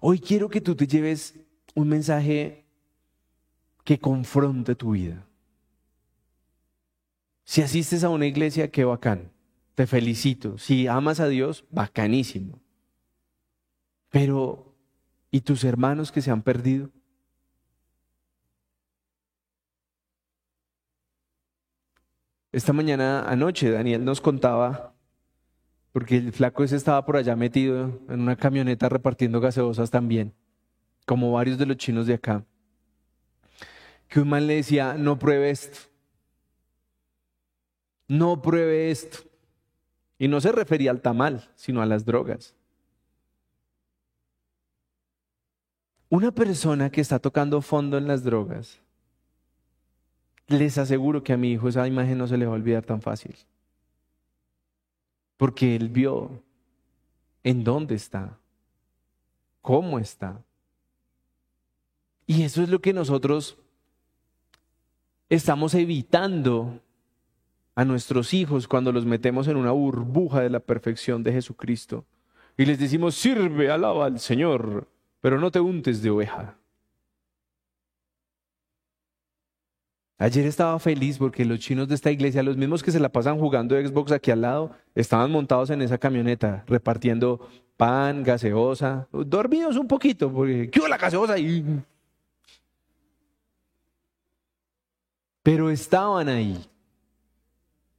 Hoy 0.00 0.18
quiero 0.18 0.48
que 0.48 0.60
tú 0.60 0.74
te 0.74 0.86
lleves 0.86 1.34
un 1.74 1.88
mensaje 1.88 2.64
que 3.84 3.98
confronte 3.98 4.74
tu 4.74 4.90
vida. 4.90 5.26
Si 7.44 7.62
asistes 7.62 8.02
a 8.02 8.08
una 8.08 8.26
iglesia, 8.26 8.70
qué 8.70 8.84
bacán. 8.84 9.30
Te 9.76 9.86
felicito. 9.86 10.58
Si 10.58 10.88
amas 10.88 11.20
a 11.20 11.28
Dios, 11.28 11.64
bacanísimo. 11.70 12.58
Pero, 14.18 14.74
¿y 15.30 15.42
tus 15.42 15.62
hermanos 15.62 16.10
que 16.10 16.22
se 16.22 16.30
han 16.30 16.40
perdido? 16.40 16.88
Esta 22.50 22.72
mañana, 22.72 23.28
anoche, 23.28 23.70
Daniel 23.70 24.06
nos 24.06 24.22
contaba, 24.22 24.94
porque 25.92 26.16
el 26.16 26.32
flaco 26.32 26.64
ese 26.64 26.76
estaba 26.76 27.04
por 27.04 27.18
allá 27.18 27.36
metido 27.36 28.00
en 28.08 28.20
una 28.20 28.36
camioneta 28.36 28.88
repartiendo 28.88 29.38
gaseosas 29.38 29.90
también, 29.90 30.32
como 31.04 31.32
varios 31.32 31.58
de 31.58 31.66
los 31.66 31.76
chinos 31.76 32.06
de 32.06 32.14
acá, 32.14 32.42
que 34.08 34.20
un 34.20 34.30
man 34.30 34.46
le 34.46 34.54
decía, 34.54 34.94
no 34.94 35.18
pruebe 35.18 35.50
esto, 35.50 35.90
no 38.08 38.40
pruebe 38.40 38.90
esto. 38.90 39.18
Y 40.18 40.26
no 40.28 40.40
se 40.40 40.52
refería 40.52 40.90
al 40.90 41.02
tamal, 41.02 41.50
sino 41.54 41.82
a 41.82 41.86
las 41.86 42.06
drogas. 42.06 42.56
Una 46.08 46.30
persona 46.30 46.90
que 46.90 47.00
está 47.00 47.18
tocando 47.18 47.60
fondo 47.60 47.98
en 47.98 48.06
las 48.06 48.22
drogas 48.22 48.80
les 50.48 50.78
aseguro 50.78 51.24
que 51.24 51.32
a 51.32 51.36
mi 51.36 51.52
hijo 51.52 51.68
esa 51.68 51.86
imagen 51.88 52.18
no 52.18 52.26
se 52.26 52.36
le 52.36 52.46
va 52.46 52.52
a 52.52 52.56
olvidar 52.56 52.84
tan 52.84 53.02
fácil. 53.02 53.34
Porque 55.36 55.74
él 55.74 55.88
vio 55.88 56.42
en 57.42 57.64
dónde 57.64 57.96
está, 57.96 58.38
cómo 59.60 59.98
está. 59.98 60.40
Y 62.26 62.42
eso 62.42 62.62
es 62.62 62.68
lo 62.68 62.80
que 62.80 62.92
nosotros 62.92 63.58
estamos 65.28 65.74
evitando 65.74 66.80
a 67.74 67.84
nuestros 67.84 68.32
hijos 68.32 68.66
cuando 68.66 68.92
los 68.92 69.04
metemos 69.04 69.48
en 69.48 69.56
una 69.56 69.72
burbuja 69.72 70.40
de 70.40 70.50
la 70.50 70.60
perfección 70.60 71.22
de 71.22 71.32
Jesucristo. 71.32 72.04
Y 72.56 72.64
les 72.64 72.78
decimos, 72.78 73.14
sirve, 73.16 73.70
alaba 73.70 74.06
al 74.06 74.18
Señor, 74.18 74.88
pero 75.20 75.38
no 75.38 75.50
te 75.50 75.60
untes 75.60 76.02
de 76.02 76.10
oveja. 76.10 76.56
Ayer 80.18 80.46
estaba 80.46 80.78
feliz 80.78 81.18
porque 81.18 81.44
los 81.44 81.58
chinos 81.58 81.88
de 81.88 81.94
esta 81.94 82.10
iglesia, 82.10 82.42
los 82.42 82.56
mismos 82.56 82.82
que 82.82 82.90
se 82.90 83.00
la 83.00 83.10
pasan 83.10 83.38
jugando 83.38 83.76
Xbox 83.76 84.12
aquí 84.12 84.30
al 84.30 84.40
lado, 84.40 84.70
estaban 84.94 85.30
montados 85.30 85.68
en 85.68 85.82
esa 85.82 85.98
camioneta 85.98 86.64
repartiendo 86.66 87.46
pan, 87.76 88.22
gaseosa, 88.22 89.06
dormidos 89.12 89.76
un 89.76 89.86
poquito, 89.86 90.32
porque 90.32 90.70
¿qué 90.70 90.80
la 90.88 90.96
gaseosa? 90.96 91.34
Pero 95.42 95.70
estaban 95.70 96.28
ahí. 96.28 96.64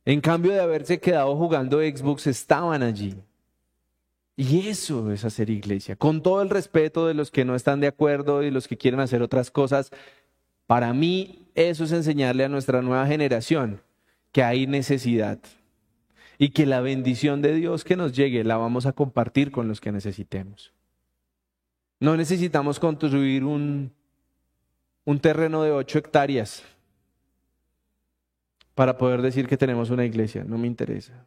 En 0.03 0.19
cambio 0.19 0.53
de 0.53 0.59
haberse 0.59 0.99
quedado 0.99 1.35
jugando 1.35 1.81
Xbox, 1.81 2.25
estaban 2.27 2.81
allí. 2.81 3.15
Y 4.39 4.67
eso 4.67 5.11
es 5.11 5.25
hacer 5.25 5.49
iglesia, 5.49 5.95
con 5.95 6.21
todo 6.21 6.43
el 6.43 6.51
respeto 6.51 7.07
de 7.07 7.15
los 7.15 7.31
que 7.31 7.43
no 7.43 7.55
están 7.55 7.79
de 7.79 7.87
acuerdo 7.87 8.43
y 8.43 8.51
los 8.51 8.67
que 8.67 8.77
quieren 8.77 8.99
hacer 8.99 9.23
otras 9.23 9.49
cosas, 9.49 9.89
para 10.67 10.93
mí 10.93 11.47
eso 11.55 11.85
es 11.85 11.91
enseñarle 11.91 12.43
a 12.43 12.49
nuestra 12.49 12.83
nueva 12.83 13.07
generación 13.07 13.81
que 14.31 14.43
hay 14.43 14.67
necesidad 14.67 15.39
y 16.37 16.49
que 16.49 16.67
la 16.67 16.81
bendición 16.81 17.41
de 17.41 17.55
Dios 17.55 17.83
que 17.83 17.95
nos 17.95 18.15
llegue 18.15 18.43
la 18.43 18.57
vamos 18.57 18.85
a 18.85 18.93
compartir 18.93 19.49
con 19.49 19.67
los 19.67 19.81
que 19.81 19.91
necesitemos. 19.91 20.71
No 21.99 22.15
necesitamos 22.15 22.79
construir 22.79 23.43
un, 23.43 23.91
un 25.03 25.19
terreno 25.19 25.63
de 25.63 25.71
ocho 25.71 25.97
hectáreas 25.97 26.63
para 28.75 28.99
poder 28.99 29.23
decir 29.23 29.47
que 29.47 29.57
tenemos 29.57 29.89
una 29.89 30.05
iglesia, 30.05 30.43
no 30.43 30.59
me 30.59 30.67
interesa. 30.67 31.25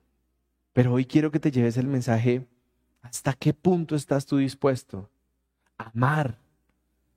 Pero 0.72 0.92
hoy 0.92 1.04
quiero 1.04 1.32
que 1.32 1.40
te 1.40 1.50
lleves 1.50 1.76
el 1.76 1.88
mensaje, 1.88 2.46
¿hasta 3.02 3.32
qué 3.32 3.54
punto 3.54 3.94
estás 3.94 4.26
tú 4.26 4.38
dispuesto 4.38 5.08
a 5.78 5.90
amar 5.90 6.38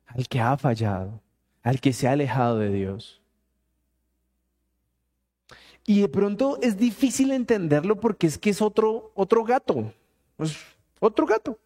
al 0.07 0.27
que 0.27 0.39
ha 0.39 0.57
fallado? 0.57 1.23
al 1.63 1.79
que 1.79 1.93
se 1.93 2.07
ha 2.07 2.11
alejado 2.11 2.59
de 2.59 2.69
Dios. 2.69 3.21
Y 5.85 6.01
de 6.01 6.09
pronto 6.09 6.59
es 6.61 6.77
difícil 6.77 7.31
entenderlo 7.31 7.99
porque 7.99 8.27
es 8.27 8.37
que 8.37 8.51
es 8.51 8.61
otro, 8.61 9.11
otro 9.15 9.43
gato, 9.43 9.93
otro 10.99 11.25
gato. 11.25 11.57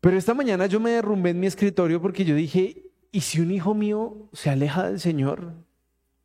Pero 0.00 0.16
esta 0.16 0.34
mañana 0.34 0.66
yo 0.66 0.80
me 0.80 0.90
derrumbé 0.90 1.30
en 1.30 1.40
mi 1.40 1.46
escritorio 1.46 2.00
porque 2.00 2.24
yo 2.24 2.34
dije, 2.34 2.90
¿y 3.12 3.20
si 3.20 3.40
un 3.40 3.50
hijo 3.50 3.74
mío 3.74 4.28
se 4.32 4.50
aleja 4.50 4.88
del 4.88 5.00
Señor 5.00 5.52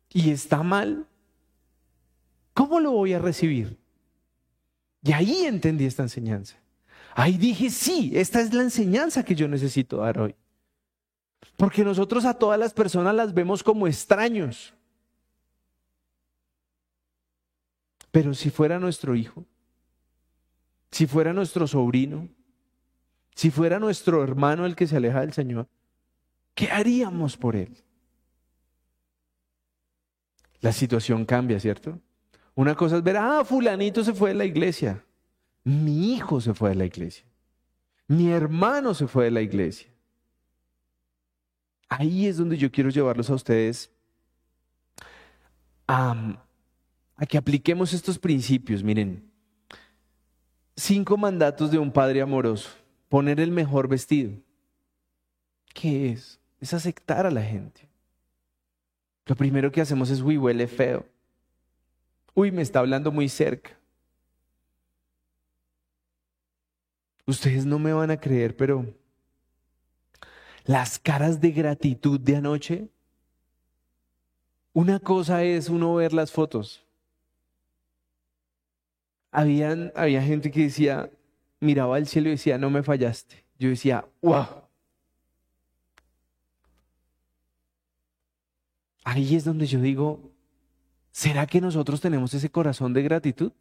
y 0.08 0.30
está 0.30 0.62
mal? 0.62 1.06
¿Cómo 2.54 2.80
lo 2.80 2.92
voy 2.92 3.12
a 3.12 3.18
recibir? 3.18 3.78
Y 5.02 5.12
ahí 5.12 5.44
entendí 5.44 5.84
esta 5.84 6.02
enseñanza. 6.02 6.56
Ahí 7.14 7.36
dije, 7.36 7.70
sí, 7.70 8.12
esta 8.14 8.40
es 8.40 8.54
la 8.54 8.62
enseñanza 8.62 9.24
que 9.24 9.34
yo 9.34 9.48
necesito 9.48 9.98
dar 9.98 10.18
hoy. 10.18 10.34
Porque 11.56 11.84
nosotros 11.84 12.24
a 12.24 12.34
todas 12.34 12.58
las 12.58 12.72
personas 12.72 13.14
las 13.14 13.34
vemos 13.34 13.62
como 13.62 13.86
extraños. 13.86 14.74
Pero 18.10 18.34
si 18.34 18.50
fuera 18.50 18.78
nuestro 18.78 19.14
hijo, 19.14 19.44
si 20.90 21.06
fuera 21.06 21.32
nuestro 21.32 21.66
sobrino, 21.66 22.28
si 23.34 23.50
fuera 23.50 23.78
nuestro 23.78 24.22
hermano 24.22 24.66
el 24.66 24.76
que 24.76 24.86
se 24.86 24.96
aleja 24.96 25.20
del 25.20 25.32
Señor, 25.32 25.66
¿qué 26.54 26.70
haríamos 26.70 27.36
por 27.36 27.56
él? 27.56 27.76
La 30.60 30.72
situación 30.72 31.24
cambia, 31.24 31.58
¿cierto? 31.58 31.98
Una 32.54 32.74
cosa 32.74 32.96
es 32.96 33.02
ver, 33.02 33.16
ah, 33.16 33.44
fulanito 33.44 34.04
se 34.04 34.12
fue 34.12 34.30
de 34.30 34.34
la 34.36 34.44
iglesia. 34.44 35.04
Mi 35.64 36.14
hijo 36.14 36.40
se 36.40 36.54
fue 36.54 36.70
de 36.70 36.74
la 36.76 36.84
iglesia. 36.84 37.24
Mi 38.08 38.30
hermano 38.30 38.94
se 38.94 39.06
fue 39.06 39.24
de 39.24 39.30
la 39.30 39.40
iglesia. 39.40 39.88
Ahí 41.88 42.26
es 42.26 42.36
donde 42.36 42.56
yo 42.56 42.70
quiero 42.70 42.90
llevarlos 42.90 43.30
a 43.30 43.34
ustedes 43.34 43.90
a, 45.86 46.44
que 47.28 47.38
apliquemos 47.38 47.92
estos 47.92 48.18
principios. 48.18 48.82
Miren, 48.82 49.30
cinco 50.76 51.16
mandatos 51.16 51.70
de 51.70 51.78
un 51.78 51.92
padre 51.92 52.22
amoroso. 52.22 52.70
Poner 53.08 53.40
el 53.40 53.50
mejor 53.50 53.88
vestido. 53.88 54.32
¿Qué 55.74 56.12
es? 56.12 56.40
Es 56.60 56.74
aceptar 56.74 57.26
a 57.26 57.30
la 57.30 57.42
gente. 57.42 57.88
Lo 59.26 59.36
primero 59.36 59.70
que 59.70 59.80
hacemos 59.80 60.10
es, 60.10 60.20
uy, 60.20 60.38
huele 60.38 60.66
feo. 60.66 61.06
Uy, 62.34 62.50
me 62.50 62.62
está 62.62 62.78
hablando 62.78 63.12
muy 63.12 63.28
cerca. 63.28 63.78
Ustedes 67.26 67.64
no 67.66 67.78
me 67.78 67.92
van 67.92 68.10
a 68.10 68.18
creer, 68.18 68.56
pero 68.56 68.86
las 70.64 70.98
caras 70.98 71.40
de 71.40 71.50
gratitud 71.52 72.18
de 72.18 72.36
anoche. 72.36 72.88
Una 74.72 74.98
cosa 74.98 75.44
es 75.44 75.68
uno 75.68 75.94
ver 75.94 76.12
las 76.12 76.32
fotos. 76.32 76.84
Había 79.30 80.22
gente 80.22 80.50
que 80.50 80.62
decía, 80.62 81.10
miraba 81.60 81.96
al 81.96 82.06
cielo 82.06 82.28
y 82.28 82.32
decía, 82.32 82.58
no 82.58 82.70
me 82.70 82.82
fallaste. 82.82 83.44
Yo 83.58 83.68
decía, 83.68 84.06
wow. 84.20 84.46
Ahí 89.04 89.36
es 89.36 89.44
donde 89.44 89.66
yo 89.66 89.80
digo, 89.80 90.31
¿será 91.12 91.46
que 91.46 91.60
nosotros 91.60 92.00
tenemos 92.00 92.34
ese 92.34 92.50
corazón 92.50 92.92
de 92.92 93.02
gratitud? 93.02 93.52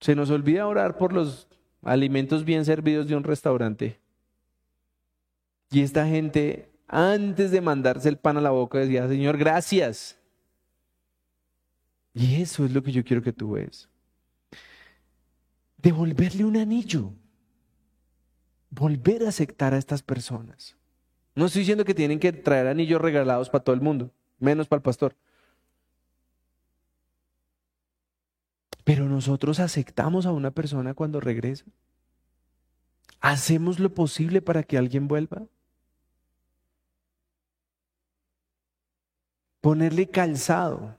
Se 0.00 0.14
nos 0.14 0.30
olvida 0.30 0.66
orar 0.66 0.98
por 0.98 1.12
los 1.12 1.48
alimentos 1.82 2.44
bien 2.44 2.64
servidos 2.64 3.08
de 3.08 3.16
un 3.16 3.24
restaurante. 3.24 3.98
Y 5.70 5.82
esta 5.82 6.06
gente, 6.06 6.70
antes 6.86 7.50
de 7.50 7.60
mandarse 7.60 8.08
el 8.08 8.18
pan 8.18 8.36
a 8.36 8.40
la 8.40 8.50
boca, 8.50 8.78
decía, 8.78 9.08
Señor, 9.08 9.36
gracias. 9.36 10.18
Y 12.14 12.40
eso 12.40 12.64
es 12.64 12.72
lo 12.72 12.82
que 12.82 12.92
yo 12.92 13.04
quiero 13.04 13.22
que 13.22 13.32
tú 13.32 13.52
veas. 13.52 13.88
Devolverle 15.78 16.44
un 16.44 16.56
anillo. 16.56 17.12
Volver 18.70 19.24
a 19.24 19.28
aceptar 19.28 19.74
a 19.74 19.78
estas 19.78 20.02
personas. 20.02 20.76
No 21.36 21.46
estoy 21.46 21.60
diciendo 21.60 21.84
que 21.84 21.94
tienen 21.94 22.18
que 22.18 22.32
traer 22.32 22.66
anillos 22.66 23.00
regalados 23.00 23.50
para 23.50 23.62
todo 23.62 23.74
el 23.74 23.82
mundo, 23.82 24.10
menos 24.38 24.66
para 24.66 24.78
el 24.78 24.82
pastor. 24.82 25.14
Pero 28.84 29.04
nosotros 29.04 29.60
aceptamos 29.60 30.24
a 30.24 30.32
una 30.32 30.50
persona 30.50 30.94
cuando 30.94 31.20
regresa. 31.20 31.66
¿Hacemos 33.20 33.78
lo 33.78 33.92
posible 33.92 34.40
para 34.40 34.62
que 34.62 34.78
alguien 34.78 35.08
vuelva? 35.08 35.46
Ponerle 39.60 40.08
calzado. 40.08 40.96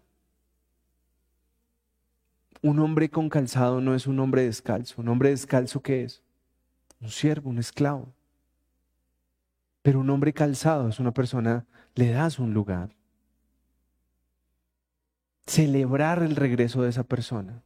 Un 2.62 2.80
hombre 2.80 3.10
con 3.10 3.28
calzado 3.30 3.82
no 3.82 3.96
es 3.96 4.06
un 4.06 4.20
hombre 4.20 4.44
descalzo. 4.44 5.02
¿Un 5.02 5.08
hombre 5.08 5.30
descalzo 5.30 5.82
qué 5.82 6.04
es? 6.04 6.22
Un 7.00 7.10
siervo, 7.10 7.50
un 7.50 7.58
esclavo. 7.58 8.14
Pero 9.88 10.02
un 10.02 10.10
hombre 10.10 10.34
calzado 10.34 10.90
es 10.90 11.00
una 11.00 11.14
persona, 11.14 11.66
le 11.96 12.10
das 12.10 12.40
un 12.40 12.54
lugar. 12.54 12.90
Celebrar 15.46 16.22
el 16.24 16.36
regreso 16.36 16.82
de 16.82 16.90
esa 16.90 17.06
persona. 17.06 17.64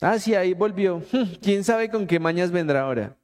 Ah, 0.00 0.20
sí, 0.20 0.36
ahí 0.36 0.54
volvió. 0.54 1.02
¿Quién 1.42 1.64
sabe 1.64 1.90
con 1.90 2.06
qué 2.06 2.20
mañas 2.20 2.52
vendrá 2.52 2.82
ahora? 2.82 3.16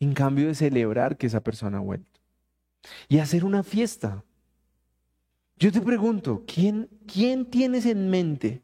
En 0.00 0.14
cambio 0.14 0.46
de 0.46 0.54
celebrar 0.54 1.18
que 1.18 1.26
esa 1.26 1.42
persona 1.42 1.76
ha 1.76 1.82
vuelto. 1.82 2.18
Y 3.10 3.18
hacer 3.18 3.44
una 3.44 3.62
fiesta. 3.62 4.24
Yo 5.58 5.70
te 5.70 5.82
pregunto, 5.82 6.44
¿quién, 6.46 6.88
¿quién 7.06 7.44
tienes 7.44 7.84
en 7.84 8.08
mente 8.08 8.62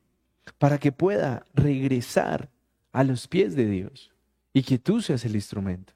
para 0.56 0.78
que 0.78 0.90
pueda 0.90 1.44
regresar 1.52 2.48
a 2.92 3.04
los 3.04 3.28
pies 3.28 3.54
de 3.54 3.66
Dios 3.66 4.10
y 4.54 4.62
que 4.62 4.78
tú 4.78 5.02
seas 5.02 5.26
el 5.26 5.34
instrumento? 5.34 5.92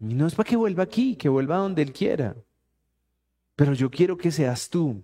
Y 0.00 0.14
no 0.14 0.26
es 0.26 0.34
para 0.34 0.48
que 0.48 0.56
vuelva 0.56 0.84
aquí, 0.84 1.16
que 1.16 1.28
vuelva 1.28 1.56
donde 1.56 1.82
Él 1.82 1.92
quiera. 1.92 2.36
Pero 3.56 3.74
yo 3.74 3.90
quiero 3.90 4.16
que 4.16 4.30
seas 4.30 4.68
tú 4.68 5.02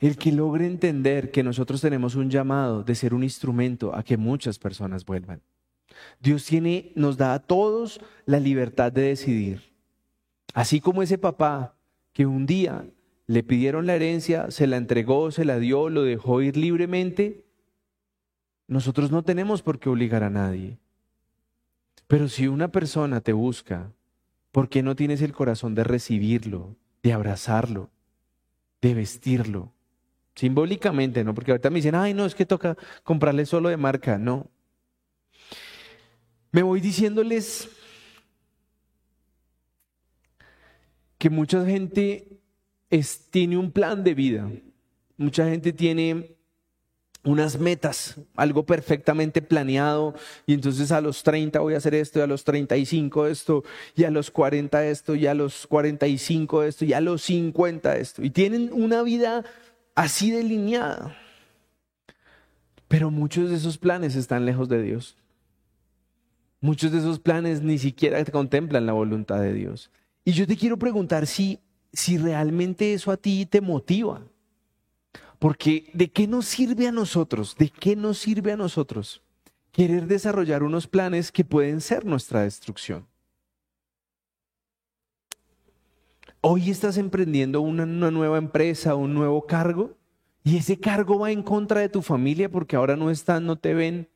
el 0.00 0.16
que 0.16 0.32
logre 0.32 0.66
entender 0.66 1.30
que 1.30 1.42
nosotros 1.42 1.80
tenemos 1.80 2.14
un 2.14 2.30
llamado 2.30 2.82
de 2.82 2.94
ser 2.94 3.14
un 3.14 3.22
instrumento 3.22 3.94
a 3.94 4.02
que 4.02 4.16
muchas 4.16 4.58
personas 4.58 5.04
vuelvan. 5.04 5.40
Dios 6.20 6.44
tiene, 6.44 6.92
nos 6.94 7.16
da 7.16 7.34
a 7.34 7.38
todos 7.38 8.00
la 8.26 8.38
libertad 8.38 8.92
de 8.92 9.02
decidir. 9.02 9.72
Así 10.52 10.80
como 10.80 11.02
ese 11.02 11.18
papá 11.18 11.76
que 12.12 12.26
un 12.26 12.46
día 12.46 12.84
le 13.26 13.42
pidieron 13.42 13.86
la 13.86 13.94
herencia, 13.94 14.50
se 14.50 14.66
la 14.66 14.76
entregó, 14.76 15.30
se 15.30 15.44
la 15.44 15.58
dio, 15.58 15.88
lo 15.88 16.02
dejó 16.02 16.42
ir 16.42 16.56
libremente, 16.56 17.44
nosotros 18.66 19.10
no 19.10 19.22
tenemos 19.22 19.62
por 19.62 19.78
qué 19.78 19.88
obligar 19.88 20.22
a 20.22 20.30
nadie. 20.30 20.78
Pero 22.14 22.28
si 22.28 22.46
una 22.46 22.68
persona 22.68 23.20
te 23.20 23.32
busca, 23.32 23.90
¿por 24.52 24.68
qué 24.68 24.84
no 24.84 24.94
tienes 24.94 25.20
el 25.20 25.32
corazón 25.32 25.74
de 25.74 25.82
recibirlo, 25.82 26.76
de 27.02 27.12
abrazarlo, 27.12 27.90
de 28.80 28.94
vestirlo? 28.94 29.72
Simbólicamente, 30.36 31.24
¿no? 31.24 31.34
Porque 31.34 31.50
ahorita 31.50 31.70
me 31.70 31.80
dicen, 31.80 31.96
ay, 31.96 32.14
no, 32.14 32.24
es 32.24 32.36
que 32.36 32.46
toca 32.46 32.76
comprarle 33.02 33.46
solo 33.46 33.68
de 33.68 33.76
marca. 33.78 34.16
No. 34.16 34.48
Me 36.52 36.62
voy 36.62 36.80
diciéndoles 36.80 37.68
que 41.18 41.30
mucha 41.30 41.66
gente 41.66 42.38
tiene 43.32 43.58
un 43.58 43.72
plan 43.72 44.04
de 44.04 44.14
vida. 44.14 44.48
Mucha 45.16 45.50
gente 45.50 45.72
tiene 45.72 46.33
unas 47.24 47.58
metas, 47.58 48.16
algo 48.36 48.66
perfectamente 48.66 49.40
planeado, 49.40 50.14
y 50.46 50.54
entonces 50.54 50.92
a 50.92 51.00
los 51.00 51.22
30 51.22 51.58
voy 51.60 51.74
a 51.74 51.78
hacer 51.78 51.94
esto, 51.94 52.18
y 52.18 52.22
a 52.22 52.26
los 52.26 52.44
35 52.44 53.26
esto, 53.26 53.64
y 53.96 54.04
a 54.04 54.10
los 54.10 54.30
40 54.30 54.86
esto, 54.86 55.14
y 55.14 55.26
a 55.26 55.34
los 55.34 55.66
45 55.66 56.62
esto, 56.62 56.84
y 56.84 56.92
a 56.92 57.00
los 57.00 57.22
50 57.22 57.96
esto. 57.96 58.22
Y 58.22 58.30
tienen 58.30 58.70
una 58.72 59.02
vida 59.02 59.44
así 59.94 60.30
delineada. 60.30 61.16
Pero 62.88 63.10
muchos 63.10 63.50
de 63.50 63.56
esos 63.56 63.78
planes 63.78 64.14
están 64.14 64.44
lejos 64.44 64.68
de 64.68 64.82
Dios. 64.82 65.16
Muchos 66.60 66.92
de 66.92 66.98
esos 66.98 67.18
planes 67.18 67.62
ni 67.62 67.78
siquiera 67.78 68.22
contemplan 68.26 68.86
la 68.86 68.92
voluntad 68.92 69.40
de 69.40 69.52
Dios. 69.52 69.90
Y 70.24 70.32
yo 70.32 70.46
te 70.46 70.56
quiero 70.56 70.78
preguntar 70.78 71.26
si, 71.26 71.58
si 71.92 72.18
realmente 72.18 72.94
eso 72.94 73.10
a 73.10 73.16
ti 73.16 73.46
te 73.46 73.60
motiva. 73.60 74.22
Porque 75.44 75.90
¿de 75.92 76.10
qué 76.10 76.26
nos 76.26 76.46
sirve 76.46 76.88
a 76.88 76.90
nosotros? 76.90 77.54
¿De 77.58 77.68
qué 77.68 77.96
nos 77.96 78.16
sirve 78.16 78.52
a 78.52 78.56
nosotros 78.56 79.20
querer 79.72 80.06
desarrollar 80.06 80.62
unos 80.62 80.86
planes 80.86 81.30
que 81.30 81.44
pueden 81.44 81.82
ser 81.82 82.06
nuestra 82.06 82.44
destrucción? 82.44 83.06
Hoy 86.40 86.70
estás 86.70 86.96
emprendiendo 86.96 87.60
una, 87.60 87.84
nueva 87.84 88.38
empresa, 88.38 88.94
un 88.94 89.12
nuevo 89.12 89.44
cargo, 89.44 89.98
y 90.44 90.56
ese 90.56 90.80
cargo 90.80 91.18
va 91.18 91.30
en 91.30 91.42
contra 91.42 91.82
de 91.82 91.90
tu 91.90 92.00
familia 92.00 92.50
porque 92.50 92.76
ahora 92.76 92.96
no 92.96 93.10
están, 93.10 93.44
no 93.44 93.56
te 93.56 93.74
ven. 93.74 94.08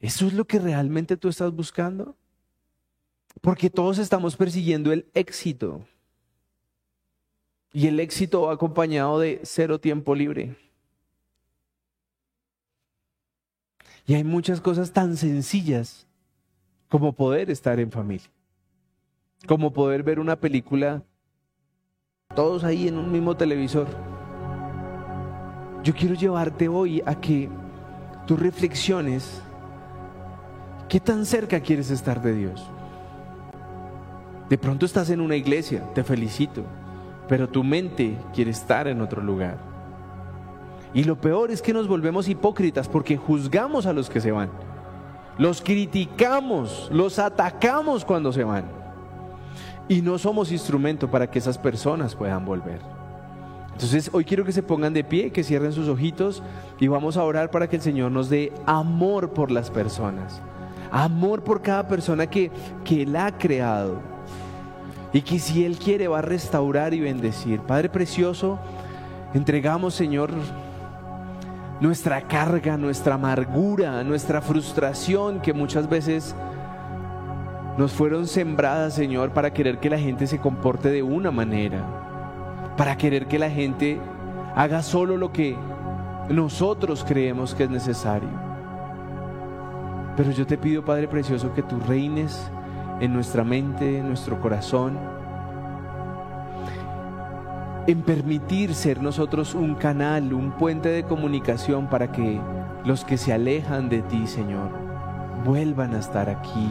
¿Eso 0.00 0.26
es 0.26 0.32
lo 0.32 0.46
que 0.46 0.58
realmente 0.58 1.18
tú 1.18 1.28
estás 1.28 1.52
buscando? 1.52 2.16
Porque 3.42 3.68
todos 3.68 3.98
estamos 3.98 4.36
persiguiendo 4.38 4.90
el 4.90 5.04
éxito. 5.12 5.86
Y 7.72 7.86
el 7.86 8.00
éxito 8.00 8.42
va 8.42 8.52
acompañado 8.52 9.18
de 9.18 9.40
cero 9.44 9.80
tiempo 9.80 10.14
libre. 10.14 10.56
Y 14.06 14.14
hay 14.14 14.24
muchas 14.24 14.60
cosas 14.60 14.92
tan 14.92 15.16
sencillas 15.16 16.06
como 16.88 17.12
poder 17.12 17.50
estar 17.50 17.80
en 17.80 17.90
familia, 17.90 18.28
como 19.46 19.72
poder 19.72 20.02
ver 20.02 20.18
una 20.18 20.36
película 20.36 21.02
todos 22.34 22.64
ahí 22.64 22.88
en 22.88 22.98
un 22.98 23.10
mismo 23.12 23.36
televisor. 23.36 23.86
Yo 25.82 25.94
quiero 25.94 26.14
llevarte 26.14 26.68
hoy 26.68 27.02
a 27.06 27.20
que 27.20 27.48
tú 28.26 28.36
reflexiones 28.36 29.42
qué 30.88 31.00
tan 31.00 31.26
cerca 31.26 31.60
quieres 31.60 31.90
estar 31.90 32.22
de 32.22 32.34
Dios. 32.34 32.62
De 34.48 34.58
pronto 34.58 34.84
estás 34.86 35.10
en 35.10 35.20
una 35.20 35.36
iglesia, 35.36 35.82
te 35.94 36.04
felicito, 36.04 36.64
pero 37.28 37.48
tu 37.48 37.64
mente 37.64 38.18
quiere 38.34 38.50
estar 38.50 38.88
en 38.88 39.00
otro 39.00 39.22
lugar. 39.22 39.58
Y 40.94 41.04
lo 41.04 41.16
peor 41.20 41.50
es 41.50 41.62
que 41.62 41.72
nos 41.72 41.88
volvemos 41.88 42.28
hipócritas 42.28 42.88
porque 42.88 43.16
juzgamos 43.16 43.86
a 43.86 43.92
los 43.92 44.10
que 44.10 44.20
se 44.20 44.32
van. 44.32 44.50
Los 45.38 45.62
criticamos, 45.62 46.90
los 46.92 47.18
atacamos 47.18 48.04
cuando 48.04 48.32
se 48.32 48.44
van 48.44 48.64
y 49.88 50.02
no 50.02 50.18
somos 50.18 50.52
instrumento 50.52 51.10
para 51.10 51.30
que 51.30 51.38
esas 51.38 51.58
personas 51.58 52.14
puedan 52.14 52.44
volver. 52.44 52.80
Entonces 53.72 54.10
hoy 54.12 54.24
quiero 54.24 54.44
que 54.44 54.52
se 54.52 54.62
pongan 54.62 54.92
de 54.92 55.02
pie, 55.02 55.30
que 55.30 55.42
cierren 55.42 55.72
sus 55.72 55.88
ojitos 55.88 56.42
y 56.78 56.88
vamos 56.88 57.16
a 57.16 57.24
orar 57.24 57.50
para 57.50 57.68
que 57.68 57.76
el 57.76 57.82
Señor 57.82 58.12
nos 58.12 58.28
dé 58.28 58.52
amor 58.66 59.30
por 59.30 59.50
las 59.50 59.70
personas, 59.70 60.40
amor 60.90 61.42
por 61.42 61.62
cada 61.62 61.88
persona 61.88 62.26
que, 62.26 62.50
que 62.84 63.02
Él 63.02 63.16
ha 63.16 63.36
creado 63.36 64.00
y 65.12 65.22
que 65.22 65.38
si 65.38 65.64
Él 65.64 65.78
quiere 65.78 66.08
va 66.08 66.20
a 66.20 66.22
restaurar 66.22 66.94
y 66.94 67.00
bendecir. 67.00 67.60
Padre 67.60 67.88
Precioso, 67.88 68.58
entregamos 69.34 69.94
Señor 69.94 70.30
nuestra 71.80 72.22
carga, 72.22 72.76
nuestra 72.76 73.14
amargura, 73.14 74.04
nuestra 74.04 74.40
frustración 74.40 75.40
que 75.40 75.52
muchas 75.52 75.88
veces 75.88 76.34
nos 77.76 77.92
fueron 77.92 78.26
sembradas, 78.26 78.94
Señor, 78.94 79.30
para 79.30 79.52
querer 79.52 79.78
que 79.78 79.90
la 79.90 79.98
gente 79.98 80.26
se 80.26 80.38
comporte 80.38 80.90
de 80.90 81.02
una 81.02 81.30
manera, 81.30 81.84
para 82.76 82.96
querer 82.96 83.26
que 83.26 83.38
la 83.38 83.50
gente 83.50 83.98
haga 84.54 84.82
solo 84.82 85.16
lo 85.16 85.32
que 85.32 85.56
nosotros 86.28 87.04
creemos 87.06 87.54
que 87.54 87.64
es 87.64 87.70
necesario. 87.70 88.28
Pero 90.16 90.30
yo 90.30 90.46
te 90.46 90.58
pido, 90.58 90.84
Padre 90.84 91.08
Precioso, 91.08 91.52
que 91.54 91.62
tú 91.62 91.80
reines 91.88 92.50
en 93.02 93.12
nuestra 93.12 93.42
mente, 93.42 93.98
en 93.98 94.06
nuestro 94.06 94.40
corazón, 94.40 94.96
en 97.88 98.00
permitir 98.02 98.76
ser 98.76 99.02
nosotros 99.02 99.56
un 99.56 99.74
canal, 99.74 100.32
un 100.32 100.52
puente 100.52 100.88
de 100.88 101.02
comunicación 101.02 101.88
para 101.88 102.12
que 102.12 102.40
los 102.84 103.04
que 103.04 103.18
se 103.18 103.32
alejan 103.32 103.88
de 103.88 104.02
ti, 104.02 104.28
Señor, 104.28 104.70
vuelvan 105.44 105.96
a 105.96 105.98
estar 105.98 106.30
aquí, 106.30 106.70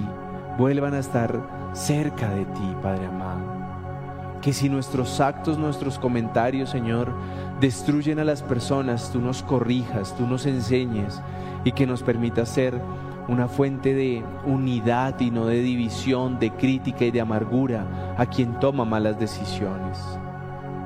vuelvan 0.57 0.93
a 0.93 0.99
estar 0.99 1.37
cerca 1.73 2.29
de 2.29 2.45
ti, 2.45 2.75
Padre 2.81 3.07
amado. 3.07 4.39
Que 4.41 4.53
si 4.53 4.69
nuestros 4.69 5.19
actos, 5.19 5.57
nuestros 5.57 5.99
comentarios, 5.99 6.69
Señor, 6.69 7.13
destruyen 7.59 8.19
a 8.19 8.23
las 8.23 8.41
personas, 8.41 9.11
tú 9.11 9.19
nos 9.19 9.43
corrijas, 9.43 10.15
tú 10.15 10.25
nos 10.25 10.45
enseñes 10.45 11.21
y 11.65 11.73
que 11.73 11.85
nos 11.85 12.03
permitas 12.03 12.47
ser 12.47 12.79
una 13.27 13.47
fuente 13.47 13.93
de 13.93 14.23
unidad 14.45 15.19
y 15.19 15.31
no 15.31 15.45
de 15.45 15.61
división, 15.61 16.39
de 16.39 16.51
crítica 16.51 17.05
y 17.05 17.11
de 17.11 17.21
amargura 17.21 18.15
a 18.17 18.25
quien 18.25 18.59
toma 18.59 18.85
malas 18.85 19.19
decisiones. 19.19 19.97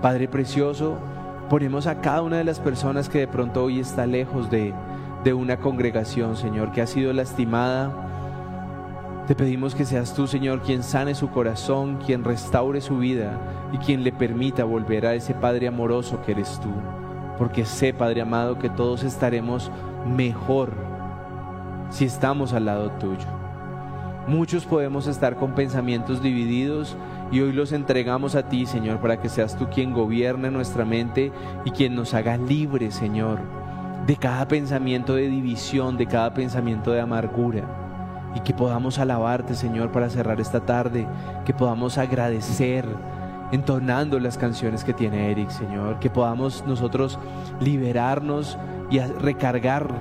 Padre 0.02 0.28
Precioso, 0.28 0.98
ponemos 1.50 1.88
a 1.88 2.02
cada 2.02 2.22
una 2.22 2.38
de 2.38 2.44
las 2.44 2.60
personas 2.60 3.10
que 3.10 3.20
de 3.20 3.28
pronto 3.28 3.64
hoy 3.64 3.80
está 3.80 4.06
lejos 4.06 4.50
de, 4.50 4.74
de 5.24 5.34
una 5.34 5.58
congregación, 5.58 6.36
Señor, 6.36 6.72
que 6.72 6.82
ha 6.82 6.88
sido 6.88 7.14
lastimada. 7.14 7.92
Te 9.28 9.34
pedimos 9.34 9.74
que 9.74 9.86
seas 9.86 10.14
tú, 10.14 10.28
Señor, 10.28 10.62
quien 10.62 10.84
sane 10.84 11.16
su 11.16 11.30
corazón, 11.32 11.98
quien 12.06 12.24
restaure 12.24 12.82
su 12.82 13.00
vida 13.00 13.40
y 13.72 13.78
quien 13.80 14.04
le 14.04 14.12
permita 14.12 14.64
volver 14.64 15.08
a 15.08 15.16
ese 15.16 15.34
Padre 15.34 15.68
amoroso 15.68 16.22
que 16.24 16.34
eres 16.34 16.60
tú. 16.62 16.70
Porque 17.38 17.66
sé, 17.66 17.94
Padre 17.94 18.22
amado, 18.22 18.60
que 18.60 18.70
todos 18.70 19.04
estaremos 19.04 19.72
mejor 20.06 20.95
si 21.90 22.06
estamos 22.06 22.54
al 22.54 22.66
lado 22.66 22.92
tuyo. 22.92 23.28
Muchos 24.28 24.66
podemos 24.66 25.06
estar 25.06 25.36
con 25.36 25.54
pensamientos 25.54 26.22
divididos 26.22 26.98
y 27.32 27.42
hoy 27.42 27.54
los 27.54 27.72
entregamos 27.72 28.36
a 28.36 28.50
ti, 28.50 28.66
Señor, 28.66 29.00
para 29.00 29.20
que 29.20 29.30
seas 29.30 29.56
tú 29.56 29.68
quien 29.70 29.94
gobierne 29.94 30.50
nuestra 30.50 30.84
mente 30.84 31.32
y 31.64 31.70
quien 31.72 31.96
nos 31.96 32.14
haga 32.16 32.36
libres, 32.36 32.96
Señor, 32.96 33.40
de 34.08 34.16
cada 34.16 34.48
pensamiento 34.48 35.14
de 35.14 35.30
división, 35.30 35.96
de 35.98 36.08
cada 36.08 36.34
pensamiento 36.34 36.92
de 36.92 37.02
amargura. 37.02 37.64
Y 38.34 38.40
que 38.42 38.54
podamos 38.54 38.98
alabarte, 39.00 39.54
Señor, 39.54 39.92
para 39.92 40.10
cerrar 40.10 40.42
esta 40.42 40.60
tarde, 40.66 41.08
que 41.46 41.54
podamos 41.54 41.98
agradecer 41.98 42.86
entonando 43.52 44.20
las 44.20 44.38
canciones 44.38 44.84
que 44.84 44.94
tiene 44.94 45.32
Eric, 45.32 45.50
Señor, 45.50 46.00
que 46.00 46.10
podamos 46.10 46.64
nosotros 46.66 47.20
liberarnos 47.60 48.58
y 48.90 49.00
recargar 49.00 49.94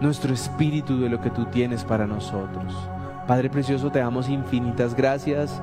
nuestro 0.00 0.32
espíritu 0.32 1.00
de 1.00 1.08
lo 1.08 1.20
que 1.20 1.30
tú 1.30 1.46
tienes 1.46 1.84
para 1.84 2.06
nosotros. 2.06 2.74
Padre 3.26 3.50
Precioso, 3.50 3.90
te 3.90 3.98
damos 3.98 4.28
infinitas 4.28 4.94
gracias. 4.94 5.60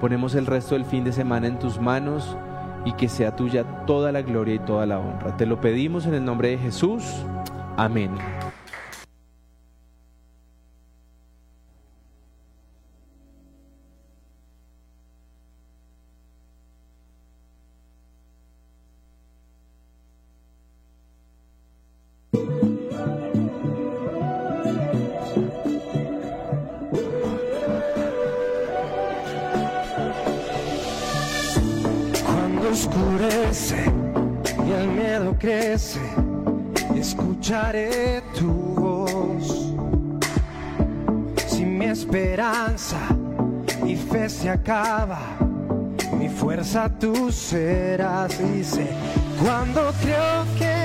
Ponemos 0.00 0.34
el 0.34 0.46
resto 0.46 0.74
del 0.74 0.84
fin 0.84 1.04
de 1.04 1.12
semana 1.12 1.46
en 1.46 1.58
tus 1.58 1.80
manos 1.80 2.36
y 2.84 2.92
que 2.92 3.08
sea 3.08 3.36
tuya 3.36 3.64
toda 3.86 4.12
la 4.12 4.22
gloria 4.22 4.56
y 4.56 4.58
toda 4.58 4.86
la 4.86 4.98
honra. 4.98 5.36
Te 5.36 5.46
lo 5.46 5.60
pedimos 5.60 6.06
en 6.06 6.14
el 6.14 6.24
nombre 6.24 6.50
de 6.50 6.58
Jesús. 6.58 7.04
Amén. 7.76 8.10
Escucharé 37.44 38.22
tu 38.38 38.50
voz. 38.50 39.74
Si 41.46 41.64
mi 41.64 41.84
esperanza 41.84 42.96
y 43.86 43.96
fe 43.96 44.28
se 44.28 44.48
acaba, 44.48 45.20
mi 46.18 46.28
fuerza 46.28 46.88
tú 46.98 47.30
serás. 47.30 48.32
Dice, 48.38 48.86
cuando 49.42 49.92
creo 50.02 50.44
que 50.58 50.83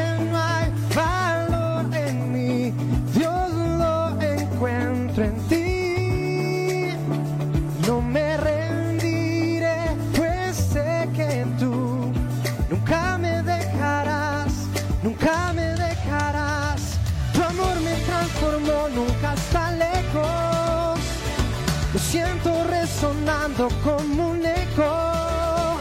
como 23.68 24.30
un 24.30 24.46
eco. 24.46 25.78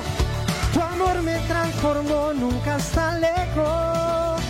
Tu 0.72 0.81
amor 0.81 1.22
me 1.22 1.39
transformó, 1.47 2.33
nunca 2.33 2.76
está 2.76 3.16
lejos. 3.18 4.43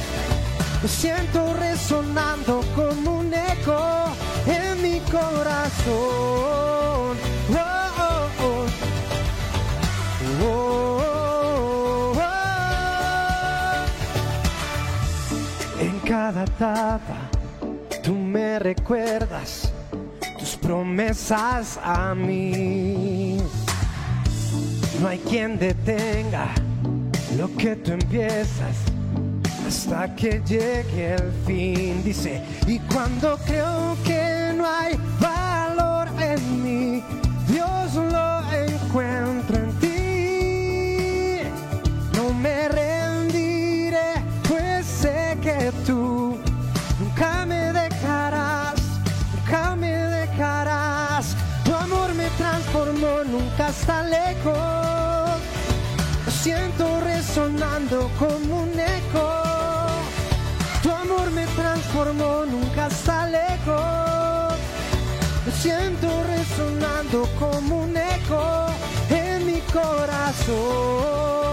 Lo 0.82 0.88
siento 0.88 1.52
resonando 1.54 2.62
como 2.74 3.18
un 3.18 3.34
eco 3.34 4.06
en 4.46 4.80
mi 4.82 5.00
corazón. 5.00 5.58
Oh, 7.50 7.88
oh, 8.40 8.66
oh, 10.44 12.14
en 15.80 16.00
cada 16.00 16.44
etapa 16.44 17.16
tú 18.02 18.14
me 18.14 18.58
recuerdas 18.58 19.72
promesas 20.68 21.78
a 21.82 22.14
mí. 22.14 23.17
No 25.00 25.06
hay 25.06 25.18
quien 25.18 25.58
detenga 25.58 26.48
lo 27.36 27.54
que 27.56 27.76
tú 27.76 27.92
empiezas 27.92 28.76
hasta 29.66 30.12
que 30.16 30.42
llegue 30.44 31.14
el 31.14 31.32
fin. 31.46 32.02
Dice, 32.02 32.42
y 32.66 32.80
cuando 32.80 33.38
creo 33.46 33.96
que 34.04 34.52
no 34.56 34.66
hay 34.66 34.98
valor 35.20 36.08
en 36.20 36.64
mí, 36.64 37.04
Dios 37.46 37.94
lo 37.94 38.52
encuentro 38.52 39.56
en 39.56 39.72
ti. 39.78 41.48
No 42.16 42.34
me 42.34 42.68
rendiré, 42.68 44.14
pues 44.48 44.84
sé 44.84 45.38
que 45.40 45.70
tú 45.86 46.38
nunca 46.98 47.46
me 47.46 47.67
transformó, 53.58 53.66
nunca 53.66 53.68
está 53.68 54.02
lejos. 54.04 55.40
Siento 56.42 57.00
resonando 57.00 58.10
como 58.18 58.62
un 58.62 58.78
eco. 58.78 59.42
Tu 60.82 60.90
amor 60.90 61.30
me 61.32 61.46
transformó, 61.46 62.44
nunca 62.46 62.86
está 62.86 63.26
lejos. 63.26 64.54
Siento 65.60 66.08
resonando 66.24 67.28
como 67.38 67.82
un 67.82 67.96
eco 67.96 68.66
en 69.10 69.46
mi 69.46 69.60
corazón. 69.72 71.47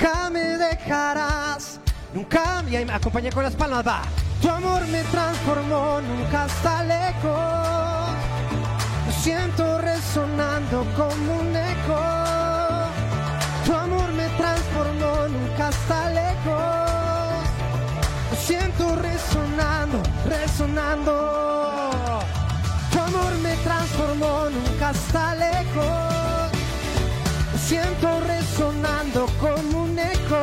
Nunca 0.00 0.30
me 0.30 0.56
dejarás, 0.56 1.78
nunca 2.14 2.62
me... 2.62 2.92
Acompañé 2.92 3.30
con 3.30 3.44
las 3.44 3.54
palmas, 3.54 3.86
va. 3.86 4.02
Tu 4.40 4.48
amor 4.48 4.86
me 4.88 5.02
transformó, 5.04 6.00
nunca 6.00 6.46
está 6.46 6.82
lejos. 6.84 8.16
Lo 9.06 9.12
siento 9.12 9.78
resonando 9.78 10.86
como 10.96 11.40
un 11.40 11.54
eco. 11.54 12.00
Tu 13.66 13.74
amor 13.74 14.12
me 14.12 14.28
transformó, 14.30 15.28
nunca 15.28 15.68
está 15.68 16.10
lejos. 16.10 16.60
Lo 18.30 18.36
siento 18.36 18.96
resonando 18.96 20.02
resonando. 20.26 22.20
Tu 22.90 22.98
amor 22.98 23.32
me 23.42 23.54
transformó, 23.56 24.48
nunca 24.50 24.90
está 24.90 25.34
lejos. 25.34 26.29
Siento 27.70 28.08
resonando 28.26 29.26
como 29.38 29.84
un 29.84 29.96
eco. 29.96 30.42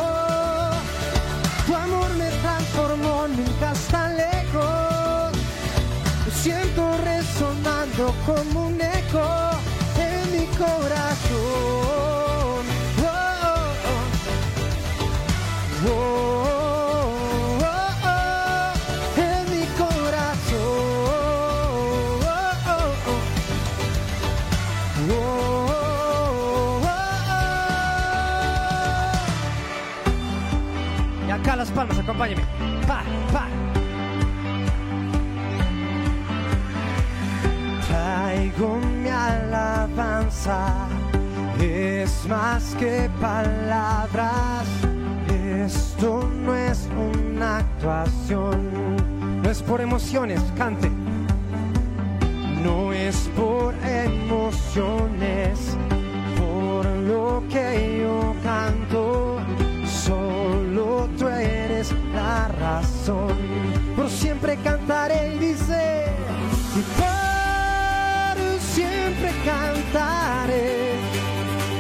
Tu 1.66 1.76
amor 1.76 2.10
me 2.18 2.30
transformó, 2.30 3.28
nunca 3.28 3.74
está 3.74 4.08
lejos. 4.08 5.38
Siento 6.42 6.90
resonando 7.04 8.16
como 8.26 8.68
un 8.68 8.80
eco 8.80 9.28
en 10.00 10.32
mi 10.32 10.46
corazón. 10.56 11.04
Oh, 13.04 13.12
oh, 15.92 16.47
palmas, 31.78 32.00
acompáñeme. 32.00 32.42
Pa, 32.88 33.04
pa. 33.32 33.46
Traigo 37.88 38.80
mi 39.04 39.10
alabanza, 39.10 40.88
es 41.62 42.26
más 42.28 42.74
que 42.80 43.08
palabras. 43.22 44.66
Esto 45.66 46.28
no 46.28 46.56
es 46.56 46.90
una 46.98 47.58
actuación, 47.58 48.58
no 49.44 49.50
es 49.50 49.62
por 49.62 49.80
emociones, 49.80 50.42
cante. 50.58 50.90
No 52.64 52.92
es 52.92 53.30
por 53.36 53.76
emociones, 53.86 55.78
por 56.40 56.86
lo 56.88 57.44
que 57.52 57.87
Por 63.08 64.10
siempre 64.10 64.58
cantaré 64.58 65.36
y 65.36 65.40
dice, 65.40 66.08
y 66.76 66.82
por 67.00 68.60
siempre 68.60 69.32
cantaré. 69.46 70.96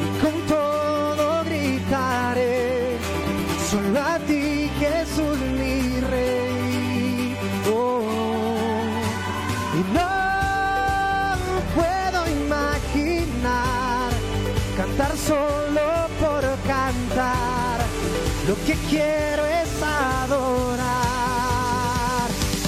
Y 0.06 0.24
con 0.24 0.42
todo 0.48 1.44
gritaré, 1.44 2.98
solo 3.70 4.00
a 4.00 4.20
ti 4.20 4.72
Jesús 4.80 5.38
mi 5.58 6.00
rey. 6.00 7.36
Oh. 7.74 8.08
Y 9.74 9.82
no 9.94 11.36
puedo 11.76 12.20
imaginar 12.46 14.12
cantar 14.78 15.18
solo 15.18 16.08
por 16.22 16.42
cantar. 16.66 17.82
Lo 18.48 18.56
que 18.66 18.76
quiero 18.90 19.27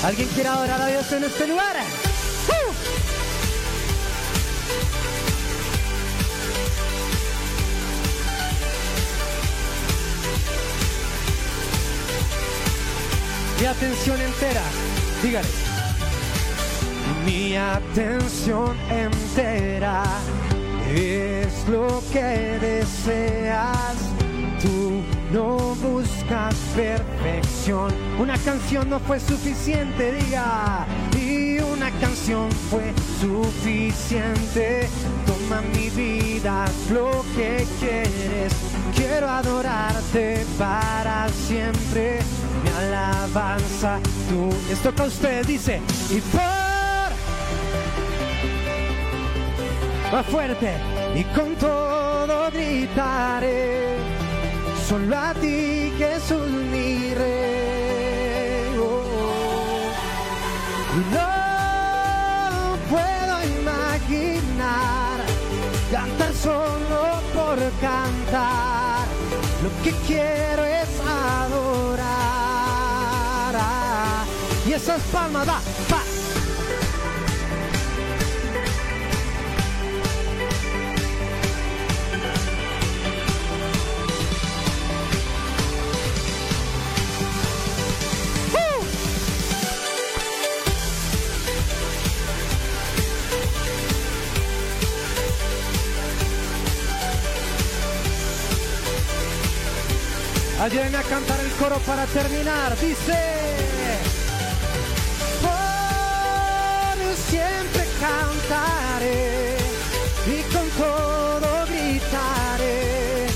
¿Alguien 0.09 0.27
quiere 0.29 0.49
adorar 0.49 0.81
a 0.81 0.87
Dios 0.87 1.11
en 1.11 1.23
este 1.23 1.45
lugar? 1.45 1.75
¡Uh! 2.47 2.73
Mi 13.59 13.67
atención 13.67 14.19
entera, 14.19 14.63
dígale 15.21 15.47
mi 17.23 17.55
atención 17.55 18.75
entera 18.89 20.03
es 20.91 21.67
lo 21.67 22.01
que 22.11 22.57
deseas. 22.59 23.95
Tú 24.59 25.03
no 25.31 25.75
buscas 25.75 26.55
perfección. 26.75 28.08
Una 28.19 28.37
canción 28.37 28.89
no 28.89 28.99
fue 28.99 29.17
suficiente, 29.17 30.11
diga. 30.11 30.85
Y 31.17 31.57
una 31.59 31.89
canción 32.01 32.51
fue 32.69 32.93
suficiente. 33.21 34.89
Toma 35.25 35.61
mi 35.73 35.89
vida, 35.89 36.65
lo 36.91 37.23
que 37.33 37.65
quieres. 37.79 38.53
Quiero 38.93 39.29
adorarte 39.29 40.45
para 40.57 41.29
siempre. 41.29 42.19
Mi 42.61 42.69
alabanza, 42.85 43.99
tú. 44.29 44.49
Les 44.67 44.79
toca 44.79 45.03
a 45.03 45.07
usted, 45.07 45.45
dice. 45.45 45.81
Y 46.09 46.19
por 46.19 46.41
más 50.11 50.25
fuerte 50.25 50.73
y 51.15 51.23
con 51.35 51.55
todo 51.55 52.49
gritaré 52.51 53.95
solo 54.87 55.15
a 55.15 55.35
ti 55.35 55.93
Jesús 55.99 56.49
mi 56.49 57.13
rey 57.13 57.58
no 61.11 62.77
puedo 62.89 63.35
imaginar 63.59 65.19
cantar 65.91 66.33
solo 66.33 67.21
por 67.33 67.57
cantar. 67.79 69.05
Lo 69.63 69.69
que 69.83 69.91
quiero 70.07 70.63
es 70.65 70.89
adorar. 71.07 72.07
Ah, 73.55 74.25
y 74.67 74.73
esas 74.73 75.01
palmas 75.11 75.47
va, 75.47 75.59
Ayúdenme 100.61 100.97
a 100.97 101.03
cantar 101.03 101.39
el 101.39 101.49
coro 101.51 101.77
para 101.85 102.05
terminar. 102.07 102.77
Dice: 102.79 103.17
Por 105.41 106.97
siempre 107.15 107.87
cantaré 108.01 109.55
y 110.27 110.41
con 110.53 110.69
todo 110.71 111.65
gritaré. 111.65 113.27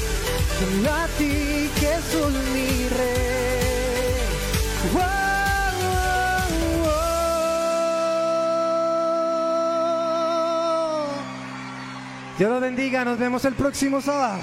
Solo 0.59 0.91
a 0.91 1.07
ti, 1.17 1.69
Jesús 1.79 2.33
mi 2.53 2.89
rey. 2.89 4.19
Oh, 4.93 4.99
oh. 6.85 7.03
Dios 12.37 12.51
los 12.51 12.59
bendiga, 12.59 13.05
nos 13.05 13.17
vemos 13.17 13.45
el 13.45 13.53
próximo 13.53 14.01
sábado. 14.01 14.41